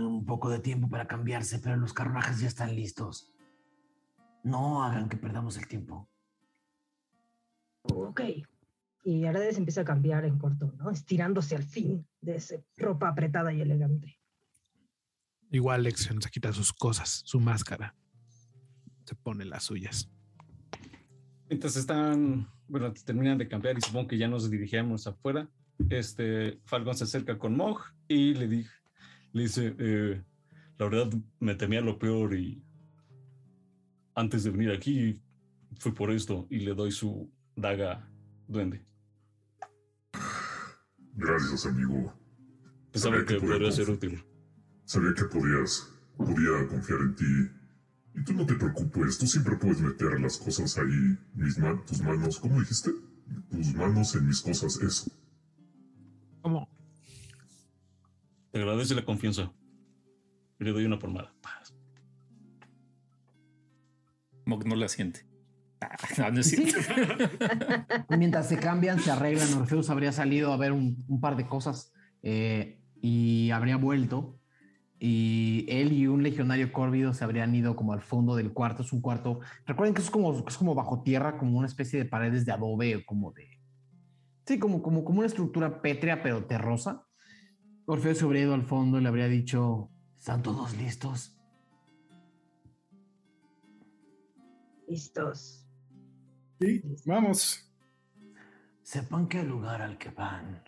[0.01, 3.35] un poco de tiempo para cambiarse, pero los carruajes ya están listos.
[4.45, 6.09] No hagan que perdamos el tiempo.
[7.93, 8.21] Ok.
[9.03, 10.93] Y ahora se empieza a cambiar en corto, ¿no?
[10.93, 14.20] Estirándose al fin de esa ropa apretada y elegante.
[15.51, 17.95] Igual Lexion se quita sus cosas, su máscara.
[19.05, 20.09] Se pone las suyas.
[21.49, 25.49] Mientras están, bueno, terminan de cambiar y supongo que ya nos dirigíamos afuera,
[25.89, 28.67] este, Falcon se acerca con Mog y le, di-
[29.33, 30.23] le dice, eh,
[30.79, 32.63] la verdad me temía lo peor y
[34.15, 35.21] antes de venir aquí
[35.79, 38.09] fue por esto y le doy su daga
[38.47, 38.85] duende.
[41.15, 42.15] Gracias, amigo.
[42.93, 44.25] Pensaba que podría ser útil.
[44.91, 47.25] Sabía que podías, podía confiar en ti.
[48.17, 52.03] Y tú no te preocupes, tú siempre puedes meter las cosas ahí, mis ma- tus
[52.03, 52.91] manos, ¿cómo dijiste?
[53.53, 55.13] Tus manos en mis cosas, eso.
[56.43, 56.69] ¿Cómo?
[58.51, 59.53] Te agradece la confianza.
[60.59, 61.33] Le doy una palmada.
[61.41, 61.73] Paz.
[64.45, 65.25] Mog no la siente.
[65.83, 66.43] Ah, no,
[68.09, 68.17] no.
[68.19, 69.55] Mientras se cambian, se arreglan.
[69.55, 71.93] Orfeus habría salido a ver un, un par de cosas
[72.25, 74.40] eh, y habría vuelto.
[75.03, 78.83] Y él y un legionario córvido se habrían ido como al fondo del cuarto.
[78.83, 79.41] Es un cuarto.
[79.67, 83.03] Recuerden que es como, es como bajo tierra, como una especie de paredes de adobe
[83.07, 83.49] como de.
[84.45, 87.07] Sí, como, como, como una estructura pétrea, pero terrosa.
[87.87, 91.35] Orfeo se habría ido al fondo y le habría dicho: ¿Están todos listos?
[94.87, 95.67] Listos.
[96.61, 97.73] Sí, vamos.
[98.83, 100.63] Sepan que el lugar al que van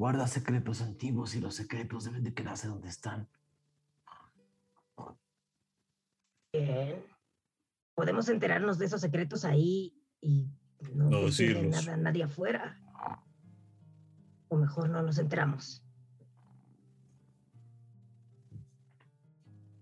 [0.00, 3.28] guarda secretos antiguos y los secretos deben de quedarse donde están.
[6.54, 7.04] Bien.
[7.94, 10.48] Podemos enterarnos de esos secretos ahí y
[10.94, 11.84] no, No decirle decirlos.
[11.84, 12.80] nada a nadie afuera.
[14.48, 15.84] O mejor no nos enteramos.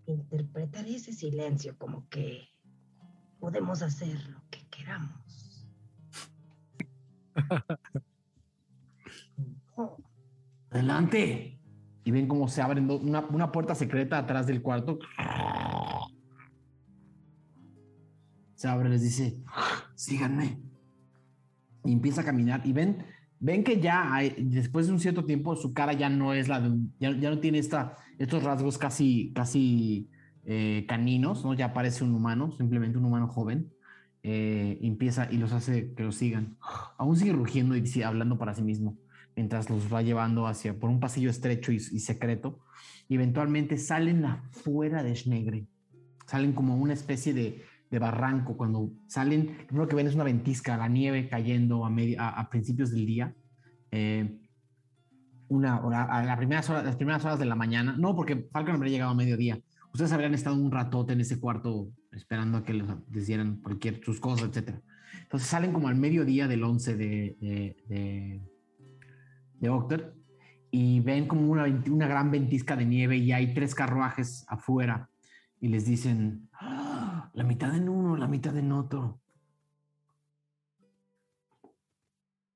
[0.06, 2.48] Interpretaré ese silencio como que
[3.38, 5.64] podemos hacer lo que queramos.
[9.80, 9.96] Oh,
[10.70, 11.60] Adelante.
[12.04, 14.98] Y ven cómo se abren do- una, una puerta secreta atrás del cuarto.
[18.54, 19.42] Se abre, les dice,
[19.94, 20.60] síganme.
[21.84, 22.62] Y empieza a caminar.
[22.66, 23.04] Y ven,
[23.38, 26.68] ven que ya después de un cierto tiempo su cara ya no es la de
[26.70, 30.10] un- ya, ya no tiene esta, estos rasgos casi, casi
[30.44, 31.54] eh, caninos, ¿no?
[31.54, 33.70] Ya parece un humano, simplemente un humano joven.
[34.22, 36.56] Eh, empieza y los hace que los sigan.
[36.98, 38.98] Aún sigue rugiendo y dice- hablando para sí mismo
[39.38, 42.58] mientras los va llevando hacia por un pasillo estrecho y, y secreto.
[43.08, 45.68] Y eventualmente salen afuera de Schnegre.
[46.26, 48.56] Salen como una especie de, de barranco.
[48.56, 52.40] Cuando salen, lo primero que ven es una ventisca, la nieve cayendo a, media- a,
[52.40, 53.32] a principios del día.
[53.92, 54.40] Eh,
[55.46, 57.94] una hora, a las primeras, horas, las primeras horas de la mañana.
[57.96, 59.60] No, porque Falcon habría llegado a mediodía.
[59.92, 64.18] Ustedes habrían estado un ratote en ese cuarto esperando a que les, dieran cualquier sus
[64.18, 64.82] cosas, etcétera.
[65.22, 68.40] Entonces salen como al mediodía del 11 de, de, de,
[69.60, 70.14] de Octer
[70.70, 75.10] y ven como una, una gran ventisca de nieve y hay tres carruajes afuera
[75.60, 79.20] y les dicen, "Ah, la mitad en uno, la mitad en otro.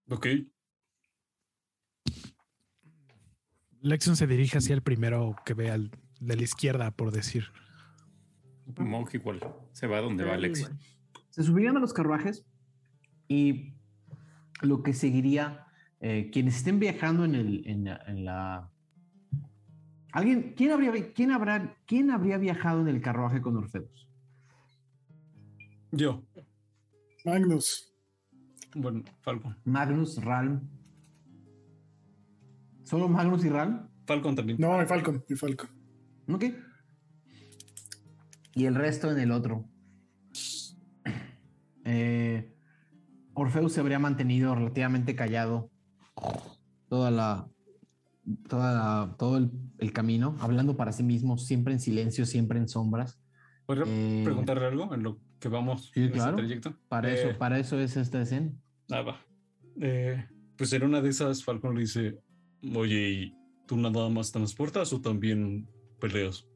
[0.08, 0.26] Ok.
[3.80, 7.44] Lexion se dirige hacia el primero que ve al de la izquierda, por decir.
[8.76, 9.40] Monk igual.
[9.72, 10.78] Se va donde va igual.
[11.30, 12.44] Se subirían a los carruajes
[13.26, 13.74] y
[14.60, 15.66] lo que seguiría,
[16.04, 18.70] eh, quienes estén viajando en, el, en, la- en la...
[20.12, 24.08] ¿Alguien, quién, habría, quién, habrá, ¿Quién habría viajado en el carruaje con Orfeus?
[25.92, 26.24] Yo.
[27.24, 27.94] Magnus.
[28.74, 29.56] Bueno, Falcon.
[29.64, 30.68] Magnus, Ralm.
[32.82, 33.88] ¿Solo Magnus y Ralm?
[34.04, 34.58] Falcon también.
[34.58, 35.70] No, el Falcon, el Falcon.
[36.28, 36.44] Ok.
[38.54, 39.68] Y el resto en el otro.
[41.84, 42.54] Eh,
[43.34, 45.71] Orfeus se habría mantenido relativamente callado
[46.88, 47.48] toda la,
[48.48, 52.68] toda la- todo el, el camino, hablando para sí mismo, siempre en silencio, siempre en
[52.68, 53.20] sombras.
[53.66, 56.36] ¿Podría Eh, preguntarle algo en lo que vamos Sí, en este claro.
[56.36, 56.76] trayecto?
[56.88, 58.52] Para Eh, eso, para eso es esta escena.
[58.90, 59.20] Ah, va.
[59.80, 60.26] Eh,
[60.56, 62.18] pues en una de esas, Falcon le dice:
[62.76, 63.36] Oye, ¿y
[63.66, 65.68] tú nada más transportas o también
[65.98, 66.46] peleas?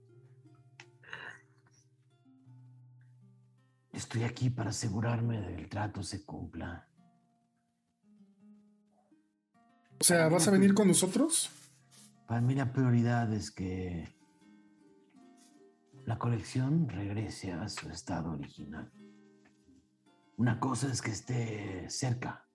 [3.92, 6.85] Estoy aquí para asegurarme de que el trato se cumpla.
[9.98, 11.50] O sea, ¿vas a venir con nosotros?
[12.26, 14.14] Para mí la prioridad es que
[16.04, 18.92] la colección regrese a su estado original.
[20.36, 22.46] Una cosa es que esté cerca,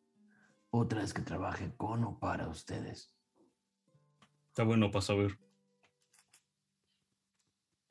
[0.69, 3.13] otra es que trabaje con o para ustedes.
[4.49, 5.39] Está bueno para saber.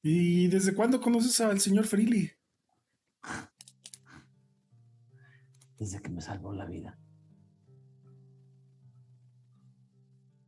[0.02, 2.30] ¿Y desde cuándo conoces al señor Freely?
[5.78, 6.98] Desde que me salvó la vida.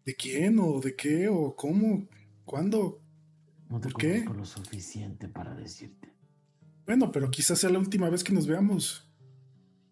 [0.04, 2.08] ¿De quién o de qué o cómo?
[2.44, 3.00] ¿Cuándo?
[3.68, 4.24] No te ¿Por qué?
[4.24, 6.12] conozco lo suficiente para decirte.
[6.86, 9.08] Bueno, pero quizás sea la última vez que nos veamos.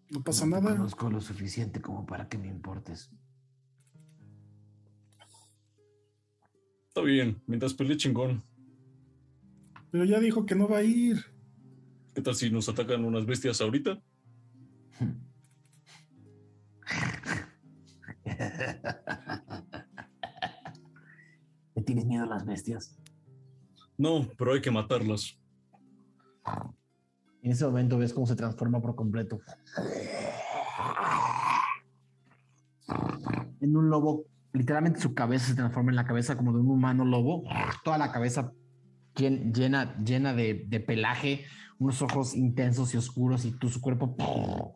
[0.09, 0.75] No pasa no te nada.
[0.77, 3.09] conozco lo suficiente como para que me importes.
[6.89, 8.43] Está bien, mientras pelee chingón.
[9.91, 11.23] Pero ya dijo que no va a ir.
[12.13, 14.01] ¿Qué tal si nos atacan unas bestias ahorita?
[21.81, 22.95] ¿Le tienes miedo a las bestias?
[23.97, 25.35] No, pero hay que matarlas.
[27.41, 29.39] En ese momento ves cómo se transforma por completo.
[33.61, 37.03] En un lobo, literalmente su cabeza se transforma en la cabeza como de un humano
[37.03, 37.45] lobo.
[37.83, 38.53] Toda la cabeza
[39.15, 41.45] llen- llena, llena de, de pelaje,
[41.79, 44.75] unos ojos intensos y oscuros y tú su cuerpo...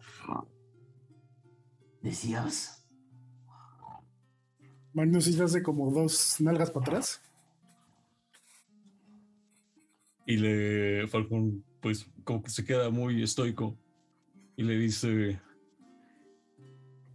[2.01, 2.84] Decías,
[4.95, 7.21] Magnus ya hace como dos nalgas para atrás.
[10.25, 13.77] Y le Falcon, pues, como que se queda muy estoico.
[14.55, 15.41] Y le dice: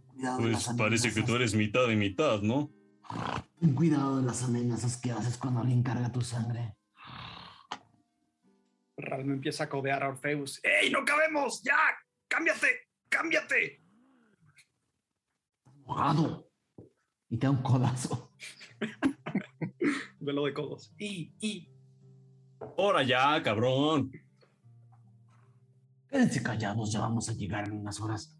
[0.07, 2.71] cuidado de Pues parece que tú eres mitad y mitad, ¿no?
[3.59, 6.77] Ten cuidado de las amenazas que haces cuando alguien carga tu sangre.
[8.95, 10.61] Ral me empieza a codear a Orfeus.
[10.63, 11.63] ¡Ey, no cabemos!
[11.63, 11.77] ¡Ya!
[12.27, 12.67] ¡Cámbiate!
[13.09, 13.81] ¡Cámbiate!
[15.83, 16.50] Mojado.
[17.31, 18.29] Y te da un codazo.
[20.19, 20.93] Velo de codos.
[20.99, 21.69] Y, y.
[22.77, 24.11] Ahora ya, cabrón.
[26.09, 28.37] Quédense callados, ya vamos a llegar en unas horas.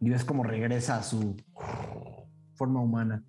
[0.00, 1.34] Y ves cómo regresa a su
[2.54, 3.24] forma humana.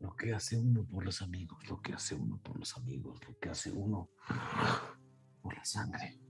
[0.00, 3.38] Lo que hace uno por los amigos, lo que hace uno por los amigos, lo
[3.38, 4.10] que hace uno
[5.40, 6.25] por la sangre.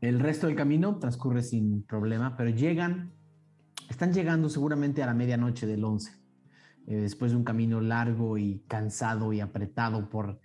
[0.00, 3.12] El resto del camino transcurre sin problema, pero llegan,
[3.90, 6.12] están llegando seguramente a la medianoche del 11,
[6.86, 10.40] eh, después de un camino largo y cansado y apretado por,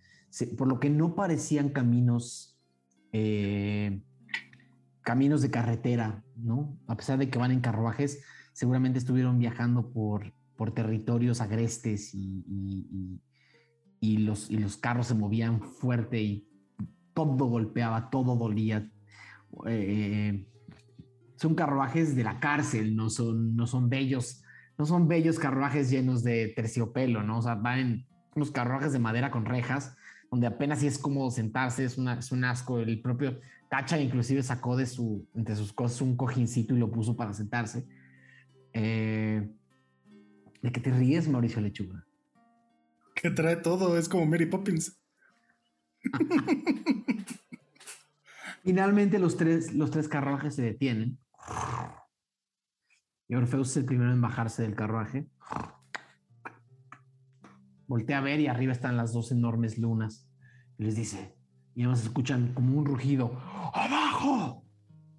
[0.57, 2.59] por lo que no parecían caminos,
[3.13, 4.01] eh,
[5.01, 6.77] caminos de carretera, ¿no?
[6.87, 12.43] A pesar de que van en carruajes, seguramente estuvieron viajando por, por territorios agrestes y,
[12.47, 13.21] y- y-
[14.01, 16.47] y los, los carros se movían fuerte y
[17.13, 18.91] todo golpeaba, todo dolía,
[19.67, 20.45] eh,
[21.35, 24.43] son carruajes de la cárcel, no son, no son bellos,
[24.77, 27.39] no son bellos carruajes llenos de terciopelo, ¿no?
[27.39, 29.95] O sea, van en unos carruajes de madera con rejas,
[30.29, 32.79] donde apenas sí es cómodo sentarse, es, una, es un asco.
[32.79, 33.39] El propio
[33.69, 37.87] Tacha inclusive sacó de su, entre sus cosas un cojincito y lo puso para sentarse.
[38.73, 39.49] Eh,
[40.61, 42.05] ¿De qué te ríes, Mauricio Lechuga?
[43.13, 44.99] Que trae todo, es como Mary Poppins.
[48.65, 51.19] Finalmente los tres, los tres carruajes se detienen.
[53.27, 55.27] Y Orfeus es el primero en bajarse del carruaje.
[57.85, 60.27] Voltea a ver y arriba están las dos enormes lunas.
[60.79, 61.37] Y les dice,
[61.75, 63.39] y además escuchan como un rugido.
[63.71, 64.65] ¡Abajo!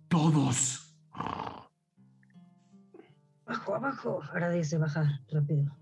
[0.09, 0.99] ¡Todos!
[3.47, 4.21] Abajo, abajo.
[4.33, 5.73] Ahora dice bajar rápido.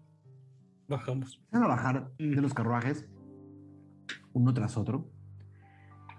[0.86, 1.43] Bajamos.
[1.51, 3.09] Van a bajar de los carruajes,
[4.35, 5.11] uno tras otro,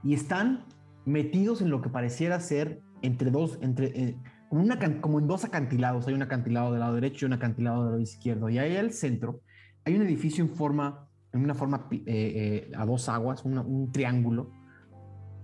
[0.03, 0.65] y están
[1.05, 4.17] metidos en lo que pareciera ser entre dos, entre, eh,
[4.49, 6.07] como, una, como en dos acantilados.
[6.07, 8.49] Hay un acantilado del lado derecho y un acantilado del lado izquierdo.
[8.49, 9.41] Y ahí al centro
[9.83, 13.91] hay un edificio en forma, en una forma eh, eh, a dos aguas, una- un
[13.91, 14.51] triángulo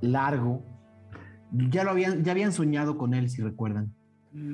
[0.01, 0.65] largo.
[1.51, 3.93] Ya lo habían, ya habían soñado con él, si recuerdan.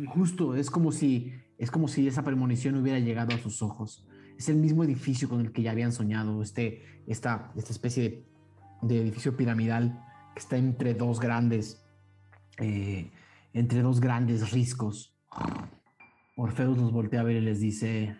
[0.08, 4.06] Justo, es como si, es como si esa premonición hubiera llegado a sus ojos.
[4.38, 8.26] Es el mismo edificio con el que ya habían soñado, este, esta, esta especie de,
[8.82, 10.04] de edificio piramidal
[10.38, 11.84] que está entre dos grandes,
[12.60, 13.12] eh,
[13.54, 15.18] entre dos grandes riscos.
[16.36, 18.16] Orfeus los voltea a ver y les dice: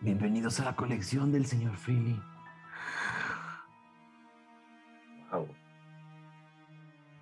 [0.00, 2.18] Bienvenidos a la colección del señor Freely.
[5.30, 5.48] Wow.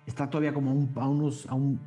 [0.05, 1.81] está todavía como a, un- a unos a un,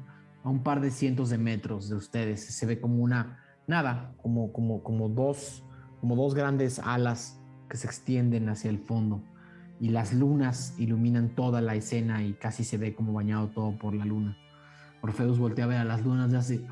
[0.45, 2.45] a un par de cientos de metros de ustedes.
[2.55, 5.65] Se ve como una nada, como como como dos
[6.03, 7.41] como dos grandes alas
[7.71, 9.23] que se extienden hacia el fondo
[9.81, 13.95] y las lunas iluminan toda la escena y casi se ve como bañado todo por
[13.95, 14.37] la luna.
[15.01, 16.67] Orfeus voltea a ver a las lunas y hace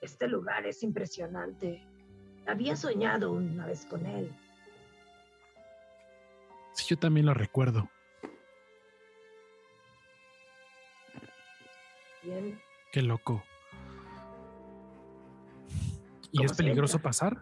[0.00, 1.82] Este lugar es impresionante.
[2.46, 4.32] Había soñado una vez con él.
[6.74, 7.90] Sí, yo también lo recuerdo.
[12.22, 12.60] Bien.
[12.92, 13.42] Qué loco.
[16.36, 17.38] ¿Y ¿Cómo es peligroso pasar?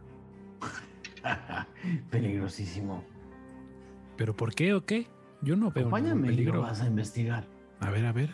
[2.11, 3.03] peligrosísimo.
[4.17, 5.07] ¿Pero por qué o qué?
[5.43, 6.61] Yo no veo ningún Acompáñame y lo peligro.
[6.63, 7.47] vas a investigar.
[7.81, 8.31] A ver, a ver.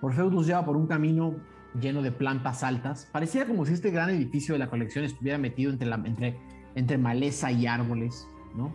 [0.00, 1.36] Orfeus los lleva por un camino
[1.80, 3.08] lleno de plantas altas.
[3.12, 6.36] Parecía como si este gran edificio de la colección estuviera metido entre, la- entre,
[6.74, 8.26] entre maleza y árboles,
[8.56, 8.74] ¿no?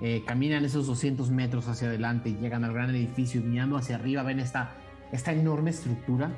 [0.00, 3.96] Eh, caminan esos 200 metros hacia adelante y llegan al gran edificio y mirando hacia
[3.96, 4.72] arriba ven esta,
[5.12, 6.30] esta enorme estructura,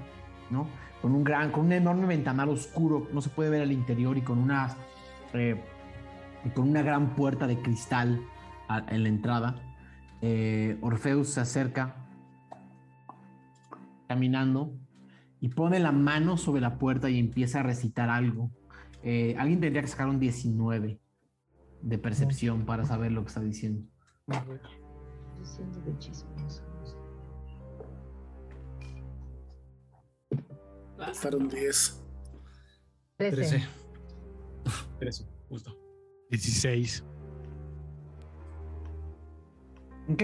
[0.53, 0.69] ¿no?
[1.01, 4.23] Con un gran, con un enorme ventanal oscuro, no se puede ver al interior y
[4.23, 4.77] con una,
[5.33, 5.61] eh,
[6.45, 8.21] y con una gran puerta de cristal
[8.69, 9.57] a- en la entrada.
[10.21, 11.97] Eh, Orfeus se acerca
[14.09, 14.75] caminando
[15.41, 18.51] y pone la mano sobre la puerta y empieza a recitar algo.
[19.03, 21.01] Eh, alguien tendría que sacar un 19
[21.81, 23.85] de percepción para saber lo que está diciendo.
[25.41, 26.63] Diciendo de chismosos.
[31.15, 32.03] Fueron 10.
[33.17, 33.37] Trece.
[33.37, 33.69] Trece.
[35.01, 35.77] Eso, justo.
[36.31, 37.05] 16.
[40.09, 40.23] ¿Ok?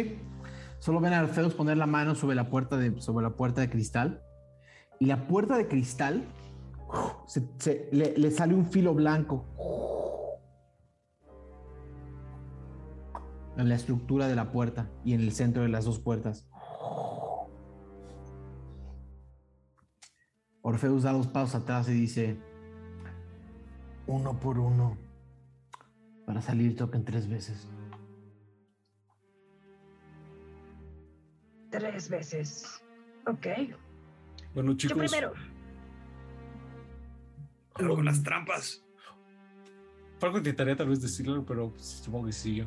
[0.80, 3.70] Solo ven a Orfeus poner la mano sobre la puerta de, sobre la puerta de
[3.70, 4.22] cristal.
[5.00, 6.24] Y la puerta de cristal
[7.26, 9.44] se- se- le, le sale un filo blanco.
[13.56, 16.47] En la estructura de la puerta y en el centro de las dos puertas.
[20.68, 22.36] Orfeus da dos pasos atrás y dice,
[24.06, 24.98] uno por uno,
[26.26, 27.66] para salir toquen tres veces.
[31.70, 32.82] Tres veces.
[33.26, 33.46] Ok.
[34.54, 34.98] Bueno, Yo chicos.
[34.98, 35.32] primero.
[37.74, 38.84] Algo con las trampas.
[40.18, 42.64] Falco intentaría tal vez decirlo, pero supongo que sí yo.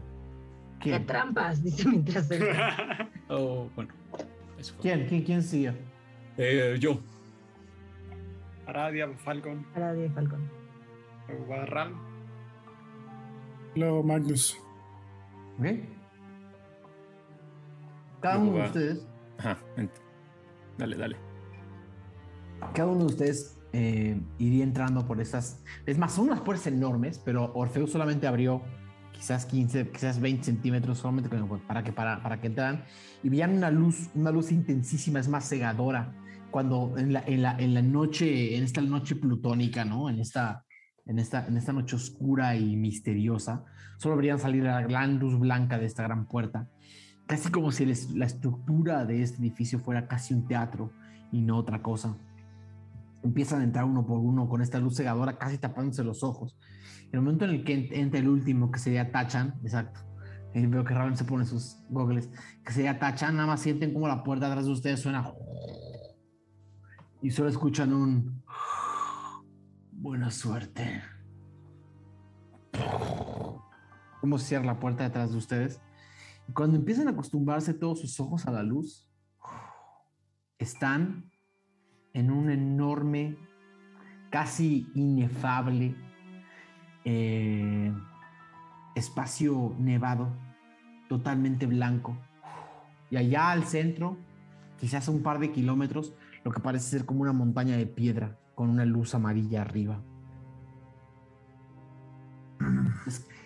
[0.79, 1.05] ¿Qué ¿Quién?
[1.05, 1.61] trampas?
[1.63, 2.29] Dice mientras.
[3.33, 3.93] Oh, bueno.
[4.57, 4.81] Eso fue.
[4.81, 5.07] ¿Quién?
[5.07, 5.73] ¿Quién, quién sigue?
[6.37, 6.99] Eh, yo.
[8.71, 10.49] Aradia, Falcon, Para de Falcón.
[11.45, 11.93] Guadarrán.
[13.75, 14.57] Luego Magnus.
[15.59, 15.65] ¿Ok?
[18.21, 18.65] Cada uno de Va.
[18.65, 19.07] ustedes,
[19.39, 19.57] Ajá.
[20.77, 21.17] Dale, dale.
[22.73, 25.63] cada uno de ustedes eh, iría entrando por estas.
[25.85, 28.61] Es más, son unas puertas enormes, pero Orfeus solamente abrió
[29.11, 31.29] quizás 15, quizás 20 centímetros solamente
[31.67, 32.85] para que, para, para que entraran
[33.23, 36.13] y veían una luz, una luz intensísima, es más cegadora.
[36.51, 40.09] Cuando en la, en la, en la noche, en esta noche plutónica, ¿no?
[40.09, 40.65] En esta,
[41.05, 43.63] en esta, en esta noche oscura y misteriosa,
[43.97, 46.67] solo verían salir la gran luz blanca de esta gran puerta.
[47.25, 50.91] Casi como si les- la estructura de este edificio fuera casi un teatro
[51.31, 52.17] y no otra cosa
[53.23, 56.57] empiezan a entrar uno por uno con esta luz cegadora casi tapándose los ojos.
[57.11, 59.99] En el momento en el que ent- entra el último, que sería Tachan, exacto,
[60.55, 62.29] y veo que Raven se pone sus goggles,
[62.65, 65.31] que sería Tachan, nada más sienten como la puerta atrás de ustedes suena
[67.21, 68.43] y solo escuchan un
[69.91, 71.03] buena suerte.
[74.19, 75.81] Cómo se cierra la puerta detrás de ustedes.
[76.47, 79.07] Y cuando empiezan a acostumbrarse todos sus ojos a la luz,
[80.57, 81.31] están
[82.13, 83.37] en un enorme,
[84.29, 85.95] casi inefable
[87.05, 87.93] eh,
[88.95, 90.29] espacio nevado,
[91.07, 92.17] totalmente blanco.
[93.09, 94.17] Y allá al centro,
[94.79, 98.39] quizás a un par de kilómetros, lo que parece ser como una montaña de piedra
[98.55, 100.01] con una luz amarilla arriba.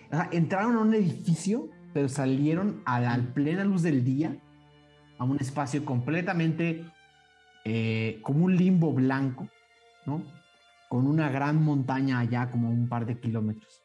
[0.09, 4.38] Sea, entraron a un edificio, pero salieron a la plena luz del día
[5.17, 6.85] a un espacio completamente
[7.63, 9.47] eh, como un limbo blanco,
[10.05, 10.23] ¿no?
[10.89, 13.81] Con una gran montaña allá, como un par de kilómetros.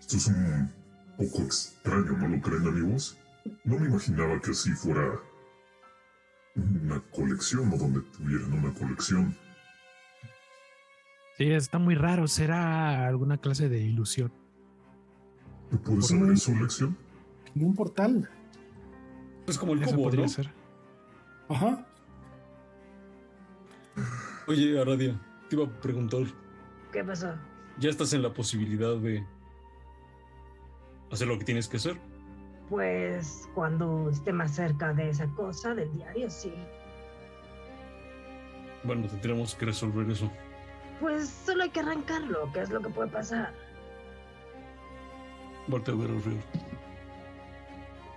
[0.00, 0.70] Esto es un
[1.16, 3.18] poco extraño, ¿no lo creen, amigos?
[3.64, 5.20] No me imaginaba que así fuera
[6.56, 9.36] una colección o donde tuvieran una colección.
[11.36, 12.28] Sí, está muy raro.
[12.28, 14.32] Será alguna clase de ilusión.
[15.70, 16.96] ¿Me puedes saber un- eso, Lección?
[17.54, 18.28] En un portal.
[19.46, 20.28] Es como el Eso cubo, podría ¿no?
[20.28, 20.50] ser.
[21.48, 21.86] Ajá.
[24.46, 26.22] Oye, Aradia, te iba a preguntar.
[26.92, 27.34] ¿Qué pasó?
[27.78, 29.26] ¿Ya estás en la posibilidad de
[31.10, 31.98] hacer lo que tienes que hacer?
[32.74, 36.52] Pues cuando esté más cerca de esa cosa del diario, sí.
[38.82, 40.28] Bueno, tendremos que resolver eso.
[40.98, 43.54] Pues solo hay que arrancarlo, que es lo que puede pasar.
[45.68, 46.38] Voltea a ver al río.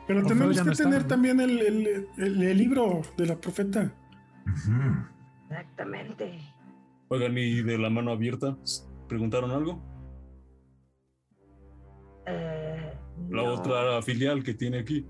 [0.08, 3.94] Pero tenemos que no tener también el, el- el- el libro de la profeta.
[5.52, 6.40] Exactamente.
[7.10, 8.58] Oigan, y de la mano abierta,
[9.08, 9.80] ¿preguntaron algo?
[13.30, 13.54] La no.
[13.54, 15.06] otra filial que tiene aquí.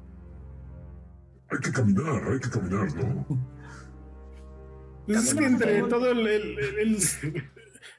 [1.49, 3.47] Hay que caminar, hay que caminar, ¿no?
[5.07, 6.97] Es que entre todo el, el- el-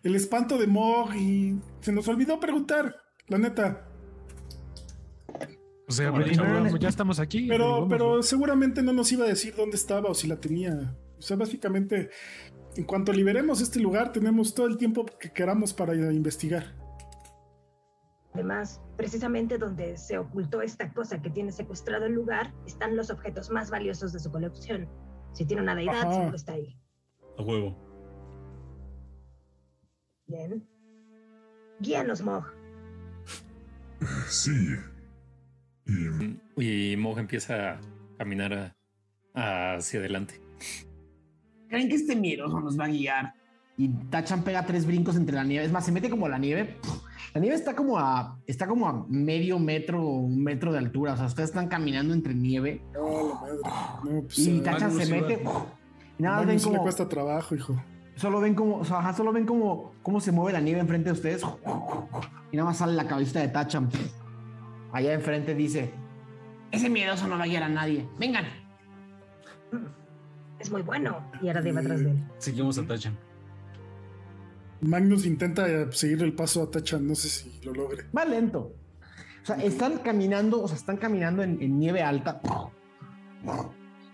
[0.03, 2.95] el- espanto de Mog y se nos olvidó preguntar,
[3.29, 3.87] la neta.
[5.89, 7.47] O sea, pues ya estamos aquí.
[7.49, 10.95] Pero, vamos, pero seguramente no nos iba a decir dónde estaba o si la tenía.
[11.19, 12.11] O sea, básicamente,
[12.77, 16.75] en cuanto liberemos este lugar, tenemos todo el tiempo que queramos para ir a investigar.
[18.35, 23.51] Además, precisamente donde se ocultó esta cosa que tiene secuestrado el lugar, están los objetos
[23.51, 24.89] más valiosos de su colección.
[25.33, 26.13] Si tiene una deidad, Ajá.
[26.15, 26.79] seguro está ahí.
[27.39, 27.77] A huevo.
[30.27, 30.67] Bien.
[31.81, 32.45] Guíanos, Mog.
[34.29, 34.75] Sí.
[36.57, 37.81] Y Y Mog empieza a
[38.19, 38.75] caminar
[39.35, 40.41] a- hacia adelante.
[41.69, 43.35] ¿Creen que este miedoso nos va a guiar?
[43.77, 45.65] Y Tachan pega tres brincos entre la nieve.
[45.65, 46.77] Es más, se mete como la nieve.
[47.35, 51.13] La nieve está como a, está como a medio metro o un metro de altura.
[51.13, 52.83] O sea, ustedes están caminando entre nieve.
[52.99, 54.15] Oh, la madre.
[54.15, 55.43] No, pues, Y a Tachan Magnus se iba- mete.
[56.19, 56.83] Y nada ven como.
[56.83, 57.77] cuesta trabajo, hijo.
[58.17, 58.79] Solo ven como.
[58.79, 61.43] O sea, ajá, solo ven como cómo se mueve la nieve enfrente de ustedes.
[62.51, 63.89] Y nada más sale la cabecita de Tachan.
[64.93, 65.93] Allá enfrente dice:
[66.73, 68.09] Ese miedoso no va a guiar a nadie.
[68.19, 68.47] Vengan.
[70.59, 71.19] Es muy bueno.
[71.43, 72.25] Y ahora va atrás de él.
[72.39, 73.17] Seguimos a Tachan.
[74.81, 78.05] Magnus intenta eh, seguir el paso a Tachan, no sé si lo logre.
[78.17, 78.75] Va lento.
[79.43, 82.41] O sea, están caminando, o sea, están caminando en, nieve alta.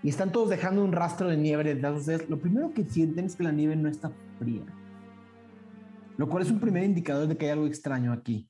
[0.02, 3.36] y están todos dejando un rastro de nieve detrás de lo primero que sienten es
[3.36, 4.64] que la nieve no está fría.
[6.16, 8.48] Lo cual es un primer indicador de que hay algo extraño aquí.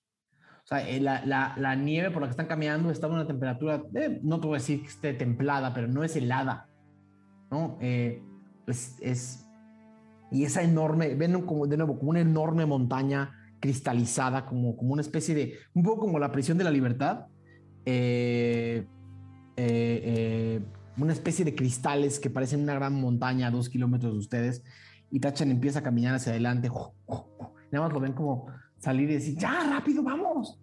[0.65, 4.21] O sea, eh, la, nieve por la que están caminando está a una temperatura, eh,
[4.23, 6.69] no te voy decir que esté templada, pero no es helada.
[7.51, 7.79] ¿no?
[7.81, 8.23] Eh,
[8.67, 9.44] es,
[10.35, 13.31] y esa enorme, ven como, de nuevo como una enorme montaña
[13.61, 17.27] cristalizada, como, como una especie de, un poco como la prisión de la libertad.
[17.87, 18.85] Eh,
[19.57, 20.61] eh, eh,
[20.97, 24.65] una especie de cristales que parecen una gran montaña a dos kilómetros de ustedes.
[25.09, 26.69] Y Tachan empieza a caminar hacia adelante.
[27.71, 28.49] Nada más lo ven como
[28.79, 30.59] salir y decir, ya, rápido, vamos.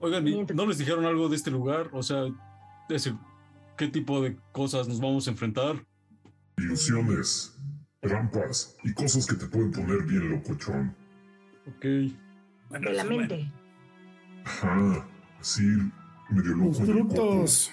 [0.00, 1.88] Oigan, ¿y ¿no les dijeron algo de este lugar?
[1.92, 2.24] O sea,
[2.88, 3.14] decir,
[3.76, 5.86] ¿qué tipo de cosas nos vamos a enfrentar?
[6.58, 7.53] Ilusiones,
[8.08, 10.94] trampas y cosas que te pueden poner bien locochón.
[11.66, 11.82] Ok.
[11.82, 13.50] De la mente.
[14.44, 15.06] Ajá,
[15.40, 15.62] sí,
[16.30, 16.72] medio loco.
[16.76, 17.70] Constructos.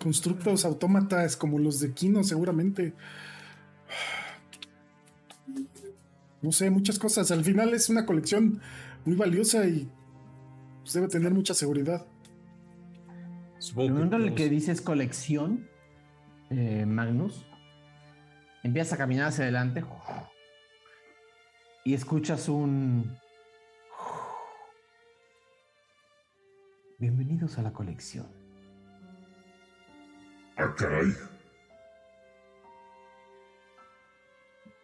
[0.00, 2.94] Constructos autómatas como los de Kino, seguramente.
[6.40, 7.30] No sé, muchas cosas.
[7.32, 8.60] Al final es una colección
[9.04, 9.90] muy valiosa y
[10.82, 12.06] pues, debe tener mucha seguridad.
[13.56, 15.68] El Supongo tenemos- que dices colección,
[16.50, 17.44] eh, Magnus,
[18.68, 19.84] empiezas a caminar hacia adelante
[21.84, 23.16] y escuchas un...
[26.98, 28.26] Bienvenidos a la colección.
[30.56, 31.12] Ah, caray.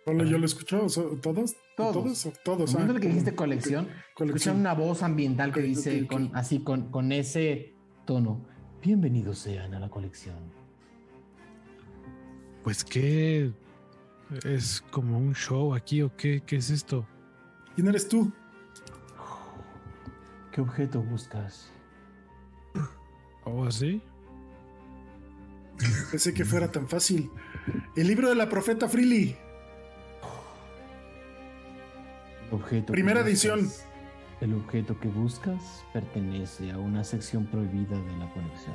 [0.05, 1.57] Solo yo lo escucho, o sea, ¿todos?
[1.77, 1.93] Todos.
[1.95, 2.27] ¿Todos?
[2.27, 2.75] El Todos.
[2.77, 4.29] ah, que dijiste colección, colección.
[4.37, 6.11] escuchan una voz ambiental que Ok, dice ok, ok.
[6.13, 7.75] con, así con, con ese
[8.07, 8.47] tono.
[8.83, 10.37] Bienvenidos sean a la colección.
[12.63, 13.53] Pues qué
[14.45, 17.07] es como un show aquí o qué, qué es esto?
[17.75, 18.33] ¿Quién eres tú?
[20.53, 21.71] ¿Qué objeto buscas?
[23.45, 24.01] ¿O así?
[26.11, 27.31] Pensé que fuera tan fácil.
[27.97, 29.37] El libro de la profeta Freely.
[32.49, 33.71] El objeto que Primera buscas- edición.
[34.41, 38.75] El objeto que buscas pertenece a una sección prohibida de la colección.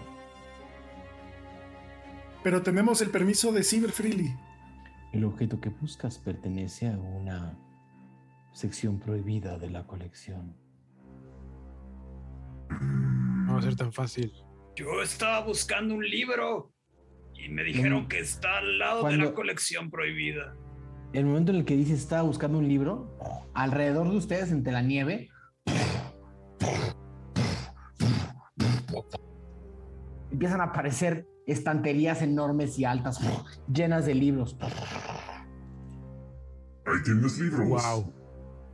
[2.44, 4.36] Pero tenemos el permiso de Cyber Freely.
[5.12, 7.58] El objeto que buscas pertenece a una
[8.54, 10.56] sección prohibida de la colección.
[12.70, 14.32] No va a ser tan fácil.
[14.76, 16.72] Yo estaba buscando un libro
[17.34, 18.08] y me dijeron Mm.
[18.08, 20.56] que está al lado de la colección prohibida.
[21.14, 23.18] El momento en el que dices estaba buscando un libro,
[23.56, 25.30] alrededor de ustedes, entre la nieve,
[30.32, 33.20] empiezan a aparecer estanterías enormes y altas,
[33.74, 34.56] llenas de libros.
[37.00, 37.68] Ahí tienes libros.
[37.68, 38.14] Wow.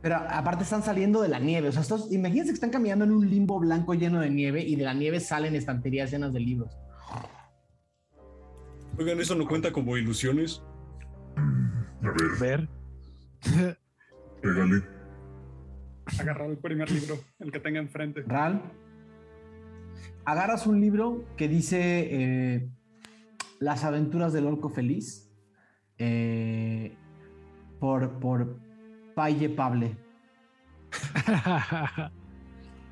[0.02, 1.68] Pero aparte están saliendo de la nieve.
[1.68, 4.76] O sea, estos, imagínense que están caminando en un limbo blanco lleno de nieve y
[4.76, 6.76] de la nieve salen estanterías llenas de libros.
[8.98, 10.62] Oigan, ¿eso no cuenta como ilusiones?
[11.36, 12.68] A ver, Ver.
[14.42, 14.82] pégale.
[16.18, 18.22] Agarrar el primer libro, el que tenga enfrente.
[18.26, 18.62] Ral,
[20.24, 22.70] agarras un libro que dice eh,
[23.58, 25.26] Las aventuras del orco feliz
[25.98, 26.96] eh,
[27.80, 28.56] por, por
[29.14, 29.96] Paye Pable.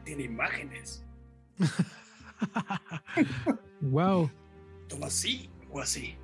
[0.05, 1.05] Tiene imágenes.
[3.81, 4.31] wow.
[4.89, 6.17] Toma así o así.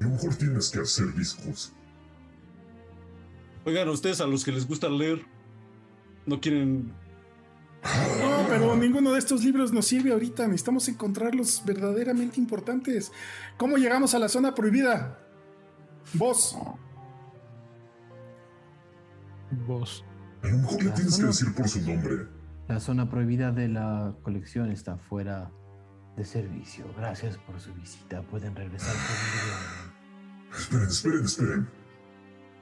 [0.00, 1.72] A lo mejor tienes que hacer discos.
[3.64, 5.24] Oigan, a ustedes a los que les gusta leer,
[6.26, 6.92] no quieren.
[7.82, 10.46] No, pero ninguno de estos libros nos sirve ahorita.
[10.46, 13.12] Necesitamos encontrar los verdaderamente importantes.
[13.56, 15.18] ¿Cómo llegamos a la zona prohibida?
[16.14, 16.56] Vos.
[19.66, 20.04] Vos.
[20.42, 22.26] A lo mejor le tienes que decir por su nombre.
[22.68, 25.50] La zona prohibida de la colección está fuera
[26.16, 26.84] de servicio.
[26.96, 28.22] Gracias por su visita.
[28.22, 31.68] Pueden regresar por Esperen, esperen, esperen.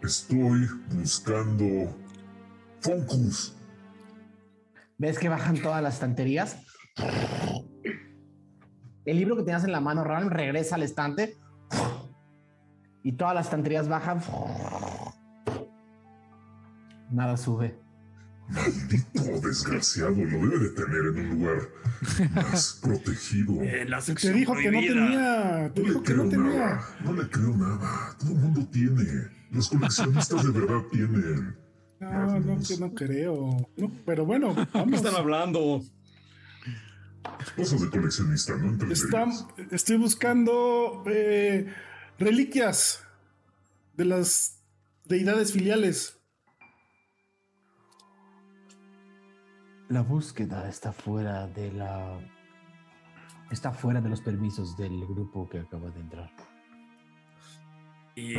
[0.03, 1.97] Estoy buscando
[2.81, 3.57] Focus.
[4.99, 6.63] ¿Ves que bajan todas las estanterías?
[9.05, 11.37] El libro que tenías en la mano, Ral, regresa al estante
[13.07, 14.21] y todas las estanterías bajan.
[17.11, 17.79] Nada sube.
[18.49, 21.69] Maldito desgraciado, lo debe de tener en un lugar
[22.35, 23.55] más protegido.
[23.89, 25.73] La Te dijo que no tenía.
[25.75, 26.59] Te No dijo le que no creo tenía.
[26.59, 28.17] nada, no le creo nada.
[28.19, 29.05] Todo el mundo tiene.
[29.51, 31.57] Los coleccionistas de verdad tienen.
[32.01, 33.69] No, no, que no creo.
[33.77, 34.95] No, pero bueno, ¿Qué vamos.
[34.95, 35.83] están hablando?
[37.57, 39.27] Cosas de coleccionista, no Está-
[39.73, 41.67] estoy buscando eh,
[42.19, 43.05] reliquias
[43.95, 44.63] de las
[45.05, 46.19] deidades filiales.
[49.89, 52.19] La búsqueda está fuera de la
[53.51, 56.33] Está fuera de los permisos del grupo que acaba de entrar.
[58.17, 58.35] Y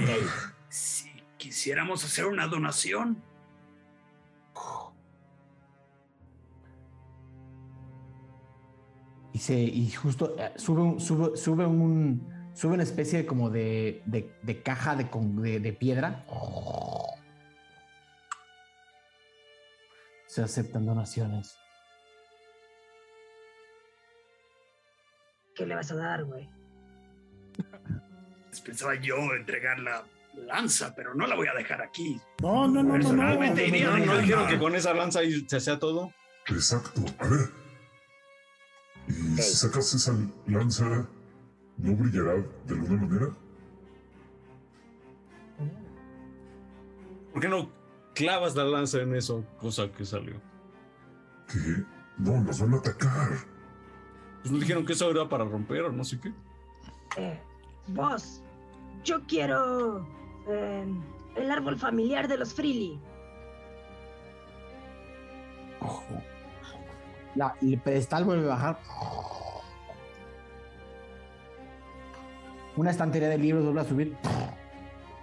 [0.68, 3.24] si quisiéramos hacer una donación,
[9.34, 12.28] Y, se, y justo eh, sube, un- sube, sube, un,
[12.58, 16.26] sube una especie como de, de, de caja de, con- de, de piedra.
[20.26, 21.56] Se aceptan donaciones.
[25.56, 26.50] ¿Qué le vas a dar, güey?
[28.66, 30.04] pensaba yo entregar la
[30.34, 32.20] lanza, pero no la voy a dejar aquí.
[32.42, 32.94] No, no, no, no, no.
[32.94, 35.78] Personalmente no, iría no, no, ¿No no, dijeron que con esa lanza ahí se hacía
[35.78, 36.12] todo?
[36.48, 37.02] Exacto.
[37.20, 37.50] A ver.
[39.08, 40.14] ¿Y si sacas esa
[40.48, 41.08] lanza,
[41.78, 42.36] no brillará
[42.66, 43.28] de alguna manera?
[47.32, 47.70] ¿Por qué no
[48.16, 49.46] clavas la lanza en eso?
[49.60, 50.42] Cosa que salió.
[51.48, 51.84] ¿Qué?
[52.18, 53.30] No, nos van a atacar.
[54.42, 56.34] Pues nos dijeron que eso era para romper o no sé qué.
[57.18, 57.40] Eh,
[57.88, 58.42] vos,
[59.04, 60.08] yo quiero
[60.48, 60.86] eh,
[61.36, 63.00] el árbol familiar de los Freely.
[67.36, 68.80] La, el pedestal vuelve a bajar.
[72.78, 74.16] Una estantería de libros vuelve a subir.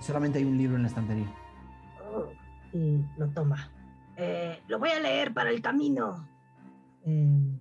[0.00, 1.32] Solamente hay un libro en la estantería.
[2.12, 2.26] Oh,
[2.72, 3.70] y lo toma.
[4.16, 6.28] Eh, lo voy a leer para el camino.
[7.06, 7.60] Eh,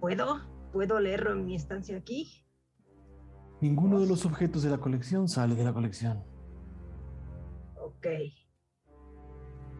[0.00, 0.40] ¿Puedo?
[0.72, 2.44] ¿Puedo leerlo en mi estancia aquí?
[3.60, 6.24] Ninguno de los objetos de la colección sale de la colección.
[7.78, 8.06] Ok.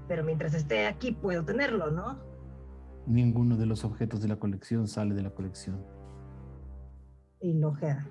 [0.06, 2.18] Pero mientras esté aquí puedo tenerlo, ¿no?
[3.06, 5.82] Ninguno de los objetos de la colección sale de la colección.
[7.40, 8.06] Y lo ojea.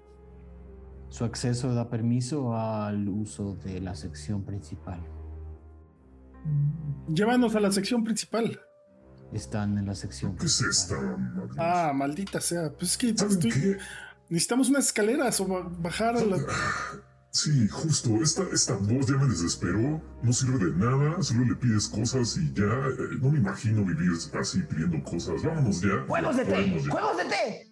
[1.14, 5.00] Su acceso da permiso al uso de la sección principal.
[7.08, 8.60] Llévanos a la sección principal.
[9.32, 10.98] Están en la sección ¿Qué es esta?
[10.98, 11.50] principal.
[11.60, 12.72] Ah, maldita sea.
[12.74, 13.78] Pues es que ¿Saben estoy- qué?
[14.30, 16.38] necesitamos unas escaleras o ba- bajar a la.
[17.30, 18.10] Sí, justo.
[18.22, 20.02] Esta, esta voz ya me desesperó.
[20.24, 21.22] No sirve de nada.
[21.22, 22.64] Solo le pides cosas y ya.
[22.64, 25.44] eh, no me imagino vivir así pidiendo cosas.
[25.44, 26.06] Vámonos ya.
[26.08, 26.80] ¡Juegos de té!
[26.90, 27.72] ¡Juegos de té!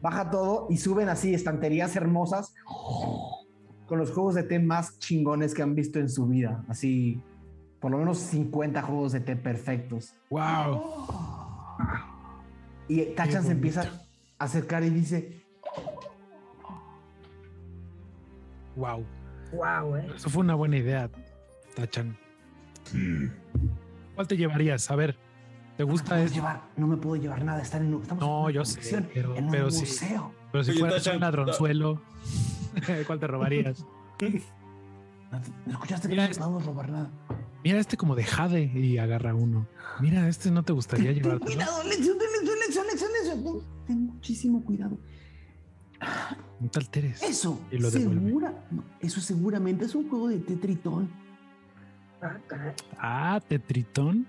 [0.00, 2.54] Baja todo y suben así estanterías hermosas
[3.86, 6.64] con los juegos de té más chingones que han visto en su vida.
[6.68, 7.22] Así,
[7.80, 10.14] por lo menos 50 juegos de té perfectos.
[10.30, 10.82] Wow.
[12.88, 13.82] Y Tachan se empieza
[14.38, 15.44] a acercar y dice,
[18.78, 19.04] Wow.
[19.52, 20.06] Wow, eh.
[20.14, 21.10] Eso fue una buena idea,
[21.74, 22.16] Tachan.
[22.84, 23.28] Sí.
[24.14, 24.90] ¿Cuál te llevarías?
[24.90, 25.16] A ver,
[25.78, 26.34] ¿te no, gusta puedo esto?
[26.34, 29.34] llevar, no me puedo llevar nada, están en, estamos No, en una yo sé, pero-
[29.34, 29.80] en un pero sí.
[29.80, 30.32] museo.
[30.52, 32.02] Pero si Oye, fueras un ladronzuelo,
[33.06, 33.84] ¿cuál te robarías?
[35.66, 37.10] ¿No escuchaste que Mira, no podemos robar nada?
[37.64, 39.66] Mira este como de jade y agarra uno.
[40.00, 41.38] Mira, este no te gustaría llevar.
[41.40, 43.62] cuidado, lección, lección, lección, lección, lección.
[43.86, 44.98] Ten, muchísimo cuidado.
[46.60, 47.22] No te alteres.
[47.22, 51.10] Eso, Y lo segura, no, eso seguramente es un juego de Tetritón.
[52.22, 52.72] Ah, caray.
[52.98, 54.26] Ah, tetritón.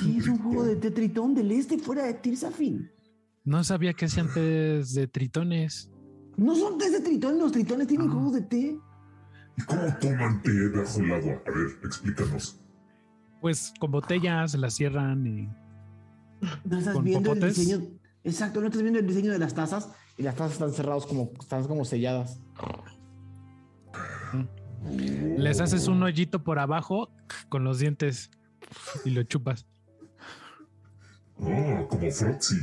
[0.00, 2.90] Sí, es un juego de Tetritón del este fuera de Tirsafin.
[3.44, 5.90] No sabía que hacían tés de tritones.
[6.36, 8.12] No son tés de Tritón, los Tritones tienen Ah.
[8.12, 8.78] juegos de té.
[9.56, 11.42] ¿Y cómo toman té bajo el agua?
[11.46, 12.60] A ver, explícanos.
[13.40, 15.48] Pues con botellas las cierran y
[16.64, 17.80] No estás ¿Con viendo el diseño.
[18.24, 21.30] Exacto, no estás viendo el diseño de las tazas y las tazas están cerradas como,
[21.40, 22.40] están como selladas.
[25.36, 27.10] les haces un hoyito por abajo
[27.48, 28.30] con los dientes
[29.04, 29.66] y lo chupas
[31.40, 32.56] Oh, como Frotzy.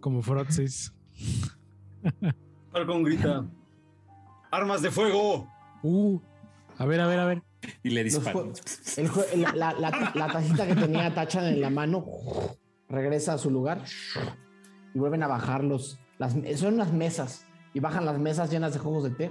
[0.00, 0.92] como frotsis.
[2.72, 3.44] Falcon grita:
[4.50, 5.46] ¡Armas de fuego!
[5.82, 6.18] Uh,
[6.78, 7.42] a ver, a ver, a ver.
[7.82, 8.52] Y le Los disparan.
[9.36, 12.04] la, la- la- la tacita que tenía Tachan en la mano
[12.88, 13.84] regresa a su lugar
[14.94, 15.98] y vuelven a bajarlos.
[16.18, 17.44] Las, son unas mesas
[17.74, 19.30] y bajan las mesas llenas de juegos de té.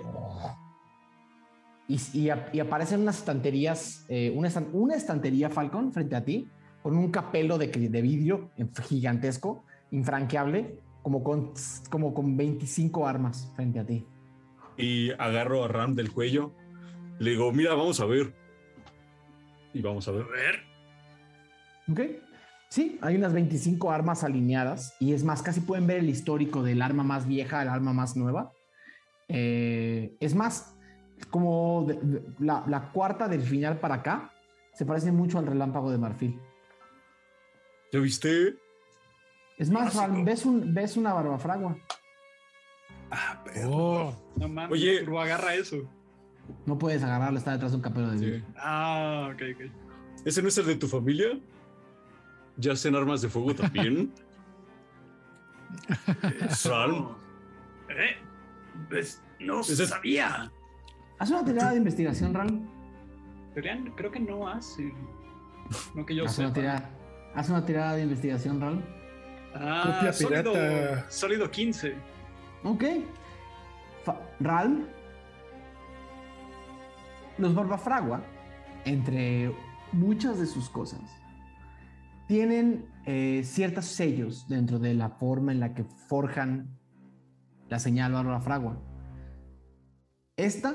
[1.92, 6.48] Y, y ap- y aparecen unas estanterías, eh, una, una estantería Falcon frente a ti,
[6.82, 7.68] con un capelo de,
[8.02, 8.50] vidrio
[8.88, 11.52] gigantesco, infranqueable, como con,
[11.90, 14.06] como con 25 armas frente a ti.
[14.78, 16.54] Y agarro a Ram del cuello.
[17.20, 18.34] Le digo: Mira, vamos a ver.
[19.74, 20.26] Y vamos a ver,
[21.92, 22.00] ¿Ok?
[22.70, 26.82] Sí, hay unas 25 armas alineadas y es más, casi pueden ver el histórico del
[26.82, 28.54] arma más vieja al arma más nueva.
[29.28, 30.71] Eh, es más,
[31.32, 34.34] como de- de- la, la cuarta del final para acá
[34.74, 36.40] se parece mucho al relámpago de marfil.
[37.92, 38.58] ¿Ya viste?
[39.58, 41.78] Es más, ves, un, ves una barbafragua.
[43.12, 43.70] Ah, perro.
[43.72, 45.00] Oh, No mames, Oye.
[45.04, 45.78] Turbo, agarra eso.
[46.66, 48.26] No puedes agarrarlo, está detrás de un capelo de Sí.
[48.26, 48.46] vidrio.
[48.58, 49.72] Ah, ok, ok.
[50.26, 51.38] ¿Ese no es el de tu familia?
[52.58, 54.12] ¿Ya hacen armas de fuego también?
[56.50, 57.18] Eso-
[57.90, 58.16] ¿Eh?
[58.90, 60.52] Pues no Ese es- sabía.
[61.22, 62.68] Haz una tirada de investigación, Ral.
[63.54, 64.92] Creo que no hace.
[65.94, 66.60] No que yo Haz una, sepa.
[66.60, 66.90] tirada,
[67.36, 68.84] haz una tirada de investigación, Ral.
[69.54, 70.54] Ah, Copia sólido,
[71.10, 71.94] sólido 15.
[72.64, 72.84] Ok.
[74.04, 74.88] Fa- Ral.
[77.38, 78.24] Los Barbafragua,
[78.86, 79.54] entre
[79.92, 81.02] muchas de sus cosas,
[82.28, 86.80] tienen eh, ciertos sellos dentro de la forma en la que forjan
[87.70, 88.82] la señal Barbafragua.
[90.36, 90.74] Esta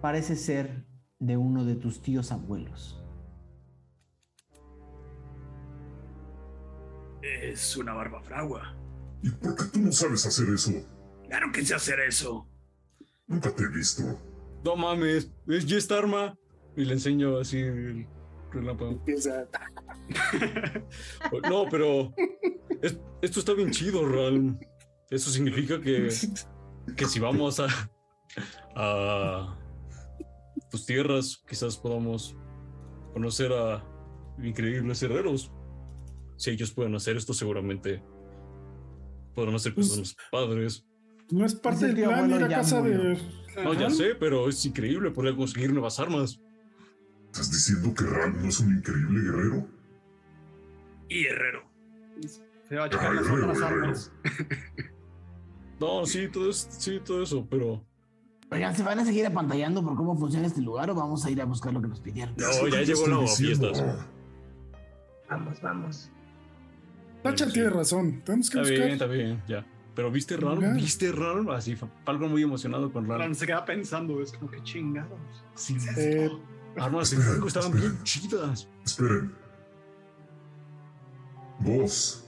[0.00, 0.84] parece ser
[1.18, 3.02] de uno de tus tíos abuelos.
[7.22, 8.74] Es una barba fragua.
[9.22, 10.70] ¿Y por qué tú no sabes hacer eso?
[11.28, 12.46] Claro que sé hacer eso.
[13.26, 14.02] Nunca te he visto.
[14.64, 16.36] No mames, es Jest Arma.
[16.76, 18.06] Y le enseño así el
[18.52, 18.92] relámpago.
[18.92, 19.46] Empieza.
[21.50, 22.14] No, pero
[22.80, 24.58] es- esto está bien chido, Ral.
[25.10, 26.08] Eso significa que,
[26.96, 27.66] que si vamos a,
[28.74, 29.58] a
[30.70, 32.36] tus tierras, quizás podamos
[33.12, 33.84] conocer a
[34.42, 35.50] increíbles herreros.
[36.36, 38.02] Si ellos pueden hacer esto, seguramente
[39.34, 40.84] podrán hacer Pues- cosas más padres.
[41.30, 42.98] No es parte del plan ir a casa murió.
[43.00, 43.18] de.
[43.62, 46.40] No, ya sé, pero es increíble poder conseguir nuevas armas.
[47.26, 49.68] ¿Estás diciendo que Ram no es un increíble guerrero?
[51.10, 51.68] Y herrero.
[52.68, 54.12] Se va a checar Ay, las otras armas.
[55.80, 57.86] No, sí, todo, es, sí, todo eso, pero
[58.50, 61.40] Oigan, ¿se van a seguir apantallando por cómo funciona este lugar o vamos a ir
[61.40, 62.34] a buscar lo que nos pidieron?
[62.36, 63.84] No, ya llegó la fiestas.
[65.28, 66.10] Vamos, vamos.
[67.22, 67.52] Tacha Sí.
[67.52, 68.22] tiene razón.
[68.24, 68.78] Tenemos que está buscar.
[68.78, 69.66] bien, está bien, ya.
[69.94, 71.76] Pero viste raro, viste raro, así,
[72.06, 73.34] algo muy emocionado con raro.
[73.34, 75.18] Se queda pensando, es como que chingados.
[75.56, 76.30] Sí, Eh,
[76.76, 78.68] armas de fuego estaban bien chidas.
[78.84, 79.32] Esperen.
[81.58, 82.24] Vos.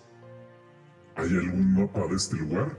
[1.16, 2.76] ¿Hay algún mapa de este lugar?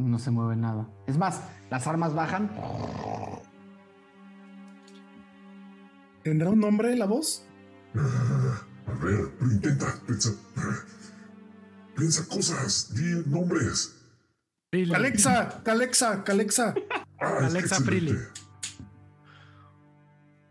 [0.00, 0.88] No se mueve nada.
[1.06, 2.50] Es más, las armas bajan.
[6.22, 7.46] ¿Tendrá un nombre la voz?
[7.94, 9.86] A ver, pero intenta.
[10.06, 10.30] Piensa.
[11.96, 12.94] Piensa cosas.
[12.94, 13.96] Di nombres.
[14.70, 14.92] Prilly.
[14.92, 16.74] Calexa, Calexa, Calexa.
[17.20, 18.12] Ah, Alexa excelente.
[18.12, 18.18] Prilly.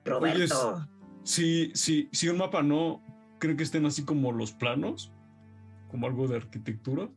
[0.06, 0.88] Roberto.
[1.24, 3.04] Si, si, si un mapa no,
[3.40, 5.14] ¿creen que estén así como los planos?
[5.90, 7.10] Como algo de arquitectura.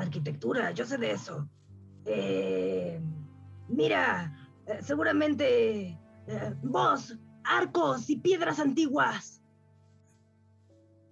[0.00, 1.48] Arquitectura, yo sé de eso.
[2.06, 3.00] Eh,
[3.68, 4.34] mira,
[4.66, 9.42] eh, seguramente eh, vos, arcos y piedras antiguas.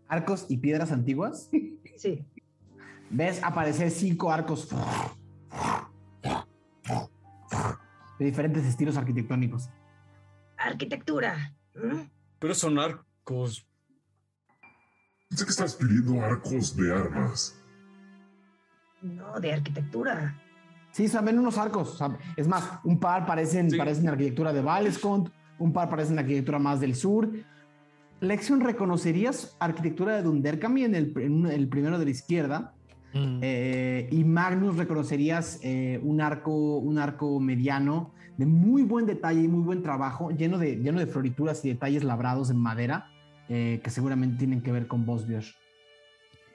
[0.08, 1.50] Arcos y piedras antiguas.
[1.96, 2.24] Sí.
[3.10, 4.68] Ves aparecer cinco arcos
[8.18, 9.68] de diferentes estilos arquitectónicos.
[10.56, 11.54] Arquitectura.
[12.38, 13.66] Pero son arcos.
[15.28, 17.58] Pensé que estabas pidiendo arcos de armas.
[19.02, 20.36] No, de arquitectura.
[20.92, 22.02] Sí, saben unos arcos.
[22.36, 23.76] es más, un par parecen, Sí.
[23.76, 27.30] parecen arquitectura de Valescont, un par parecen arquitectura más del sur.
[28.20, 32.74] Lexion, ¿reconocerías arquitectura de Dunderkami en el, en el primero de la izquierda?
[33.14, 33.38] Mm.
[33.42, 39.48] Eh, y Magnus reconocerías eh, un arco, un arco mediano de muy buen detalle y
[39.48, 43.10] muy buen trabajo, lleno de, lleno de florituras y detalles labrados en madera,
[43.48, 45.52] eh, que seguramente tienen que ver con Bosbiosh.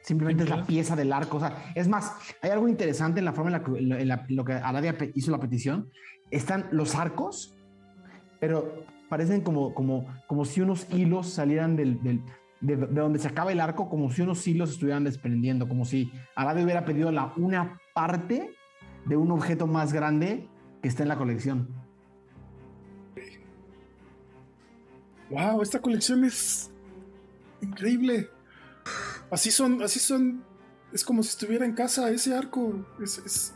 [0.04, 1.38] Simplemente es la pieza del arco.
[1.38, 2.12] O sea, es más,
[2.42, 3.72] hay algo interesante en la forma en la que,
[4.02, 5.90] en la- lo que Aradia hizo la petición.
[6.30, 7.56] Están los arcos,
[8.40, 12.22] pero parecen como, como, como si unos hilos salieran del, del-
[12.60, 16.12] de, de donde se acaba el arco, como si unos hilos estuvieran desprendiendo, como si
[16.36, 18.54] Aradia hubiera pedido la, una parte
[19.06, 20.48] de un objeto más grande
[20.82, 21.68] que está en la colección.
[25.30, 26.72] Wow, esta colección es
[27.62, 28.30] increíble.
[29.34, 30.44] Así son, así son.
[30.94, 32.86] Es como si estuviera en casa ese arco.
[33.02, 33.54] Es, es,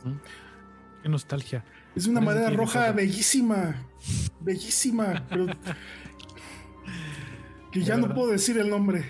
[1.03, 1.63] Qué nostalgia.
[1.95, 3.75] es una madera roja bellísima.
[4.39, 5.23] Bellísima.
[5.29, 5.45] Pero
[7.71, 9.05] que ya no puedo decir el nombre.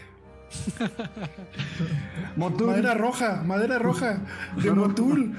[2.35, 4.21] Motul Madera roja, madera roja.
[4.61, 5.35] De Motul.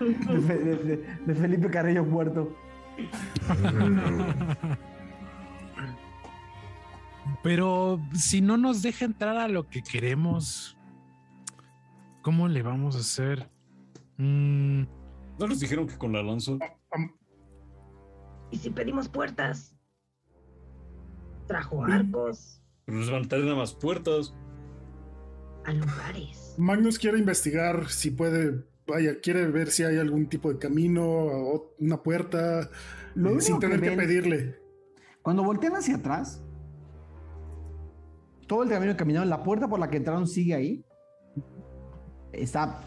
[0.00, 2.56] de, Fe- de- de- de Felipe Carrillo Puerto.
[7.46, 10.76] Pero si no nos deja entrar a lo que queremos,
[12.22, 13.48] ¿cómo le vamos a hacer?
[14.16, 14.82] Mm,
[15.38, 16.52] ¿No les dijeron que con la lanza?
[18.50, 19.76] ¿Y si pedimos puertas?
[21.46, 24.34] Trajo arcos Pero les van a traer nada más puertas.
[25.64, 26.54] a lugares.
[26.58, 28.64] Magnus quiere investigar si puede.
[28.88, 32.70] Vaya, quiere ver si hay algún tipo de camino o una puerta.
[33.14, 34.60] Lo eh, único sin que tener que ven- pedirle.
[35.22, 36.42] Cuando voltean hacia atrás,
[38.46, 40.84] todo el camino que caminaron, la puerta por la que entraron sigue ahí.
[42.32, 42.80] Está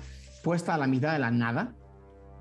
[0.44, 1.76] puesta a la mitad de la nada,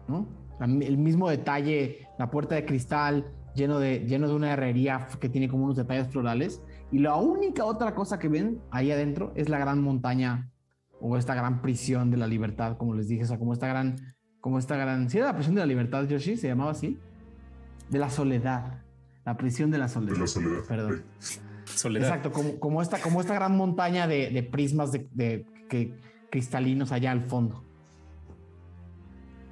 [0.09, 0.27] ¿no?
[0.61, 5.29] La- el mismo detalle, la puerta de cristal lleno de, lleno de una herrería que
[5.29, 6.63] tiene como unos detalles florales.
[6.93, 10.51] Y la única otra cosa que ven ahí adentro es la gran montaña
[11.01, 13.97] o esta gran prisión de la libertad, como les dije, o sea, como esta gran,
[14.41, 16.37] como esta gran, ¿sí era la prisión de la libertad, Yoshi?
[16.37, 16.99] ¿Se llamaba así?
[17.89, 18.83] De la soledad,
[19.25, 20.15] la prisión de la soledad.
[20.15, 20.61] De la soledad.
[20.69, 21.03] Perdón.
[21.75, 22.09] Soledad.
[22.09, 25.95] Exacto, como, como, esta, como esta gran montaña de, de prismas de, de- que,
[26.31, 27.65] cristalinos allá al fondo.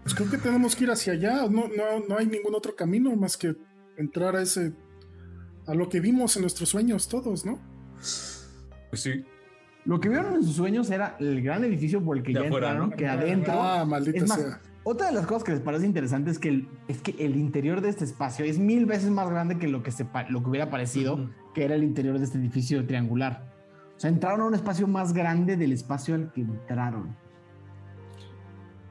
[0.02, 1.42] Pues creo que tenemos que ir hacia allá.
[1.48, 3.56] No, no, no hay ningún otro camino más que
[3.96, 4.72] entrar a ese.
[5.66, 7.58] a lo que vimos en nuestros sueños todos, ¿no?
[7.96, 9.24] Pues sí.
[9.84, 12.46] Lo que vieron en sus sueños era el gran edificio por el que De ya
[12.46, 12.96] afuera, entraron, ¿no?
[12.96, 13.52] que adentro.
[13.54, 14.60] Ah, maldita es más, sea.
[14.88, 17.80] Otra de las cosas que les parece interesante es que el, es que el interior
[17.80, 20.70] de este espacio es mil veces más grande que lo que, se, lo que hubiera
[20.70, 23.52] parecido que era el interior de este edificio triangular.
[23.96, 27.16] O sea, entraron a un espacio más grande del espacio al que entraron.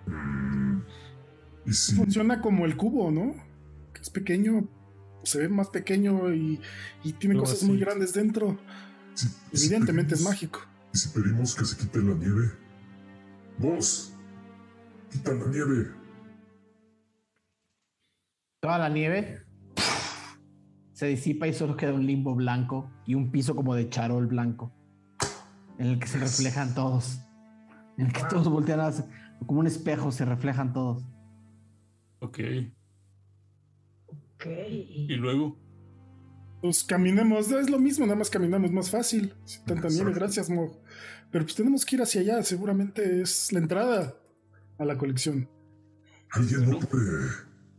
[0.05, 0.81] Mm,
[1.65, 3.33] y si, Funciona como el cubo, ¿no?
[3.93, 4.67] Que es pequeño,
[5.23, 6.59] se ve más pequeño y,
[7.05, 7.67] y tiene cosas así.
[7.67, 8.57] muy grandes dentro.
[9.13, 10.59] si Evidentemente es mágico.
[10.93, 12.51] ¿Y si pedimos que se quite la nieve?
[13.59, 14.14] Vos,
[15.15, 15.91] quita la nieve.
[18.61, 19.41] Toda la nieve
[20.93, 24.73] se disipa y solo queda un limbo blanco y un piso como de charol blanco
[25.77, 27.19] en el que se reflejan todos.
[27.97, 28.91] En el que todos voltean a
[29.45, 31.03] como un espejo se reflejan todos.
[32.19, 32.39] Ok.
[34.07, 34.45] Ok.
[34.67, 35.57] ¿Y luego?
[36.61, 39.33] Pues caminemos, es lo mismo, nada más caminamos más fácil.
[39.43, 40.81] Sin tanta nieve, gracias, Mo.
[41.31, 44.15] Pero pues tenemos que ir hacia allá, seguramente es la entrada
[44.77, 45.47] a la colección.
[46.31, 47.29] ¿Alguien no puede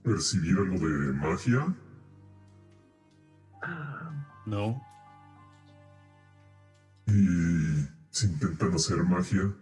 [0.02, 1.74] percibir algo de magia?
[4.47, 4.82] No.
[7.06, 9.52] Y si intentan hacer magia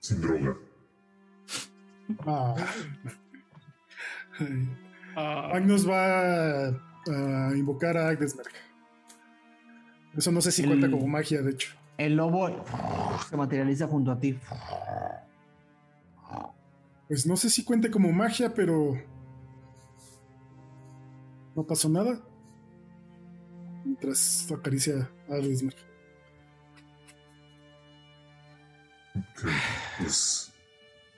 [0.00, 0.56] sin droga.
[2.26, 2.54] Ah.
[5.16, 8.48] Ah, Magnus va a, a invocar a Agdesmerg.
[10.16, 11.76] Eso no sé si El- cuenta como magia, de hecho.
[11.98, 12.64] El lobo
[13.28, 14.38] se materializa junto a ti.
[17.10, 18.94] Pues no sé si cuente como magia, pero.
[21.56, 22.24] No pasó nada.
[23.84, 25.74] Mientras acaricia a Agdesmerg.
[29.16, 29.50] Ok,
[29.98, 30.52] pues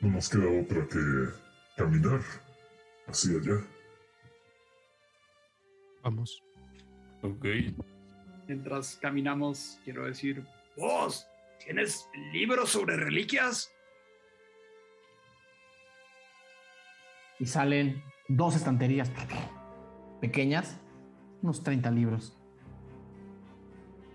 [0.01, 0.99] no nos queda otra que
[1.77, 2.23] caminar
[3.07, 3.63] hacia allá.
[6.03, 6.43] Vamos.
[7.21, 7.45] Ok.
[8.49, 10.43] mientras caminamos, quiero decir,
[10.75, 11.27] vos,
[11.63, 13.71] ¿tienes libros sobre reliquias?
[17.43, 19.11] Y salen dos estanterías
[20.21, 20.79] pequeñas,
[21.43, 22.39] unos 30 libros.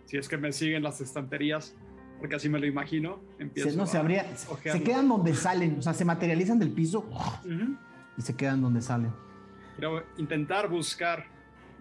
[0.06, 1.76] Si es que me siguen las estanterías,
[2.20, 5.78] porque así me lo imagino, empiezo Se, no se a abría, se quedan donde salen,
[5.78, 7.76] o sea, se materializan del piso Ujú.
[8.18, 9.12] y se quedan donde salen.
[9.76, 11.26] Quiero intentar buscar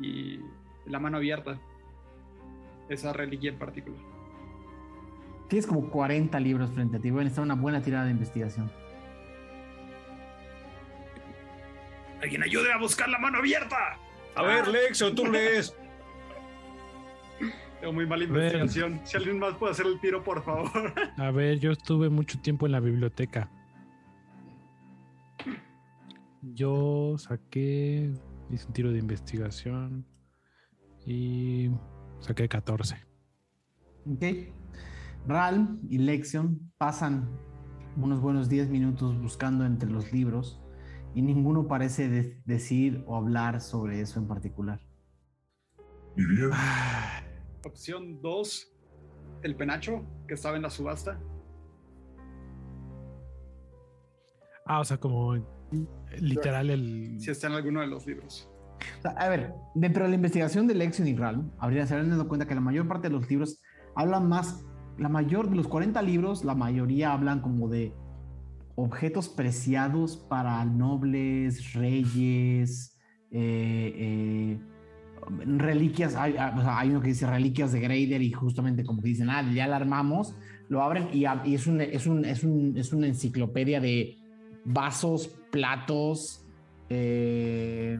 [0.01, 0.41] y
[0.85, 1.61] la mano abierta
[2.89, 4.01] esa reliquia en particular.
[5.49, 7.13] Tienes como 40 libros frente a ti.
[7.13, 8.69] Voy a necesitar una buena tirada de investigación.
[12.23, 13.99] Alguien ayude a buscar la mano abierta.
[14.35, 15.75] A ver, Lexo, tú lees.
[17.81, 19.01] Tengo muy mala investigación.
[19.05, 20.71] Si alguien más puede hacer el tiro, por favor.
[21.19, 23.51] A ver, yo estuve mucho tiempo en la biblioteca.
[26.43, 28.13] Yo saqué,
[28.51, 30.07] hice un tiro de investigación
[31.05, 31.71] y
[32.21, 32.97] saqué 14.
[34.07, 34.25] ¿Ok?
[35.27, 37.29] Ralm y Lexion pasan
[37.97, 40.61] unos buenos 10 minutos buscando entre los libros
[41.17, 44.81] y ninguno parece de- decir o hablar sobre eso en particular.
[46.15, 46.51] Y bien,
[47.65, 48.73] Opción 2,
[49.43, 51.19] el penacho que estaba en la subasta.
[54.67, 55.37] Ah, o sea, como
[56.19, 57.17] literal el...
[57.19, 58.51] Si está en alguno de los libros.
[58.99, 62.11] O sea, a ver, dentro de la investigación de Lexion y Ralm, habría, se habrían
[62.11, 63.59] dado cuenta que la mayor parte de los libros
[63.95, 64.67] hablan más,
[64.99, 67.95] la mayor de los 40 libros, la mayoría hablan como de
[68.77, 72.97] objetos preciados para nobles, reyes,
[73.33, 74.59] eh, eh,
[75.47, 76.15] reliquias.
[76.15, 79.67] Hay, hay- uno que dice reliquias de Greider y justamente como que dicen, ah, ya
[79.67, 80.37] la armamos,
[80.69, 84.19] lo abren y, y es, un, es, un, es, un- es una enciclopedia de
[84.65, 86.45] vasos, platos.
[86.89, 87.99] eh,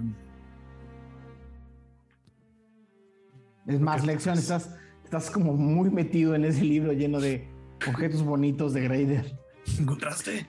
[3.67, 4.27] es más, pues.
[4.27, 7.49] estás, estás como muy metido en ese libro lleno de
[7.89, 9.39] objetos bonitos de Greider.
[9.81, 10.47] ¿Encontraste?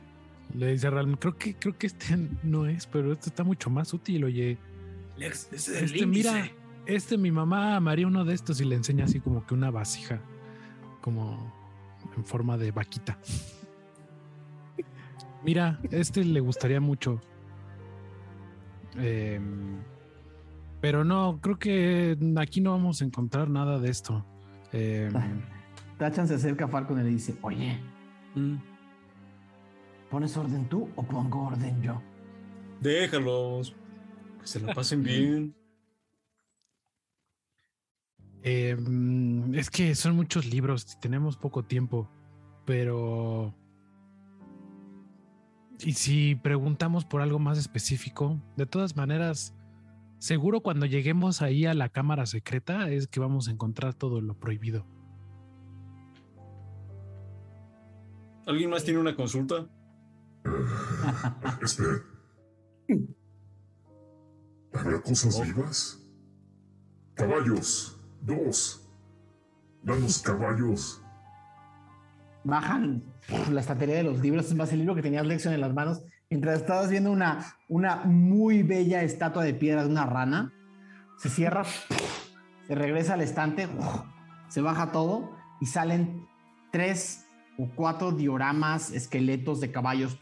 [0.53, 3.93] Le dice Ralm, creo que, creo que este no es, pero este está mucho más
[3.93, 4.57] útil, oye.
[5.17, 6.31] Lex, ese es el Este, índice.
[6.31, 6.51] mira,
[6.85, 10.21] Este, mi mamá amaría uno de estos y le enseña así como que una vasija,
[11.01, 11.53] como
[12.15, 13.17] en forma de vaquita.
[15.43, 17.21] Mira, este le gustaría mucho.
[18.97, 19.77] Em,
[20.81, 24.25] pero no, creo que aquí no vamos a encontrar nada de esto.
[24.71, 25.13] Em,
[25.97, 27.79] Tachan se acerca a Falcon y le dice, oye,
[28.35, 28.57] Mm.
[30.09, 32.01] ¿Pones orden tú o pongo orden yo?
[32.81, 33.75] Déjalos.
[34.41, 35.55] Que se la pasen bien.
[38.43, 42.09] Em, es que son muchos libros, y tenemos poco tiempo,
[42.65, 43.53] pero...
[45.79, 49.53] Y si preguntamos por algo más específico, de todas maneras,
[50.17, 54.33] seguro cuando lleguemos ahí a la cámara secreta es que vamos a encontrar todo lo
[54.39, 54.87] prohibido.
[58.47, 59.67] ¿Alguien más tiene una consulta?
[61.61, 62.03] Espera.
[64.73, 65.99] ¿Habrá cosas vivas?
[67.13, 67.99] Caballos.
[68.21, 68.87] Dos.
[69.83, 71.01] Danos caballos.
[72.43, 73.03] Bajan
[73.51, 76.01] la estantería de los libros, es más el libro que tenías lección en las manos,
[76.29, 80.53] mientras estabas viendo una, una muy bella estatua de piedra de una rana.
[81.17, 83.67] Se cierra, se regresa al estante,
[84.47, 86.27] se baja todo y salen
[86.71, 87.26] tres
[87.57, 90.17] o cuatro dioramas, esqueletos de caballos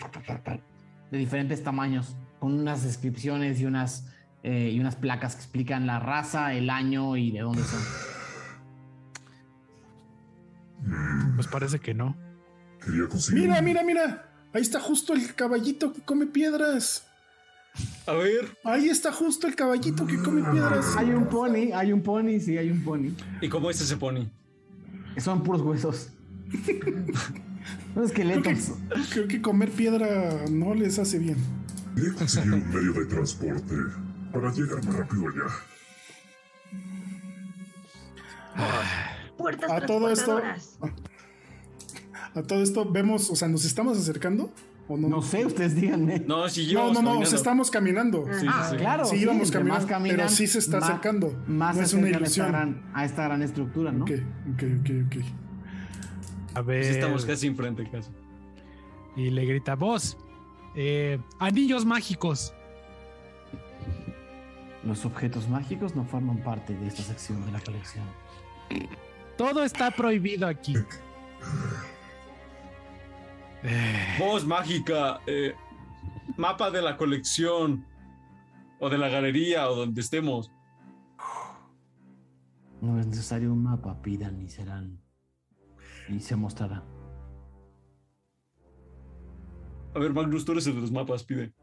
[1.12, 4.08] de diferentes tamaños, con unas descripciones y unas,
[4.44, 7.82] eh, y unas placas que explican la raza, el año y de dónde son.
[11.36, 12.16] Pues parece que no.
[13.34, 14.30] Mira, mira, mira.
[14.54, 17.08] Ahí está justo el caballito que come piedras.
[18.08, 18.58] A ver.
[18.64, 20.96] Ahí está justo el caballito que come piedras.
[20.96, 23.12] Hay un pony, hay un pony, sí, hay un pony.
[23.42, 24.32] ¿Y cómo este se pone?
[25.18, 26.15] Son puros huesos.
[27.96, 28.72] Son Creo que, esqueletos.
[29.12, 31.38] creo que comer piedra no les hace bien.
[31.96, 33.76] Quería conseguir un medio de transporte
[34.34, 35.54] para llegar más rápido allá.
[39.38, 40.80] Puertas A todo esto- transportadoras.
[42.36, 44.52] A todo esto vemos, o sea, ¿nos estamos acercando?
[44.88, 45.08] ¿O no?
[45.10, 46.20] No sé, ustedes díganme.
[46.28, 47.26] No, si no, llevamos no, no, o caminando.
[47.30, 48.26] sea, estamos caminando.
[48.40, 48.78] Sí, ah, sí, sí.
[48.78, 49.06] claro.
[49.06, 51.44] Sí, íbamos entre más caminando, pero sí se está acercando.
[51.48, 52.48] Más No se es una acercan a esta ilusión.
[52.52, 54.04] gran- a esta gran estructura, ¿no?
[54.04, 54.12] Ok,
[54.54, 55.26] ok, ok, ok.
[56.56, 56.84] A ver.
[56.84, 58.10] Sí, estamos casi enfrente, casi.
[59.16, 60.18] Y le grita, vos,
[60.76, 62.54] eh, anillos mágicos.
[64.84, 68.06] Los objetos mágicos no forman parte de esta sección de la colección.
[69.38, 70.76] Todo está prohibido aquí.
[74.20, 75.22] Voz mágica.
[75.26, 75.56] eh,
[76.38, 77.86] mapa de la colección.
[78.80, 80.52] O de la galería, o donde estemos.
[82.82, 85.05] No es necesario un mapa, pidan y serán.
[86.10, 86.84] Y se mostrará.
[89.94, 91.54] A ver, Magnus, tú eres el de los mapas, pide.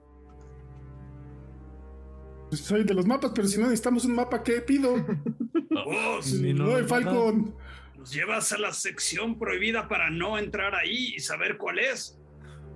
[2.48, 4.94] Pues Soy de los mapas, pero si no necesitamos un mapa, ¿qué pido?
[5.70, 7.54] Vos, Ni no- Oye, Falcon.
[7.96, 12.18] nos llevas a la sección prohibida para no entrar ahí y saber cuál es.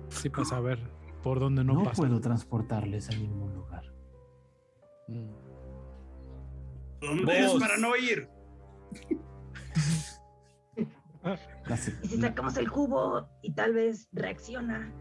[0.09, 0.79] sí, para saber
[1.23, 2.01] por dónde no, No, pasa.
[2.03, 3.83] puedo transportarles a ningún lugar.
[7.01, 8.29] ¿Dónde es para no ir?
[12.03, 14.93] Y si sacamos el cubo y tal vez reacciona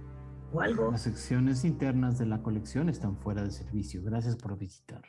[0.53, 0.91] o algo.
[0.93, 4.03] las secciones internas de la colección están fuera de servicio.
[4.03, 5.03] Gracias por visitar.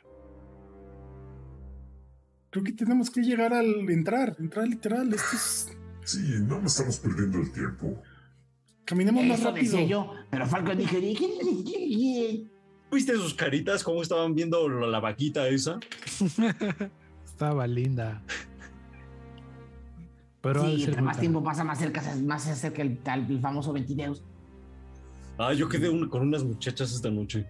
[2.50, 5.12] Creo que tenemos que llegar al entrar, entrar literal.
[5.12, 5.76] Esto es.
[6.04, 8.00] Sí, no estamos perdiendo el tiempo.
[8.84, 9.72] Caminemos más Eso rápido.
[9.72, 12.50] decía yo, pero Falcon dije, dije,
[12.90, 13.84] ¿Viste sus caritas?
[13.84, 15.78] ¿Cómo estaban viendo la, la vaquita esa?
[17.24, 18.22] Estaba linda.
[20.52, 22.98] Pero sí, entre más tiempo pasa, más cerca, más se acerca el,
[23.40, 24.22] famoso Ventideus.
[25.38, 27.46] Ah, yo quedé un- con unas muchachas esta noche.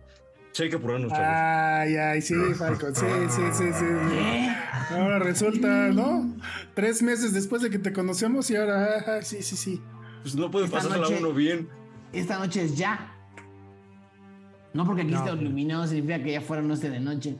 [0.52, 1.12] Sí, hay que chavos.
[1.12, 2.94] Ay, ay, sí, Falcon.
[2.94, 4.48] Sí, sí, sí, sí.
[4.90, 6.34] Ahora resulta, ¿no?
[6.74, 9.80] Tres meses después de que te conocemos y ahora, ah, sí, sí, sí.
[10.22, 11.68] Pues no puede pasar la noche- uno bien.
[12.12, 13.14] Esta noche es ya.
[14.74, 17.36] No porque aquí No, esté iluminado significa que ya fuera no esté de noche.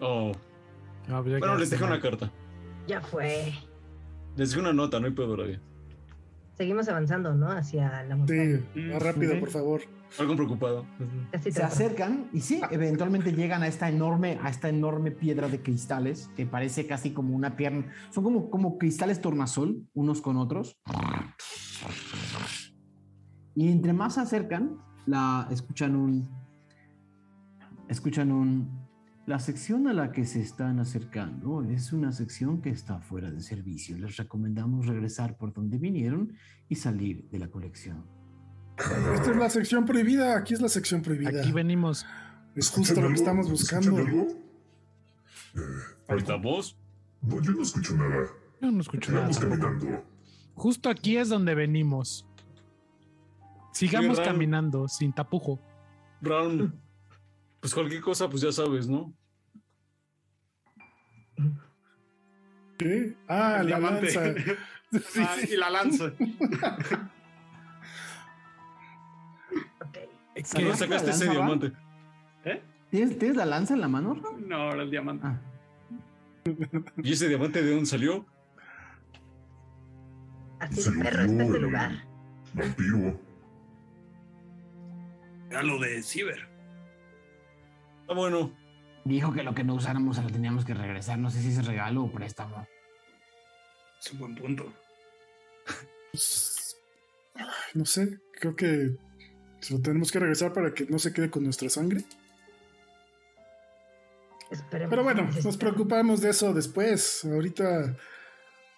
[0.00, 0.32] Oh.
[1.08, 2.30] No, pues Bueno, les dejé una carta.
[2.86, 3.52] Ya fue.
[4.36, 5.60] Les una nota, no hay pedo todavía.
[6.56, 7.50] Seguimos avanzando, ¿no?
[7.50, 8.60] Hacia la montaña.
[8.74, 9.82] Sí, más rápido, por favor.
[10.18, 10.86] Algo preocupado.
[11.32, 15.60] Casi Se acercan y sí, eventualmente llegan a esta enorme, a esta enorme piedra de
[15.60, 17.92] cristales que parece casi como una pierna.
[18.10, 20.78] Son como, como cristales tornasol unos con otros.
[23.56, 26.28] Y entre más se acercan, la escuchan un.
[27.88, 28.83] Escuchan un.
[29.26, 33.40] La sección a la que se están acercando es una sección que está fuera de
[33.40, 33.96] servicio.
[33.96, 36.34] Les recomendamos regresar por donde vinieron
[36.68, 38.04] y salir de la colección.
[39.14, 40.36] Esta es la sección prohibida.
[40.36, 41.40] Aquí es la sección prohibida.
[41.40, 42.04] Aquí venimos.
[42.54, 44.10] Es justo lo que estamos ¿Escuchan buscando.
[44.10, 44.26] algo?
[45.54, 45.60] Eh,
[46.08, 46.76] ¿Ahorita vos?
[47.22, 48.26] No, yo no escucho nada.
[48.60, 49.22] Yo no escucho nada.
[49.22, 49.62] Vamos tampoco.
[49.62, 50.04] caminando.
[50.54, 52.26] Justo aquí es donde venimos.
[53.72, 55.58] Sigamos caminando sin tapujo.
[56.20, 56.74] Ram,
[57.64, 59.10] pues cualquier cosa, pues ya sabes, ¿no?
[62.76, 63.14] ¿Qué?
[63.26, 64.12] Ah, El la diamante.
[64.14, 64.34] lanza.
[65.08, 65.48] Sí, Ah, sí.
[65.50, 66.04] y la lanza.
[69.80, 69.98] Ok.
[70.34, 71.72] ¿Qué ¿Sacaste ese diamante?
[72.44, 72.62] ¿Eh?
[72.90, 74.12] ¿Tienes, tienes la lanza en la mano?
[74.14, 74.46] Ram?
[74.46, 75.26] No, era el diamante.
[75.26, 75.40] Ah,
[77.02, 78.26] ¿Y ese diamante de dónde salió?
[80.60, 82.04] Así Se perro este el lugar.
[82.52, 83.18] Vampiro.
[85.50, 86.53] Era lo de Ciber.
[88.08, 88.54] Ah, bueno.
[89.04, 91.18] dijo que lo que no usáramos se lo teníamos que regresar.
[91.18, 92.66] No sé si es regalo o préstamo.
[94.00, 94.72] Es un buen punto.
[96.12, 96.76] Pues,
[97.74, 98.96] no sé, creo que
[99.60, 102.04] se lo tenemos que regresar para que no se quede con nuestra sangre.
[104.50, 107.24] Esperemos Pero bueno, nos preocupamos de eso después.
[107.24, 107.96] Ahorita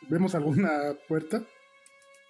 [0.08, 1.42] vemos alguna puerta,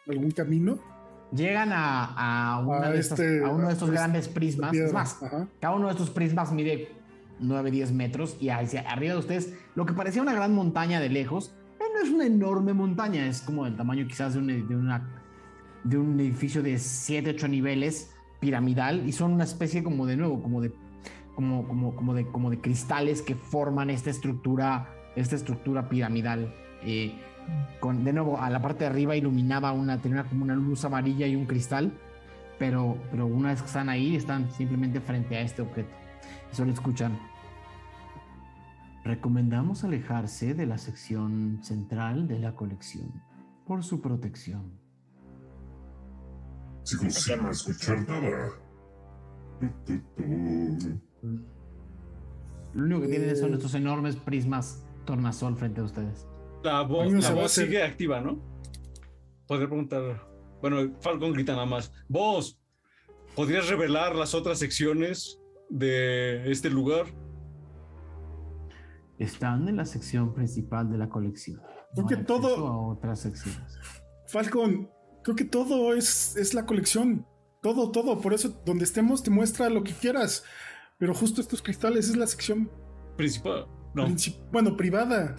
[0.08, 0.95] algún camino.
[1.32, 4.70] Llegan a, a, una A de estas- este- a uno de estos este- grandes prismas.
[4.70, 4.86] piedra.
[4.86, 5.48] Es más, Ajá.
[5.60, 6.92] cada uno de estos prismas mide
[7.40, 11.08] 9, 10 metros y hacia arriba de ustedes lo que parecía una gran montaña de
[11.08, 14.76] lejos, eh, no es una enorme montaña, es como del tamaño quizás de un, de
[14.76, 15.08] una,
[15.84, 20.40] de un edificio de 7, 8 niveles piramidal y son una especie como de nuevo,
[20.42, 20.72] como de,
[21.34, 26.54] como, como, como de, como de cristales que forman esta estructura, esta estructura piramidal.
[26.82, 27.14] eh,
[27.80, 31.26] con, de nuevo, a la parte de arriba iluminaba una, tenía como una luz amarilla
[31.26, 31.92] y un cristal,
[32.58, 35.90] pero, pero una vez que están ahí, están simplemente frente a este objeto.
[36.52, 37.18] Y solo escuchan.
[39.04, 43.22] Recomendamos alejarse de la sección central de la colección
[43.64, 44.80] por su protección.
[46.82, 48.48] Sigo sin escuchar nada.
[52.74, 56.26] Lo único que tienen son estos enormes prismas tornasol frente a ustedes.
[56.72, 58.40] La voz, la hacer- sigue activa, ¿no?
[59.46, 60.26] Podría preguntar.
[60.60, 61.92] Bueno, Falcon grita nada más.
[62.08, 62.60] Vos,
[63.34, 67.06] ¿podrías revelar las otras secciones de este lugar?
[69.18, 71.60] Están en la sección principal de la colección.
[71.94, 73.78] Creo que todo- a otras secciones.
[74.26, 74.90] Falcon,
[75.22, 77.26] creo que todo es, es la colección.
[77.62, 78.20] Todo, todo.
[78.20, 80.44] Por eso, donde estemos, te muestra lo que quieras.
[80.98, 82.70] Pero justo estos cristales es la sección,
[83.16, 83.66] Principal.
[83.94, 84.06] No.
[84.06, 85.36] princip- bueno, privada.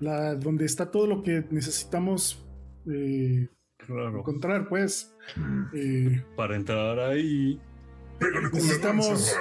[0.00, 2.44] La, donde está todo lo que necesitamos
[2.92, 3.48] eh,
[3.78, 4.18] Claro.
[4.20, 5.14] encontrar, pues.
[5.36, 5.62] Mm.
[5.74, 7.60] Eh, Para entrar ahí,
[8.18, 9.34] Pégale con Necesitamos-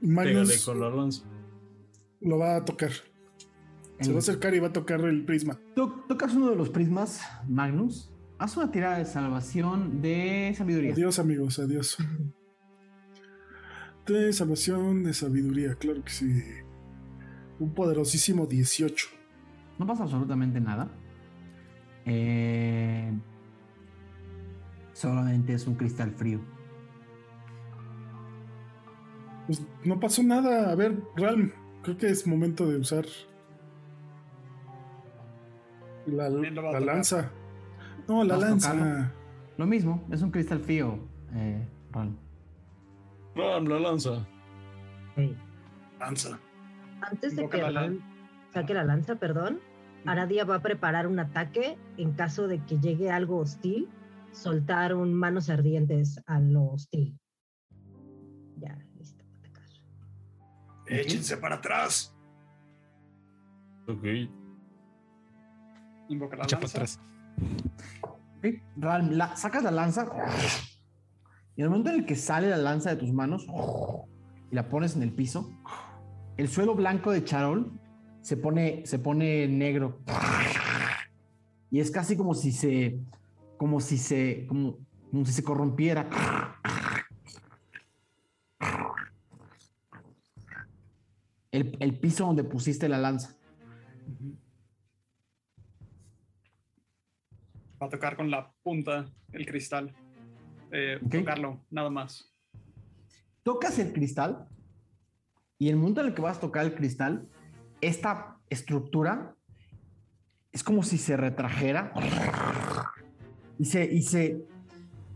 [0.00, 1.24] la pégale con la lanza.
[2.20, 2.92] lo va a tocar.
[4.00, 5.58] Se va a acercar y va a tocar el prisma.
[5.74, 8.12] To- tocas uno de los prismas, Magnus.
[8.38, 10.92] Haz una tirada de salvación de sabiduría.
[10.92, 11.96] Adiós, amigos, adiós.
[14.06, 16.42] De salvación, de sabiduría, claro que sí.
[17.58, 19.08] Un poderosísimo 18.
[19.78, 20.88] No pasa absolutamente nada.
[22.04, 23.12] Eh,
[24.92, 26.40] solamente es un cristal frío.
[29.46, 30.70] Pues no pasó nada.
[30.70, 31.52] A ver, Ralm,
[31.82, 33.04] creo que es momento de usar
[36.06, 36.28] la,
[36.80, 37.30] lanza.
[38.08, 38.72] No, la ¿Vas a lanza.
[38.72, 39.10] tocarlo?
[39.58, 40.98] Lo mismo, es un cristal frío.
[41.34, 42.16] eh, Ron.
[43.34, 44.26] Ram, la lanza.
[46.00, 46.38] Lanza.
[47.00, 48.00] Antes de Invoca que la Ram lan-
[48.52, 49.60] saque la lanza, perdón,
[50.10, 53.88] Aradia va a preparar un ataque en caso de que llegue algo hostil,
[54.32, 57.18] soltar un manos ardientes a lo hostil.
[58.56, 59.24] Ya, listo.
[59.24, 59.64] para atacar.
[60.86, 62.14] Échense para atrás.
[63.86, 64.04] Ok.
[66.08, 66.78] Invoca la Echa para lanza.
[66.78, 67.00] atrás.
[68.38, 70.06] Ok, Ram, la- sacas la lanza
[71.56, 73.46] y en el momento en el que sale la lanza de tus manos
[74.50, 75.50] y la pones en el piso,
[76.36, 77.72] el suelo blanco de Charol
[78.22, 80.00] se pone, se pone negro
[81.70, 83.00] y es casi como si se,
[83.56, 84.78] como si se, como,
[85.10, 86.08] como si se corrompiera.
[91.50, 93.36] El, el piso donde pusiste la lanza.
[97.80, 99.94] Va a tocar con la punta el cristal.
[100.70, 101.00] Eh.
[101.10, 102.30] Tocarlo, nada más.
[103.42, 104.46] tocas el cristal
[105.58, 107.26] y el momento en el que vas a tocar el cristal,
[107.80, 109.34] esta estructura
[110.52, 111.92] es como si se retrajera
[113.58, 114.44] y se, y se,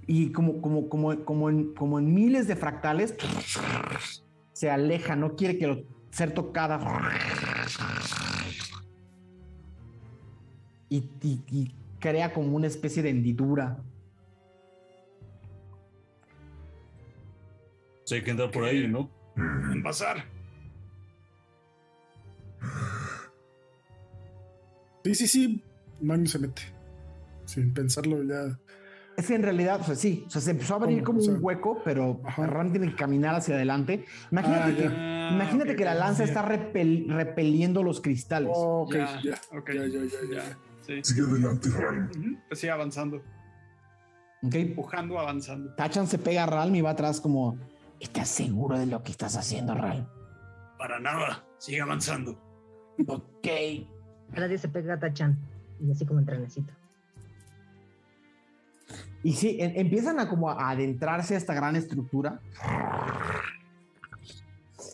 [0.07, 3.15] y como, como, como, como, en, como en miles de fractales
[4.53, 6.79] se aleja, no quiere que lo, ser tocada.
[10.89, 13.83] Y, y- y crea como una especie de hendidura.
[18.05, 19.09] Sí, hay que entrar por ahí, ¿no?
[19.83, 20.25] Pasar.
[25.05, 25.65] Sí, sí, sí.
[26.01, 26.63] Magnus se mete.
[27.45, 28.59] Sin pensarlo ya.
[29.17, 31.19] Es que en realidad, o sea, sí, o sea, se empezó a abrir ¿Cómo?
[31.19, 32.21] como O sea, un hueco, pero.
[32.37, 34.05] Ram tiene que caminar hacia adelante.
[34.31, 35.31] Imagínate Ah, que, ya.
[35.35, 38.51] imagínate que la lanza está repel- repeliendo los cristales.
[38.55, 39.41] Oh, ok, Ya, ya.
[39.59, 40.37] ok, Ya, ya, ya, ya.
[40.45, 40.59] ya.
[40.81, 41.01] Sí.
[41.03, 42.11] Sigue adelante, Ram.
[42.49, 43.19] Pues sí, avanzando.
[44.45, 44.55] ¿ok?
[44.55, 45.75] Empujando, avanzando.
[45.75, 47.59] Tachan se pega a Ralm y va atrás como,
[48.01, 50.07] ¿estás seguro de lo que estás haciendo, Ralm?
[50.79, 51.45] Para nada.
[51.59, 52.41] Sigue avanzando.
[53.07, 53.49] Ok.
[54.37, 55.39] Nadie se pega a Tachan.
[55.81, 56.73] Y así como en trenecito.
[59.23, 62.41] Y sí, em- empiezan a como a adentrarse a esta gran estructura.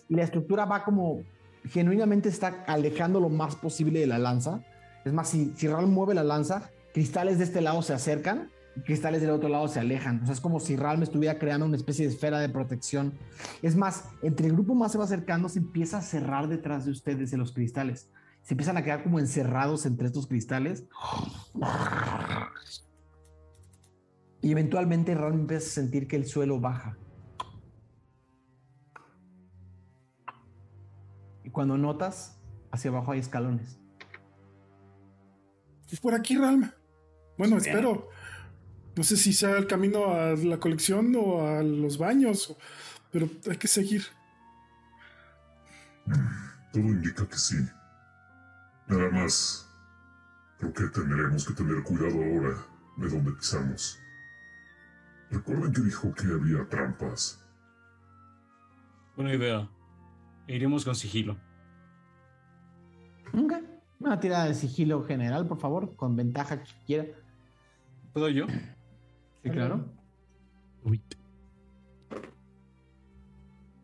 [0.09, 1.23] Y la estructura va como
[1.69, 4.62] genuinamente está alejando lo más posible de la lanza.
[5.05, 8.51] Es más, si, si Ral mueve la lanza, cristales de este lado se acercan
[8.85, 10.23] cristales del otro lado se alejan.
[10.23, 13.15] O sea, es como si Ral me estuviera creando una especie de esfera de protección.
[13.63, 16.91] Es más, entre el grupo más se va acercando, se empieza a cerrar detrás de
[16.91, 18.11] ustedes de los cristales.
[18.43, 20.85] Se empiezan a quedar como encerrados entre estos cristales.
[24.41, 26.97] Y eventualmente Ram empieza a sentir que el suelo baja.
[31.45, 32.39] Y cuando notas,
[32.71, 33.79] hacia abajo hay escalones.
[35.91, 36.71] Es por aquí, Ralm.
[37.39, 37.69] Bueno, Sí.
[37.69, 38.09] espero.
[38.99, 42.59] No sé si sea el camino a la colección o a los baños, o-
[43.12, 44.03] pero hay que seguir.
[46.73, 47.57] Todo indica que sí.
[48.89, 49.65] Nada más.
[50.59, 52.57] Creo que tendremos que tener cuidado ahora
[52.97, 54.01] de dónde pisamos.
[55.31, 57.41] Recuerden que dijo que había trampas.
[59.15, 59.69] Buena idea.
[60.49, 61.37] Iremos con sigilo.
[63.33, 63.53] Ok.
[64.01, 67.05] Una tirada de sigilo general, por favor, con ventaja que quiera.
[68.12, 68.47] ¿Puedo yo?
[69.43, 69.85] Sí, claro.
[70.85, 71.02] Uy,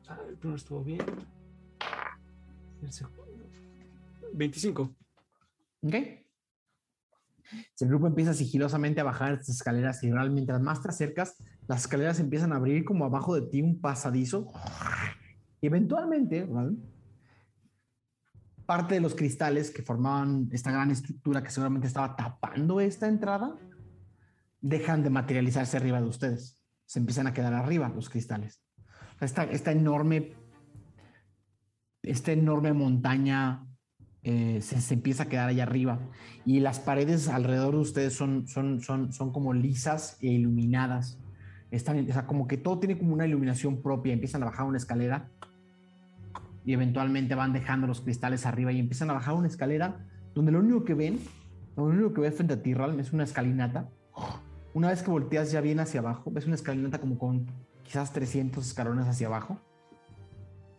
[0.06, 1.00] Ah, el primero estuvo bien.
[2.82, 3.24] El segundo.
[4.34, 4.94] 25.
[5.82, 5.94] Ok.
[7.80, 11.36] El grupo empieza sigilosamente a bajar estas escaleras y mientras más te acercas,
[11.66, 14.48] las escaleras empiezan a abrir como abajo de ti un pasadizo.
[15.60, 16.76] Y eventualmente, ¿vale?
[18.66, 23.54] parte de los cristales que formaban esta gran estructura que seguramente estaba tapando esta entrada,
[24.64, 26.58] dejan de materializarse arriba de ustedes.
[26.86, 28.62] Se empiezan a quedar arriba los cristales.
[29.20, 30.32] Esta, esta enorme,
[32.02, 33.66] esta enorme montaña
[34.22, 35.98] eh, se, se empieza a quedar allá arriba
[36.46, 41.20] y las paredes alrededor de ustedes son, son, son, son como lisas e iluminadas.
[41.70, 44.14] Están, o sea, como que todo tiene como una iluminación propia.
[44.14, 45.28] Empiezan a bajar una escalera
[46.64, 50.60] y eventualmente van dejando los cristales arriba y empiezan a bajar una escalera donde lo
[50.60, 51.18] único que ven,
[51.76, 53.90] lo único que ves frente a ti, Ralm, es una escalinata.
[54.74, 57.46] Una vez que volteas ya bien hacia abajo, ves una escalinata como con
[57.84, 59.60] quizás 300 escalones hacia abajo.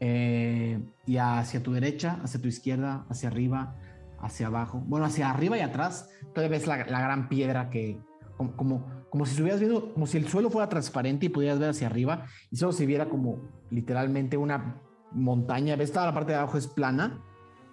[0.02, 3.78] Eh, y hacia tu derecha, hacia tu izquierda, hacia arriba,
[4.20, 4.84] hacia abajo.
[4.86, 7.98] Bueno, hacia arriba y atrás, todavía ves la, gran piedra que,
[8.36, 11.70] como, como, como si estuvieras viendo, como si el suelo fuera transparente y pudieras ver
[11.70, 13.40] hacia arriba y solo se viera como
[13.70, 14.82] literalmente una
[15.14, 15.78] montaña.
[15.78, 17.24] Ves toda la parte de abajo es plana,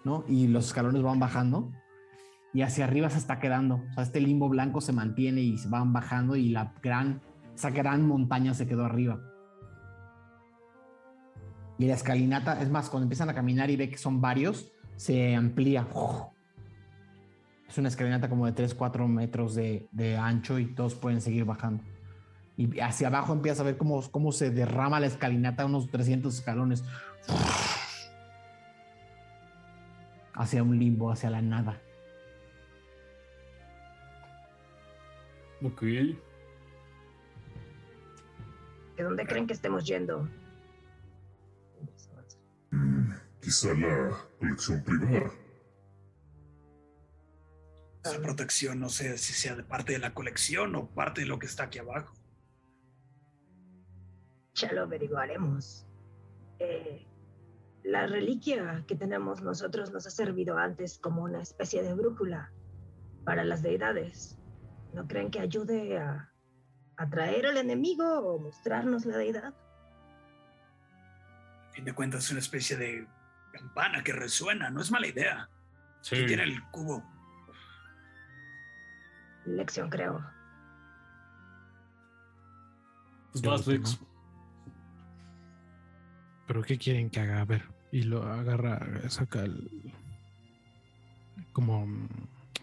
[0.05, 0.23] ¿no?
[0.28, 1.73] Y los escalones van bajando
[2.54, 3.76] y hacia arriba se está quedando.
[3.90, 7.20] O sea, este limbo blanco se mantiene y se van bajando y la gran,
[7.54, 9.20] esa gran montaña se quedó arriba.
[11.78, 15.34] Y la escalinata, es más, cuando empiezan a caminar y ve que son varios, se
[15.34, 15.86] amplía.
[17.68, 21.82] Es una escalinata como de 3, 4 metros de, ancho y todos pueden seguir bajando.
[22.56, 26.84] Y hacia abajo empieza a ver cómo, cómo se derrama la escalinata unos 300 escalones.
[30.34, 31.80] Hacia un limbo, hacia la nada.
[35.64, 35.82] Ok.
[38.97, 40.28] ¿De dónde creen que estemos yendo?
[42.70, 45.32] Mm, quizá la colección privada.
[48.05, 51.39] Esa protección no sé si sea de parte de la colección o parte de lo
[51.39, 52.12] que está aquí abajo.
[54.55, 55.86] Ya lo averiguaremos.
[56.59, 57.06] Eh,
[57.84, 62.52] la reliquia que tenemos nosotros nos ha servido antes como una especie de brújula
[63.24, 64.41] para las deidades.
[64.93, 66.31] ¿No creen que ayude a
[66.97, 69.55] atraer al enemigo o mostrarnos la deidad?
[71.69, 73.09] A fin de cuentas es una especie de
[73.52, 75.48] campana que resuena, no es mala idea.
[76.02, 76.16] Sí.
[76.16, 77.02] ¿Quién tiene el cubo?
[79.47, 80.24] Lección, creo.
[83.32, 83.98] Pues vas.
[86.47, 87.40] ¿Pero qué quieren que haga?
[87.40, 89.93] A ver, y lo agarra, saca el.
[91.52, 91.86] Como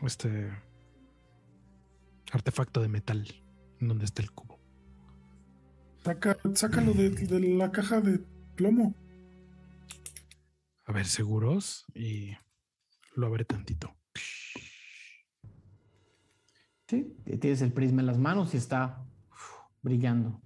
[0.04, 0.52] este
[2.32, 3.28] artefacto de metal
[3.80, 4.60] en donde está el cubo.
[6.04, 8.20] Saca, sácalo de, de la caja de
[8.56, 8.96] plomo.
[10.86, 12.32] A ver, seguros y
[13.16, 13.96] lo abre tantito.
[16.88, 19.06] Sí, tienes el prisma en las manos y está
[19.82, 20.42] brillando.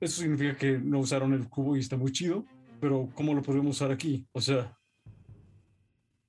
[0.00, 2.44] Eso significa que no usaron el cubo y está muy chido,
[2.80, 4.28] pero ¿cómo lo podemos usar aquí?
[4.32, 4.77] O sea,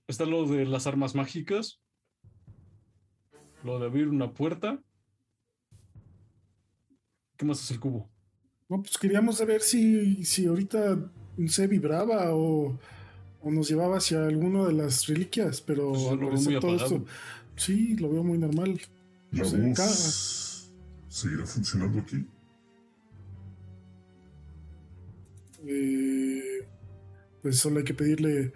[0.09, 1.79] está lo de las armas mágicas,
[3.63, 4.81] lo de abrir una puerta.
[7.37, 8.09] ¿Qué más es el cubo?
[8.67, 11.11] No, pues queríamos saber si, si ahorita
[11.47, 12.77] se vibraba o,
[13.41, 16.95] o nos llevaba hacia alguna de las reliquias, pero Pues al parecer todo apagado.
[16.97, 17.05] esto,
[17.55, 18.79] sí, lo veo muy normal.
[19.31, 22.25] La No voz cada- seguirá funcionando aquí.
[25.65, 26.67] Eh,
[27.41, 28.53] pues solo hay que pedirle,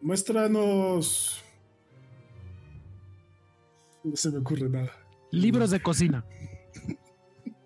[0.00, 1.42] muéstranos.
[4.04, 4.90] No se me ocurre nada.
[5.30, 6.24] Libros de cocina.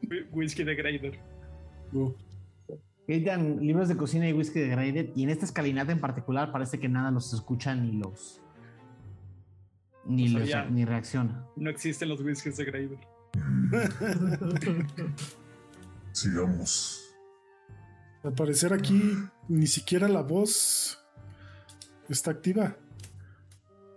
[0.02, 1.19] Whi- Whisky de Grader.
[1.93, 2.15] No.
[3.06, 6.89] Libros de cocina y whisky de Grader y en esta escalinata en particular parece que
[6.89, 8.40] nada los escucha ni los
[10.06, 11.47] ni, los- ni reacciona.
[11.56, 12.98] No existen los whiskies de Grader.
[16.12, 17.01] Sigamos.
[18.23, 19.02] Al parecer aquí
[19.48, 20.98] ni siquiera la voz
[22.13, 22.77] está activa,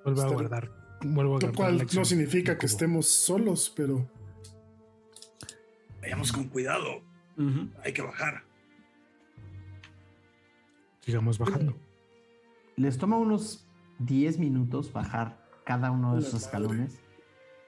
[0.03, 0.71] Vuelvo a guardar.
[1.01, 1.55] Vuelvo a lo guardar.
[1.55, 4.09] cual no significa que estemos solos, pero
[6.07, 7.01] Vayamos con cuidado.
[7.83, 8.43] Hay que bajar.
[11.01, 11.75] Sigamos bajando.
[12.77, 13.67] Les toma unos
[13.99, 17.01] 10 minutos bajar cada uno de esos escalones.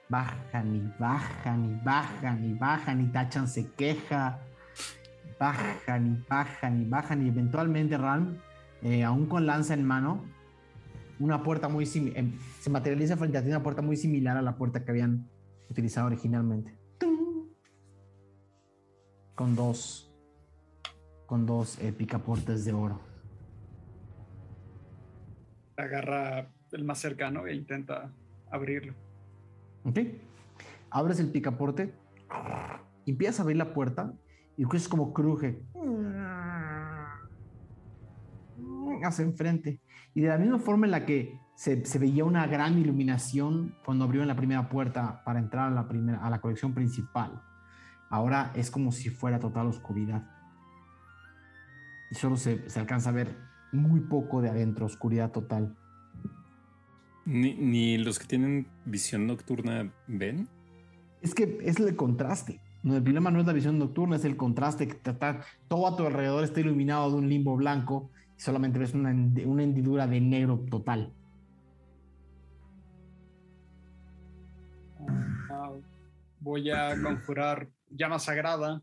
[0.08, 4.40] Bajan y bajan y bajan y bajan y Tachan se queja.
[5.38, 8.38] Bajan y bajan y bajan y eventualmente Ram,
[8.82, 10.24] eh, aún con lanza en mano,
[11.18, 12.24] una puerta muy similar,
[12.60, 15.28] se materializa frente a ti una puerta muy similar a la puerta que habían
[15.68, 16.76] utilizado originalmente.
[16.98, 17.48] ¡Tum!
[19.34, 20.12] Con dos,
[21.26, 23.00] con dos eh, picaportes de oro.
[25.76, 28.12] Agarra el más cercano e intenta
[28.50, 28.94] abrirlo.
[29.84, 29.98] ¿Ok?
[30.90, 31.94] Abres el picaporte,
[33.06, 34.12] empiezas a abrir la puerta
[34.56, 35.62] y escuchas como cruje.
[39.04, 39.80] Hacia enfrente.
[40.14, 44.04] Y de la misma forma en la que se, se veía una gran iluminación cuando
[44.04, 47.42] abrieron la primera puerta para entrar a la, primera, a la colección principal,
[48.08, 50.28] ahora es como si fuera total oscuridad.
[52.10, 53.36] Y solo se, se alcanza a ver
[53.72, 55.76] muy poco de adentro, oscuridad total.
[57.24, 60.48] Ni, ni los que tienen visión nocturna ven.
[61.20, 62.60] Es que es el contraste.
[62.82, 64.88] No, el problema no es la visión nocturna, es el contraste.
[64.88, 69.10] Que está- todo a tu alrededor está iluminado de un limbo blanco solamente ves una,
[69.10, 71.12] una hendidura de negro total.
[75.50, 75.72] Ah,
[76.40, 78.82] voy a conjurar llama sagrada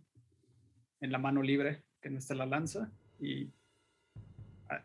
[1.01, 3.51] en la mano libre, que no esté la lanza, y
[4.69, 4.83] a-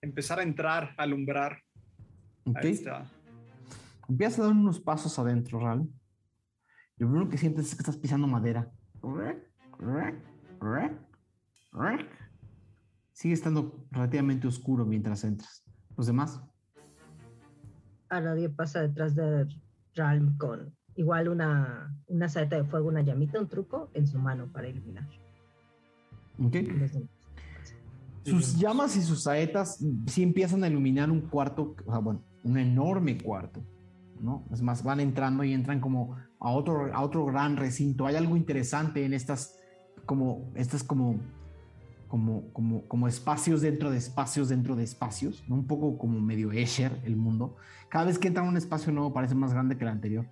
[0.00, 1.62] empezar a entrar, a alumbrar
[2.46, 2.56] ¿ok?
[2.56, 3.04] a esta.
[4.08, 5.88] Empiezas a dar unos pasos adentro, Ral.
[6.96, 8.68] Lo primero que sientes es que estás pisando madera.
[13.20, 15.62] Sigue estando relativamente oscuro mientras entras.
[15.94, 16.40] Los demás.
[18.08, 19.46] A nadie pasa detrás de
[19.94, 24.50] Ralm con igual una, una saeta de fuego, una llamita, un truco en su mano
[24.50, 25.06] para iluminar.
[26.42, 26.56] ¿ok?
[28.24, 32.56] Sus llamas y sus saetas sí empiezan a iluminar un cuarto, o sea, bueno, un
[32.56, 33.62] enorme cuarto,
[34.18, 34.46] ¿no?
[34.50, 38.06] Es más, van entrando y entran como a otro, a otro gran recinto.
[38.06, 39.58] Hay algo interesante en estas,
[40.06, 41.20] como, estas como,
[42.10, 45.44] como, como, como espacios dentro de espacios dentro de espacios.
[45.48, 47.54] Un poco como medio Escher el mundo.
[47.88, 50.26] Cada vez que entran a un espacio nuevo parece más grande que el anterior.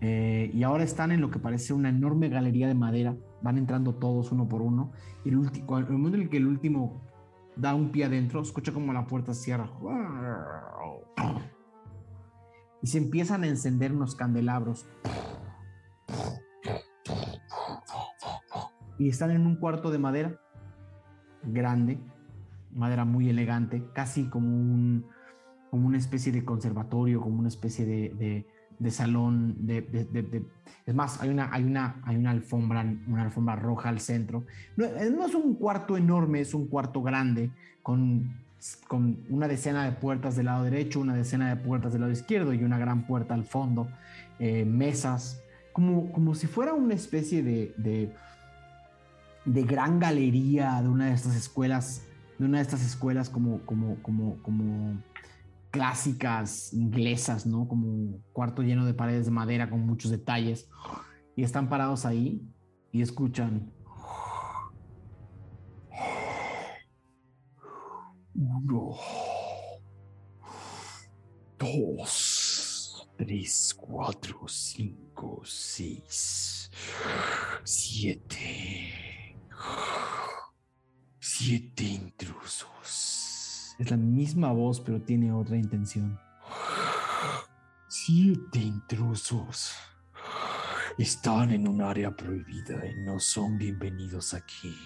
[0.00, 3.16] Eh, y ahora están en lo que parece una enorme galería de madera.
[3.42, 4.92] Van entrando todos uno por uno.
[5.24, 7.02] Y el, cuando- el momento en el que el último
[7.56, 9.68] da un pie adentro, escucha como la puerta cierra.
[12.82, 14.86] Y se empiezan a encender unos candelabros.
[18.96, 20.40] Y están en un cuarto de madera
[21.42, 21.98] grande,
[22.74, 25.06] madera muy elegante, casi como un
[25.70, 28.44] como una especie de conservatorio, como una especie de,
[28.78, 30.44] de- salón, de,
[30.86, 34.44] es más, hay una, hay una, hay una alfombra, una alfombra roja al centro.
[34.76, 37.50] No, no es un cuarto enorme, es un cuarto grande
[37.82, 38.34] con,
[38.88, 42.52] con una decena de puertas del lado derecho, una decena de puertas del lado izquierdo
[42.52, 43.86] y una gran puerta al fondo,
[44.40, 45.40] eh, mesas,
[45.72, 47.74] como, como si fuera una especie de,
[49.44, 52.06] de, gran galería de una de estas escuelas,
[52.38, 55.02] de una de estas escuelas como, como, como, como
[55.70, 57.68] clásicas inglesas, ¿no?
[57.68, 60.68] Como un cuarto lleno de paredes de madera con muchos detalles.
[61.36, 62.42] Y están parados ahí
[62.92, 63.72] y escuchan.
[68.34, 68.96] Uno,
[71.58, 76.70] dos, tres, cuatro, cinco, seis,
[77.64, 78.99] siete.
[81.18, 83.74] Siete intrusos.
[83.78, 86.18] Es la misma voz, pero tiene otra intención.
[87.88, 89.74] Siete intrusos.
[90.98, 94.76] Están en un área prohibida y no son bienvenidos aquí.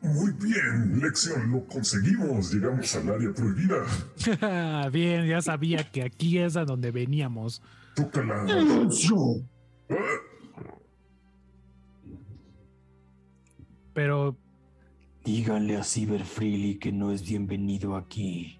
[0.00, 2.52] Muy bien, lección, lo conseguimos.
[2.52, 4.88] Llegamos al área prohibida.
[4.92, 7.62] Bien, ya sabía que aquí es a donde veníamos.
[7.94, 8.42] Toca la.
[8.42, 9.16] ¡Anuncio!
[13.94, 14.36] Pero
[15.24, 18.58] Díganle a Cyber Freely que no es bienvenido aquí.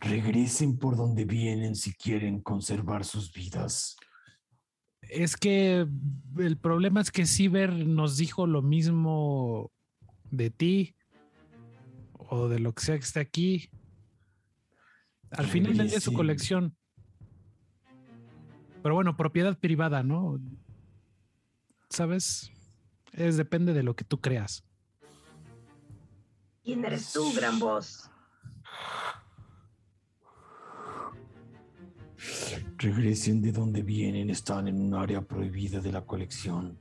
[0.00, 3.96] Regresen por donde vienen si quieren conservar sus vidas.
[5.02, 5.86] es que
[6.38, 9.70] el problema es que Ciber nos dijo lo mismo
[10.32, 10.96] de ti
[12.14, 13.70] o de lo que sea que esté aquí.
[15.30, 16.76] Al final del día su colección.
[18.82, 20.40] Pero bueno, propiedad privada, ¿no?
[21.90, 22.50] ¿Sabes?
[23.16, 24.62] Es depende de lo que tú creas.
[26.62, 28.10] ¿Quién eres tú, gran voz?
[32.78, 34.30] Regresen de donde vienen.
[34.30, 36.78] Están en un área prohibida de la colección.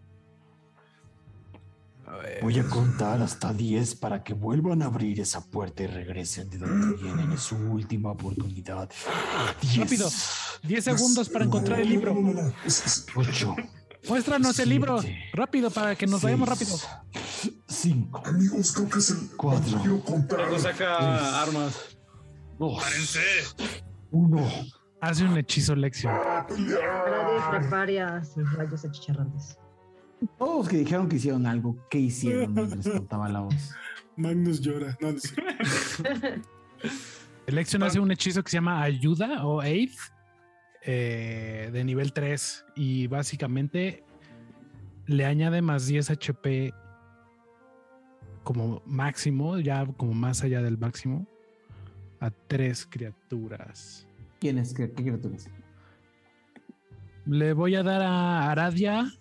[2.41, 6.59] Voy a contar hasta 10 para que vuelvan a abrir esa puerta y regresen de
[6.59, 7.31] donde vienen.
[7.31, 8.89] Es su última oportunidad.
[9.61, 10.09] 10, Rápido.
[10.64, 12.14] 10 segundos para encontrar el libro.
[12.14, 13.55] No, no, no, es- es- 8,
[14.08, 15.00] Muéstranos el libro.
[15.34, 16.77] Rápido para que nos vayamos rápido.
[17.67, 19.30] 5, amigos, creo que es el.
[19.35, 19.80] Cuatro.
[20.38, 21.98] Algo saca armas.
[22.59, 23.19] 2, Párense.
[24.11, 24.50] 1.
[25.01, 26.14] Hace un hechizo lección.
[26.50, 29.58] Nadie prepara sus rayos achicharrantes.
[30.38, 33.72] Todos que dijeron que hicieron algo, ¿qué hicieron mientras contaba la voz?
[34.16, 34.98] Magnus llora.
[35.01, 35.35] No, no sé.
[37.85, 39.92] Hace un hechizo que se llama ayuda o aid
[40.85, 44.03] eh, de nivel 3 y básicamente
[45.07, 46.73] le añade más 10 HP
[48.43, 51.27] como máximo, ya como más allá del máximo,
[52.19, 54.07] a tres criaturas.
[54.39, 54.73] ¿Quién es?
[54.73, 55.49] ¿Qué, qué criaturas?
[57.25, 59.11] Le voy a dar a Aradia,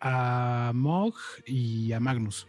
[0.00, 1.14] a Mog
[1.46, 2.48] y a Magnus.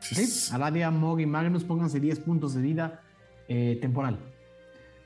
[0.00, 0.52] ¿Sí?
[0.52, 3.02] Aradia, Mog y Magnus, pónganse 10 puntos de vida
[3.48, 4.18] eh, temporal.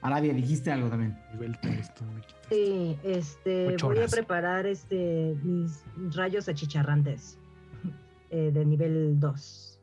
[0.03, 1.19] Aradia, dijiste algo también.
[1.33, 2.41] Nivel 3, tú me quitas.
[2.51, 5.83] Sí, este, Ocho voy a preparar este, mis
[6.15, 7.39] rayos achicharrantes
[8.31, 9.81] eh, de nivel 2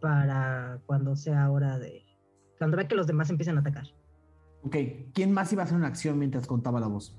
[0.00, 2.02] para cuando sea hora de...
[2.58, 3.86] Cuando vea que los demás empiecen a atacar.
[4.62, 4.76] Ok,
[5.12, 7.16] ¿quién más iba a hacer una acción mientras contaba la voz?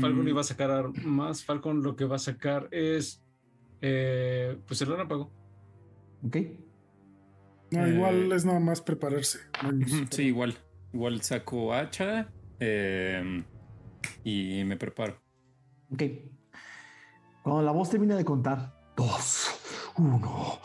[0.00, 1.42] Falcon iba a sacar armas.
[1.44, 3.22] Falcon lo que va a sacar es.
[3.80, 5.30] eh, pues el relámpago.
[6.22, 6.36] ¿Ok?
[7.72, 9.38] No, Eh, igual es nada más prepararse.
[9.62, 9.90] Magnus.
[10.10, 10.54] Sí, igual.
[10.92, 12.28] Igual saco hacha
[12.58, 13.44] eh,
[14.24, 15.20] y me preparo.
[15.92, 16.02] Ok.
[17.42, 20.60] Cuando la voz termina de contar, 2, 1.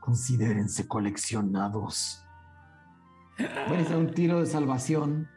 [0.00, 2.24] Considérense coleccionados.
[3.68, 5.28] voy a hacer un tiro de salvación.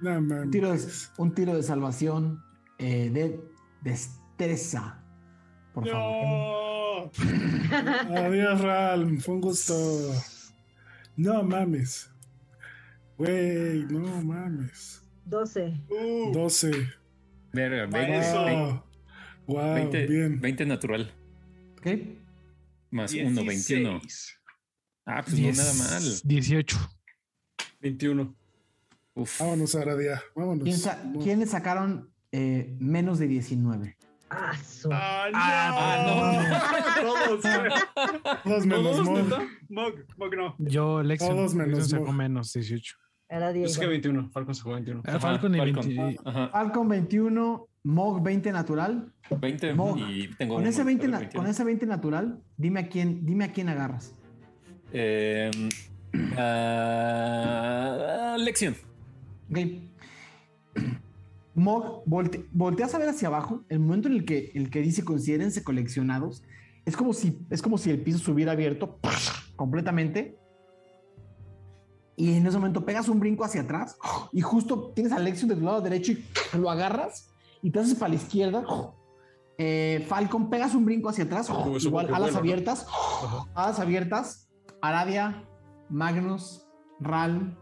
[0.00, 0.18] No.
[0.18, 0.80] Un tiro de,
[1.18, 2.42] un tiro de salvación
[2.78, 3.40] eh, de
[3.82, 5.04] destreza.
[5.72, 7.10] Por favor.
[8.10, 8.16] No.
[8.16, 9.20] Adiós, Ralm.
[9.20, 9.74] Fue un gusto.
[11.16, 12.10] No mames.
[13.18, 15.02] Güey, no mames.
[15.26, 15.74] 12.
[15.90, 16.70] Uh, 12.
[17.52, 18.42] Verga, Pa' 20, eso.
[18.42, 18.82] Wow.
[19.46, 20.40] Wow, 20, bien.
[20.40, 21.12] 20 natural.
[21.78, 21.86] ¿Ok?
[22.90, 24.00] Más 1, 21.
[24.00, 24.38] 16.
[25.04, 26.02] Ah, pues Diez- no nada mal.
[26.24, 26.76] 18.
[27.80, 28.34] 21.
[29.14, 29.40] Uf.
[29.40, 30.22] Vámonos, Aradia.
[30.34, 30.64] Vámonos.
[30.64, 33.96] ¿Quién sa- ¿Quiénes sacaron eh, menos de 19?
[34.34, 35.38] Ah, su- Ah, no.
[35.38, 37.40] Ah, Todos.
[38.44, 39.28] Todos menos Todos, Mog.
[39.68, 40.54] Mog, Mog no.
[40.58, 42.14] Yo, Lexion, Todos menos Lexion sacó Mog.
[42.14, 42.96] menos 18.
[43.28, 43.90] Era Yo saqué Diego.
[43.90, 44.30] 21.
[44.30, 45.02] Falcon sacó 21.
[45.06, 45.86] Ah, Falcon y Falcon.
[45.86, 46.20] 20.
[46.24, 49.12] Ajá, Falcon 21, Mog 20 natural.
[49.38, 49.98] 20 Mog.
[49.98, 51.42] y tengo Con ese, 20 pero na- 21.
[51.42, 54.14] con ese 20 natural, dime a quién, dime a quién agarras.
[54.92, 55.50] Eh,
[57.02, 58.76] ah, lección.
[59.50, 59.58] Ok.
[61.54, 63.62] Mog, volte- volteas a ver hacia abajo.
[63.68, 66.42] El momento en el que, el que dice considérense coleccionados,
[66.84, 68.98] es como si, es como si el piso se hubiera abierto
[69.56, 70.38] completamente.
[72.16, 73.96] Y en ese momento pegas un brinco hacia atrás
[74.32, 76.24] y justo tienes a Lexion de tu lado derecho y
[76.58, 77.30] lo agarras
[77.62, 78.64] y te haces para la izquierda.
[79.58, 82.38] Eh, Falcon, pegas un brinco hacia atrás, eso igual alas vuelo, ¿no?
[82.38, 82.86] abiertas,
[83.54, 84.48] alas abiertas,
[84.80, 85.44] Aradia,
[85.88, 86.66] Magnus,
[86.98, 87.56] Ral,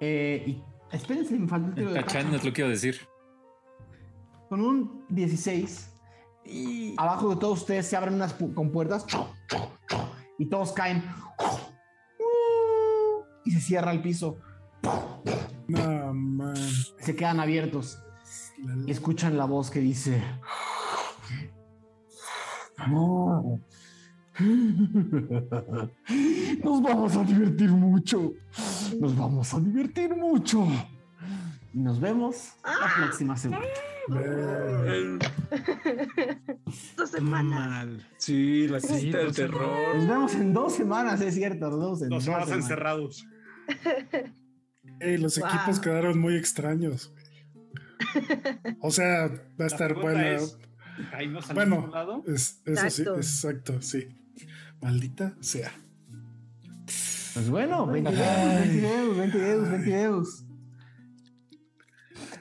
[0.00, 3.00] eh, y espérense, me falta el tiro de Tachan, no te lo quiero decir.
[4.48, 5.90] Con un 16,
[6.96, 9.04] abajo de todos ustedes se abren unas pu- compuertas
[10.38, 11.02] y todos caen
[13.44, 14.38] y se cierra el piso.
[15.68, 16.54] No, man.
[17.00, 17.98] Se quedan abiertos.
[18.86, 20.22] Y escuchan la voz que dice...
[22.88, 23.60] "No.
[26.62, 28.32] Nos vamos a divertir mucho.
[28.94, 30.66] Nos vamos a divertir mucho.
[31.72, 33.64] Y nos vemos la próxima semana.
[36.96, 37.68] Dos semanas.
[37.68, 38.06] Mal.
[38.18, 39.96] Sí, la casita del terror.
[39.96, 41.70] Nos vemos en dos semanas, es cierto.
[41.70, 42.64] Dos, en Dos semanas semanas.
[42.64, 43.26] encerrados.
[45.00, 45.48] Ey, los Wow.
[45.48, 47.12] equipos quedaron muy extraños.
[48.80, 49.28] O sea,
[49.60, 50.20] va a estar bueno.
[50.20, 50.58] es,
[51.10, 52.22] ¿Caímos al Bueno.
[52.26, 54.08] Es- eso sí, exacto, sí.
[54.80, 55.70] Maldita sea.
[57.36, 58.26] Pues bueno, 20 dedos,
[58.64, 60.44] 20 dedos, 20 dedos, 20 dedos.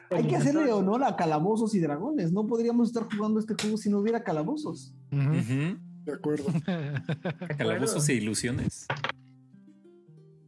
[0.09, 2.31] Hay que hacerle honor a calabozos y dragones.
[2.31, 4.95] No podríamos estar jugando este juego si no hubiera calabozos.
[5.11, 6.45] De acuerdo.
[7.57, 8.87] Calabozos e ilusiones.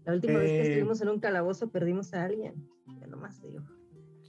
[0.06, 0.68] La última vez que Eh.
[0.70, 2.54] estuvimos en un calabozo perdimos a alguien.
[3.02, 3.64] Ya nomás digo.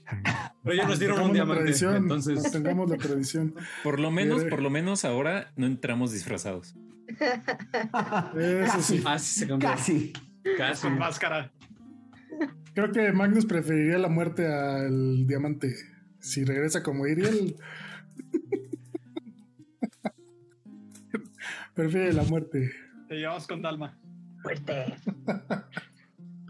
[0.65, 1.63] Pero ya nos dieron un Tengamos la diamante.
[1.65, 1.97] tradición.
[1.97, 3.55] Entonces, Tengamos la tradición.
[3.83, 6.75] Por lo menos, por lo menos ahora no entramos disfrazados.
[7.09, 9.03] Eso sí.
[9.05, 9.69] ah, cambió.
[9.69, 10.13] Casi.
[10.57, 10.83] Casi.
[10.83, 11.53] Con máscara.
[12.75, 15.75] Creo que Magnus preferiría la muerte al diamante.
[16.21, 17.57] Si regresa como Iriel.
[21.75, 22.73] Prefiere la muerte.
[23.09, 23.97] Te llevamos con Dalma.
[24.43, 24.97] Fuerte.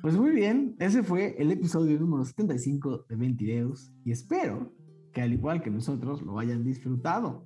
[0.09, 4.73] Pues muy bien, ese fue el episodio número 75 de Ventideus y espero
[5.13, 7.45] que al igual que nosotros lo hayan disfrutado.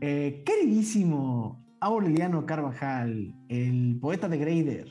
[0.00, 4.88] Eh, queridísimo Aureliano Carvajal, el poeta de Grader.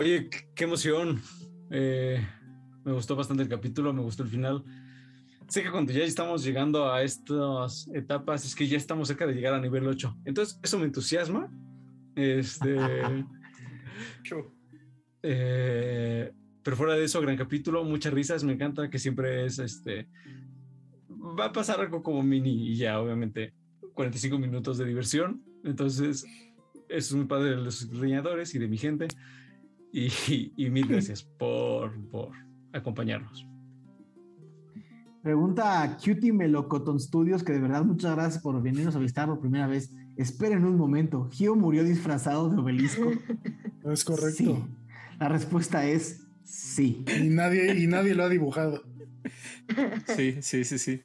[0.00, 1.20] Oye, qué- qué emoción.
[1.70, 2.24] Eh,
[2.84, 4.62] me gustó bastante el capítulo, me gustó el final.
[5.48, 9.34] Sé que cuando ya estamos llegando a estas etapas, es que ya estamos cerca de
[9.34, 10.16] llegar a nivel 8.
[10.24, 11.50] Entonces, eso me entusiasma.
[12.14, 12.76] Este.
[15.26, 16.30] Eh,
[16.62, 20.06] pero fuera de eso, gran capítulo, muchas risas, me encanta que siempre es este.
[21.08, 23.54] Va a pasar algo como mini y ya, obviamente,
[23.94, 25.42] 45 minutos de diversión.
[25.64, 26.26] Entonces,
[26.88, 29.08] eso es muy padre de los leñadores y de mi gente.
[29.92, 30.08] Y,
[30.56, 32.32] y mil gracias por, por
[32.72, 33.46] acompañarnos.
[35.22, 39.40] Pregunta a Cutie Melocoton Studios, que de verdad muchas gracias por venirnos a visitar por
[39.40, 39.90] primera vez.
[40.16, 43.10] Esperen un momento, ¿Gio murió disfrazado de obelisco?
[43.84, 44.36] Es correcto.
[44.36, 44.83] Sí.
[45.18, 47.04] La respuesta es sí.
[47.22, 48.82] Y nadie, y nadie lo ha dibujado.
[50.16, 51.00] Sí, sí, sí, sí.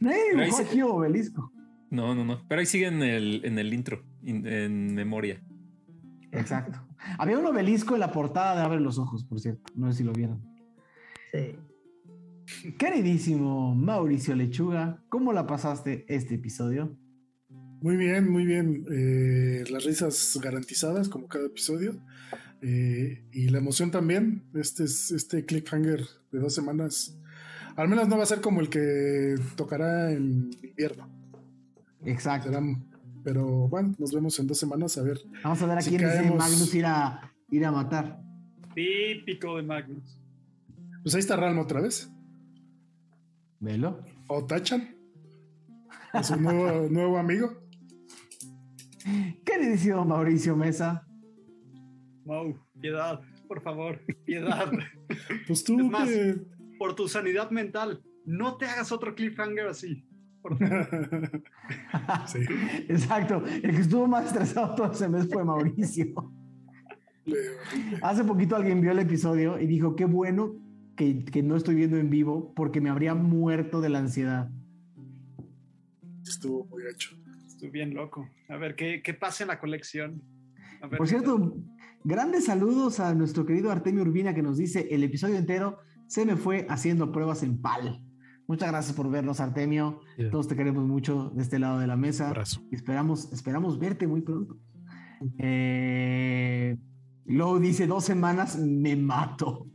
[0.00, 1.52] Nadie dibujó a se- Gio obelisco.
[1.90, 2.42] No, no, no.
[2.48, 5.40] Pero ahí sigue en el, en el intro, in- en memoria.
[6.32, 6.82] Exacto.
[7.18, 9.62] Había un obelisco en la portada de Abre los Ojos, por cierto.
[9.76, 10.42] No sé si lo vieron.
[11.32, 11.56] Sí.
[12.78, 16.96] Queridísimo Mauricio Lechuga, ¿cómo la pasaste este episodio?
[17.80, 18.84] Muy bien, muy bien.
[18.90, 22.00] Eh, las risas garantizadas, como cada episodio.
[22.68, 24.42] Eh, y la emoción también.
[24.54, 26.00] Este, es- este cliffhanger
[26.32, 27.16] de dos semanas.
[27.76, 31.08] Al menos no va a ser como el que tocará en invierno.
[32.04, 32.48] Exacto.
[32.48, 32.84] Serán-
[33.22, 35.18] pero bueno, nos vemos en dos semanas a ver.
[35.44, 38.20] Vamos a ver a Si quién es caemos- Magnus ir a, ir a matar.
[38.74, 40.18] Típico de Magnus.
[41.02, 42.10] Pues ahí está Ralmo otra vez.
[43.60, 44.02] Velo.
[44.26, 44.96] O Tachan.
[46.12, 47.62] A su nuevo, nuevo amigo.
[49.44, 51.05] Queridísimo Mauricio Mesa.
[52.26, 54.70] Mau, piedad, por favor, piedad.
[55.46, 56.36] Pues tú Es más, que-
[56.78, 60.04] por tu sanidad mental, no te hagas otro cliffhanger así.
[60.42, 61.42] Por favor.
[62.26, 62.40] sí.
[62.88, 63.42] Exacto.
[63.46, 66.06] El que estuvo más estresado todo ese mes fue Mauricio.
[68.02, 70.54] Hace poquito alguien vio el episodio y dijo, qué bueno
[70.96, 74.50] que, que no estoy viendo en vivo porque me habría muerto de la ansiedad.
[76.24, 77.16] Estuvo muy gacho.
[77.46, 78.28] Estoy bien loco.
[78.48, 80.22] A ver, ¿qué, qué pasa en la colección?
[80.82, 81.56] A ver, Por cierto,
[82.06, 86.36] grandes saludos a nuestro querido Artemio Urbina que nos dice, el episodio entero se me
[86.36, 88.00] fue haciendo pruebas en PAL.
[88.46, 90.00] Muchas gracias por vernos, Artemio.
[90.16, 90.30] Yeah.
[90.30, 92.28] Todos te queremos mucho de este lado de la mesa.
[92.28, 92.62] Abrazo.
[92.70, 94.56] Esperamos, esperamos verte muy pronto.
[95.38, 96.76] Eh,
[97.24, 99.66] luego dice dos semanas, me mato.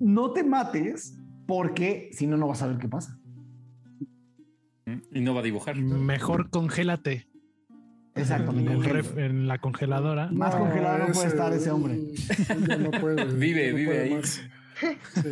[0.00, 3.20] no te mates porque si no, no vas a ver qué pasa.
[5.12, 5.76] Y no va a dibujar.
[5.76, 7.26] Mejor congélate
[8.16, 10.28] Exacto, me en, el ref- en la congeladora.
[10.30, 11.98] Más congelado no puede estar ese hombre.
[12.68, 13.24] ya no puede.
[13.34, 14.14] Vive, no vive ahí.
[14.14, 14.42] más.
[15.14, 15.28] Sí.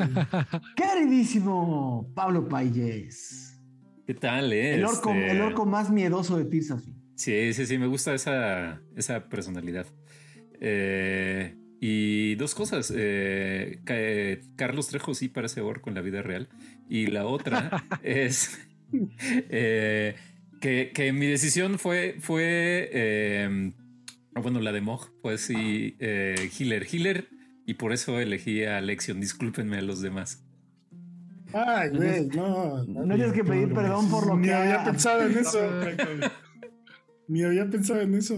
[0.76, 3.60] Queridísimo Pablo Payes.
[4.06, 4.74] ¿Qué tal, eh?
[4.76, 6.94] El orco, Este, el orco más miedoso de Tirsafi.
[7.16, 9.86] Sí, sí, sí, me gusta esa, esa personalidad.
[10.60, 12.92] Eh, y dos cosas.
[12.94, 16.48] eh, eh, Carlos Trejo sí parece orco en la vida real.
[16.88, 18.60] Y la otra es
[19.50, 20.14] eh,
[20.62, 23.72] que, que mi decisión fue, fue eh,
[24.40, 27.28] bueno, la de Mog, pues sí, eh, Healer, Healer,
[27.66, 29.20] y por eso elegí a Lexion.
[29.20, 30.42] Discúlpenme a los demás.
[31.52, 32.82] Ay, güey, no.
[32.84, 34.84] No tienes que pedir perdón por lo Ni que había haga.
[34.92, 35.58] pensado en eso.
[37.28, 38.34] Ni había pensado en eso.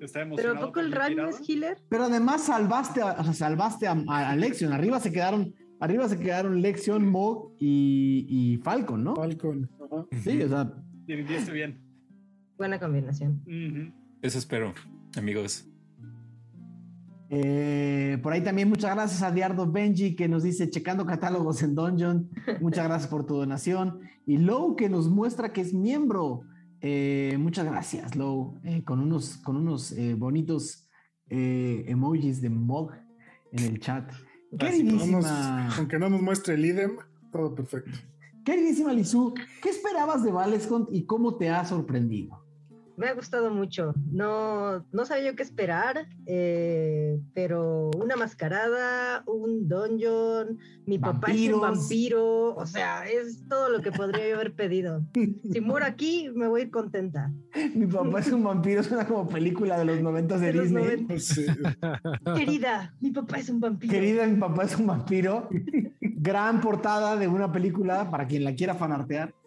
[0.00, 0.56] Está Pero emocionado.
[0.56, 1.30] ¿a poco el mi Ran tirada.
[1.30, 1.78] es healer?
[1.88, 4.72] Pero además salvaste a, o sea, salvaste a, a- a Lexion.
[4.72, 9.14] Arriba se quedaron, arriba se quedaron Lexion, Mog y, y Falcon, ¿no?
[9.16, 9.70] Falcon.
[9.84, 10.06] ajá.
[10.22, 10.72] Sí, o sea,
[11.06, 11.80] Dividiste bien.
[12.56, 13.42] Buena combinación.
[14.22, 14.72] Eso espero,
[15.16, 15.66] amigos.
[17.30, 21.74] Eh, por ahí también muchas gracias a Diardo Benji que nos dice checando catálogos en
[21.74, 22.30] Dungeon.
[22.60, 24.00] Muchas gracias por tu donación.
[24.26, 26.42] Y Low que nos muestra que es miembro.
[26.80, 30.88] Eh, muchas gracias, Low, eh, con unos, con unos eh, bonitos
[31.30, 32.92] eh, emojis de Mog
[33.52, 34.10] en el chat.
[34.12, 36.92] No nos- Queridísima, aunque no nos muestre el idem,
[37.32, 37.90] todo perfecto.
[38.44, 42.43] Queridísima Lizu, ¿qué esperabas de Valescont y cómo te ha sorprendido?
[42.96, 43.92] Me ha gustado mucho.
[44.10, 51.52] No, no sabía yo qué esperar, eh, pero una mascarada, un dungeon, mi papá es
[51.52, 55.02] un vampiro, o sea, es todo lo que podría yo haber pedido.
[55.54, 57.30] Si muero aquí, me voy a ir contenta.
[57.74, 60.84] Mi papá es un vampiro, suena como película de los noventas de, De los Disney.
[60.84, 61.18] 90.
[61.18, 61.46] Sí.
[62.36, 63.92] Querida, mi papá es un vampiro.
[63.92, 65.48] Querida, mi papá es un vampiro.
[66.00, 69.34] Gran portada de una película para quien la quiera fanartear.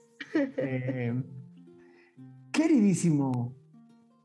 [0.57, 1.13] Eh,
[2.57, 3.55] queridísimo.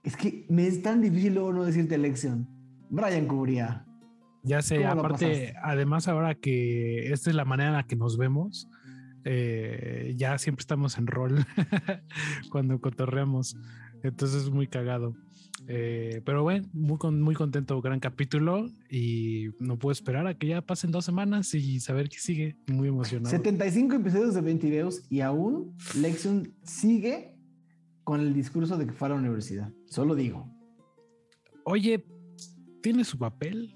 [0.02, 2.48] Es que me es tan difícil luego no decirte elección.
[2.88, 3.86] Brian Cubría.
[4.42, 7.94] Ya sé, ¿Cómo lo aparte, además ahora que esta es la manera en la que
[7.94, 8.68] nos vemos,
[9.24, 11.46] eh, ya siempre estamos en rol
[12.50, 13.56] cuando cotorreamos.
[14.02, 15.14] Entonces es muy cagado.
[15.68, 20.62] Eh, pero bueno, muy, muy contento, gran capítulo y no puedo esperar a que ya
[20.62, 22.56] pasen dos semanas y saber qué sigue.
[22.66, 23.30] Muy emocionado.
[23.30, 27.31] 75 episodios de 20 videos y aún Lexion sigue
[28.12, 29.72] con el discurso de que fue a la universidad.
[29.86, 30.46] Solo digo.
[31.64, 32.04] Oye,
[32.82, 33.74] ¿tiene su papel?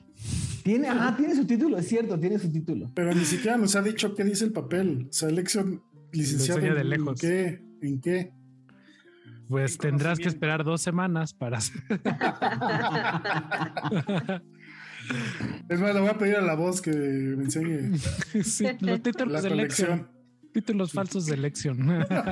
[0.63, 2.93] Tiene, ah, tiene su título, es cierto, tiene su título.
[2.95, 5.07] Pero ni siquiera nos ha dicho qué dice el papel.
[5.09, 5.83] O sea, elección
[6.13, 7.19] licenciado de en, lejos.
[7.19, 8.35] qué, en qué.
[9.49, 11.61] Pues tendrás que esperar dos semanas para.
[15.71, 17.97] Es más, le voy a pedir a la voz que me enseñe
[18.45, 19.89] sí, los títulos la de elección.
[19.89, 20.16] colección.
[20.57, 21.77] Títulos falsos de elección.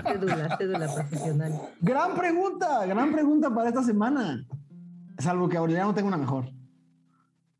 [0.06, 1.60] Cédula, cédula profesional.
[1.82, 4.46] Gran pregunta, gran pregunta para esta semana.
[5.18, 6.50] Salvo que Aureliano tenga una mejor.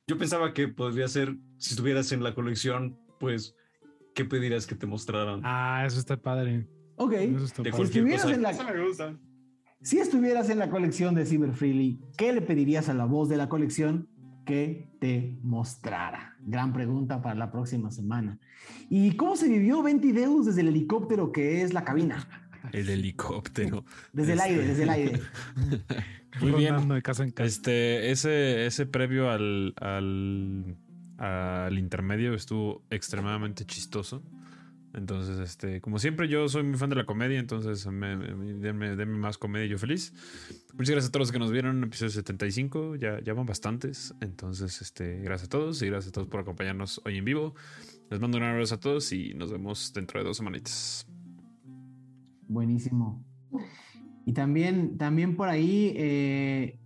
[0.06, 3.54] Yo pensaba que podría ser, si estuvieras en la colección, pues,
[4.14, 5.42] ¿qué pedirías que te mostraran?
[5.44, 6.66] ah, eso está padre.
[6.96, 7.12] Ok.
[7.12, 7.84] Eso está De padre.
[7.84, 8.34] Si estuvieras, cosa.
[8.34, 9.18] en la, Eso me gusta.
[9.82, 13.36] si estuvieras en la colección de Cyber Freely, ¿qué le pedirías a la voz de
[13.36, 14.08] la colección
[14.44, 16.36] que te mostrara?
[16.40, 18.38] Gran pregunta para la próxima semana.
[18.90, 22.28] ¿Y cómo se vivió Ventideus desde el helicóptero que es la cabina?
[22.72, 23.84] El helicóptero.
[24.12, 25.20] Desde el aire, desde el aire.
[26.40, 26.88] Muy bien.
[26.88, 27.46] De casa en casa.
[27.46, 30.76] Este, ese, ese previo al, al,
[31.18, 34.22] al intermedio estuvo extremadamente chistoso.
[34.94, 38.94] Entonces, este, como siempre, yo soy muy fan de la comedia, entonces me, me- denme,
[38.96, 40.12] denme más comedia yo feliz.
[40.74, 44.14] Muchas gracias a todos los que nos vieron en episodio 75, ya, ya van bastantes.
[44.20, 47.54] Entonces, este, gracias a todos y gracias a todos por acompañarnos hoy en vivo.
[48.10, 51.06] Les mando un abrazo a todos y nos vemos dentro de dos semanitas.
[52.46, 53.24] Buenísimo.
[54.26, 56.78] Y también, también por ahí eh,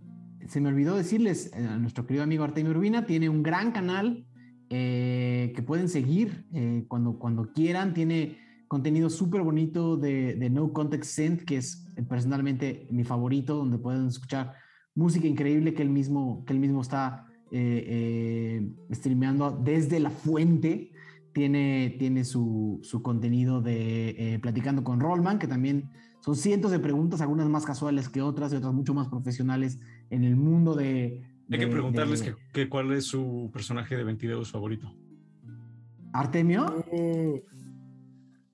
[0.47, 4.25] se me olvidó decirles, eh, nuestro querido amigo Artemio Urbina tiene un gran canal
[4.69, 7.93] eh, que pueden seguir eh, cuando, cuando quieran.
[7.93, 14.07] Tiene contenido súper bonito de, No Context Synth, que es personalmente mi favorito, donde pueden
[14.07, 14.53] escuchar
[14.95, 20.91] música increíble que él mismo, que él mismo está eh, streameando desde la fuente.
[21.33, 25.89] Tiene, tiene su, su contenido de Platicando con Rollman, que también
[26.21, 30.23] son cientos de preguntas, algunas más casuales que otras y otras mucho más profesionales en
[30.23, 31.23] el mundo de...
[31.51, 34.93] Hay que preguntarles de- que, que cuál es su personaje de 22 favorito.
[36.13, 36.83] ¿Artemio?
[36.91, 37.39] Oh,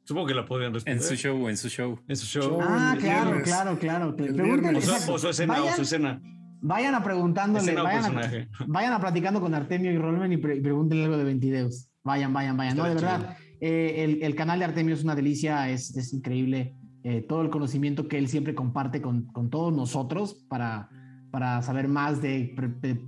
[0.04, 1.02] Supongo que la podrían responder.
[1.02, 2.00] En su show, en su show.
[2.08, 2.60] En su show.
[2.62, 4.14] Ah, claro, claro, claro.
[4.14, 4.88] Viernes.
[4.88, 6.22] O, sea, o su escena, o vayan, su escena.
[6.62, 10.38] vayan a preguntándole, Escena o vayan a, vayan a platicando con Artemio y Rollman y,
[10.38, 11.90] pre- y pregúntenle algo de Ventideus.
[12.04, 12.78] Vayan, vayan, vayan.
[12.78, 16.76] No, de verdad, eh, el, el canal de Artemio es una delicia, es, es increíble.
[17.04, 20.90] eh, todo el conocimiento que él siempre comparte con, con todos nosotros para,
[21.36, 23.06] para saber más de, pre- de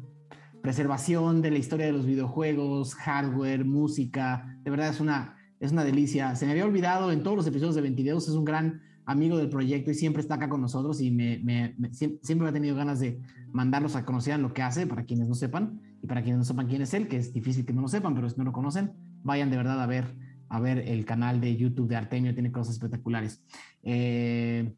[0.62, 4.60] preservación de la historia de los videojuegos, hardware, música.
[4.66, 6.36] De verdad es una, es una delicia.
[6.36, 9.48] Se me había olvidado en todos los episodios de Ventideus, es un gran amigo del
[9.48, 12.52] proyecto y siempre está acá con nosotros y me, me- me- siem- siempre me ha
[12.52, 13.18] tenido ganas de
[13.54, 16.68] mandarlos a conocer lo que hace para quienes no sepan y para quienes no sepan
[16.68, 18.92] quién es él, que es difícil que no lo sepan, pero si no lo conocen,
[19.24, 20.18] vayan de verdad a ver,
[20.50, 23.42] a ver el canal de YouTube de Artemio, tiene cosas espectaculares.
[23.84, 24.76] Eh,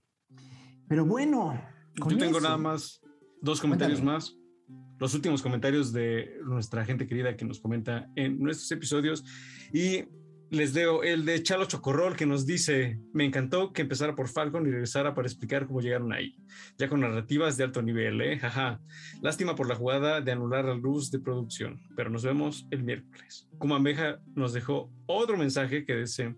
[0.88, 1.60] pero bueno,
[1.96, 3.02] Yo tengo eso- nada más
[3.42, 4.18] dos comentarios Cuéntame.
[4.18, 4.36] más.
[5.00, 9.24] los últimos comentarios de nuestra gente querida que nos comenta en nuestros episodios.
[9.74, 10.04] Y
[10.52, 14.66] les leo el de Chalo Chocorrol que nos dice, me encantó que empezara por Falcon
[14.66, 16.36] y regresara para explicar cómo llegaron ahí,
[16.78, 18.40] ya con narrativas de alto nivel, ¿eh?
[18.40, 18.82] Jaja.
[19.22, 23.48] Lástima por la jugada de anular la luz de producción, pero nos vemos el miércoles.
[23.60, 26.36] Kumameja nos dejó otro mensaje que dice,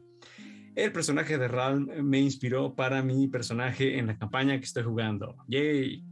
[0.76, 5.38] el personaje de Ralm me inspiró para mi personaje en la campaña que estoy jugando.
[5.48, 6.04] Yay.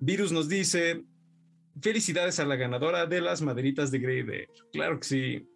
[0.00, 1.04] Virus nos dice,
[1.80, 4.24] felicidades a la ganadora de las maderitas de Grey
[4.72, 5.48] Claro que sí.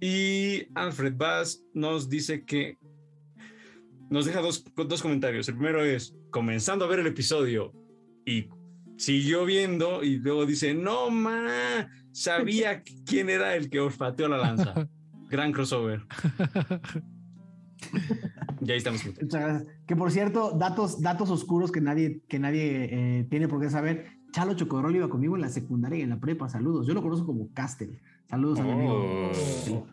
[0.00, 2.78] Y Alfred Bass nos dice que
[4.10, 5.48] nos deja dos, dos comentarios.
[5.48, 7.72] El primero es, comenzando a ver el episodio
[8.26, 8.48] y
[8.96, 14.88] siguió viendo y luego dice, no, ma, sabía quién era el que olfateó la lanza.
[15.30, 16.02] Gran crossover.
[18.60, 19.04] y ahí estamos.
[19.04, 19.66] Muchas gracias.
[19.86, 24.06] Que por cierto, datos, datos oscuros que nadie, que nadie eh, tiene por qué saber.
[24.32, 26.48] Chalo Chocorrol iba conmigo en la secundaria y en la prepa.
[26.48, 26.86] Saludos.
[26.86, 28.00] Yo lo conozco como Castel.
[28.28, 29.30] Saludos a mi amigo.
[29.70, 29.86] Oh.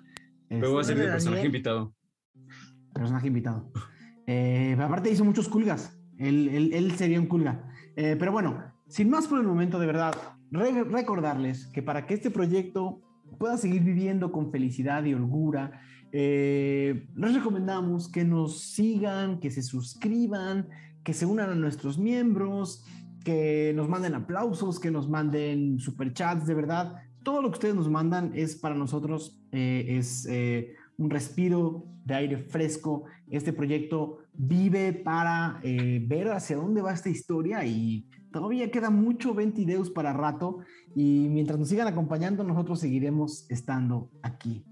[0.50, 1.94] Luego va a ser el personaje invitado.
[2.94, 3.72] Personaje invitado.
[4.28, 5.98] Eh, aparte hizo muchos culgas.
[6.18, 7.72] Él, sería un culga.
[7.96, 10.16] Eh, pero bueno, sin más por el momento, de verdad,
[10.52, 13.02] recordarles que para que este proyecto
[13.40, 15.82] pueda seguir viviendo con felicidad y holgura,
[16.12, 20.68] eh, les recomendamos que nos sigan, que se suscriban,
[21.04, 22.86] que se unan a nuestros miembros,
[23.24, 27.90] que nos manden aplausos, que nos manden superchats, de verdad todo lo que ustedes nos
[27.90, 33.04] mandan es para nosotros, eh, es eh, un respiro de aire fresco.
[33.30, 39.34] Este proyecto vive para eh, ver hacia dónde va esta historia y todavía queda mucho
[39.34, 40.60] Ventideus para rato
[40.96, 44.66] y mientras nos sigan acompañando nosotros seguiremos estando aquí.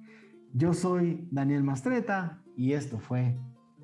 [0.53, 3.39] Yo soy Daniel Mastreta y esto fue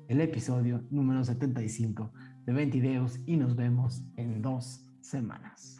[0.08, 2.12] el episodio número 75
[2.44, 5.75] de Ventideus y nos vemos en dos semanas.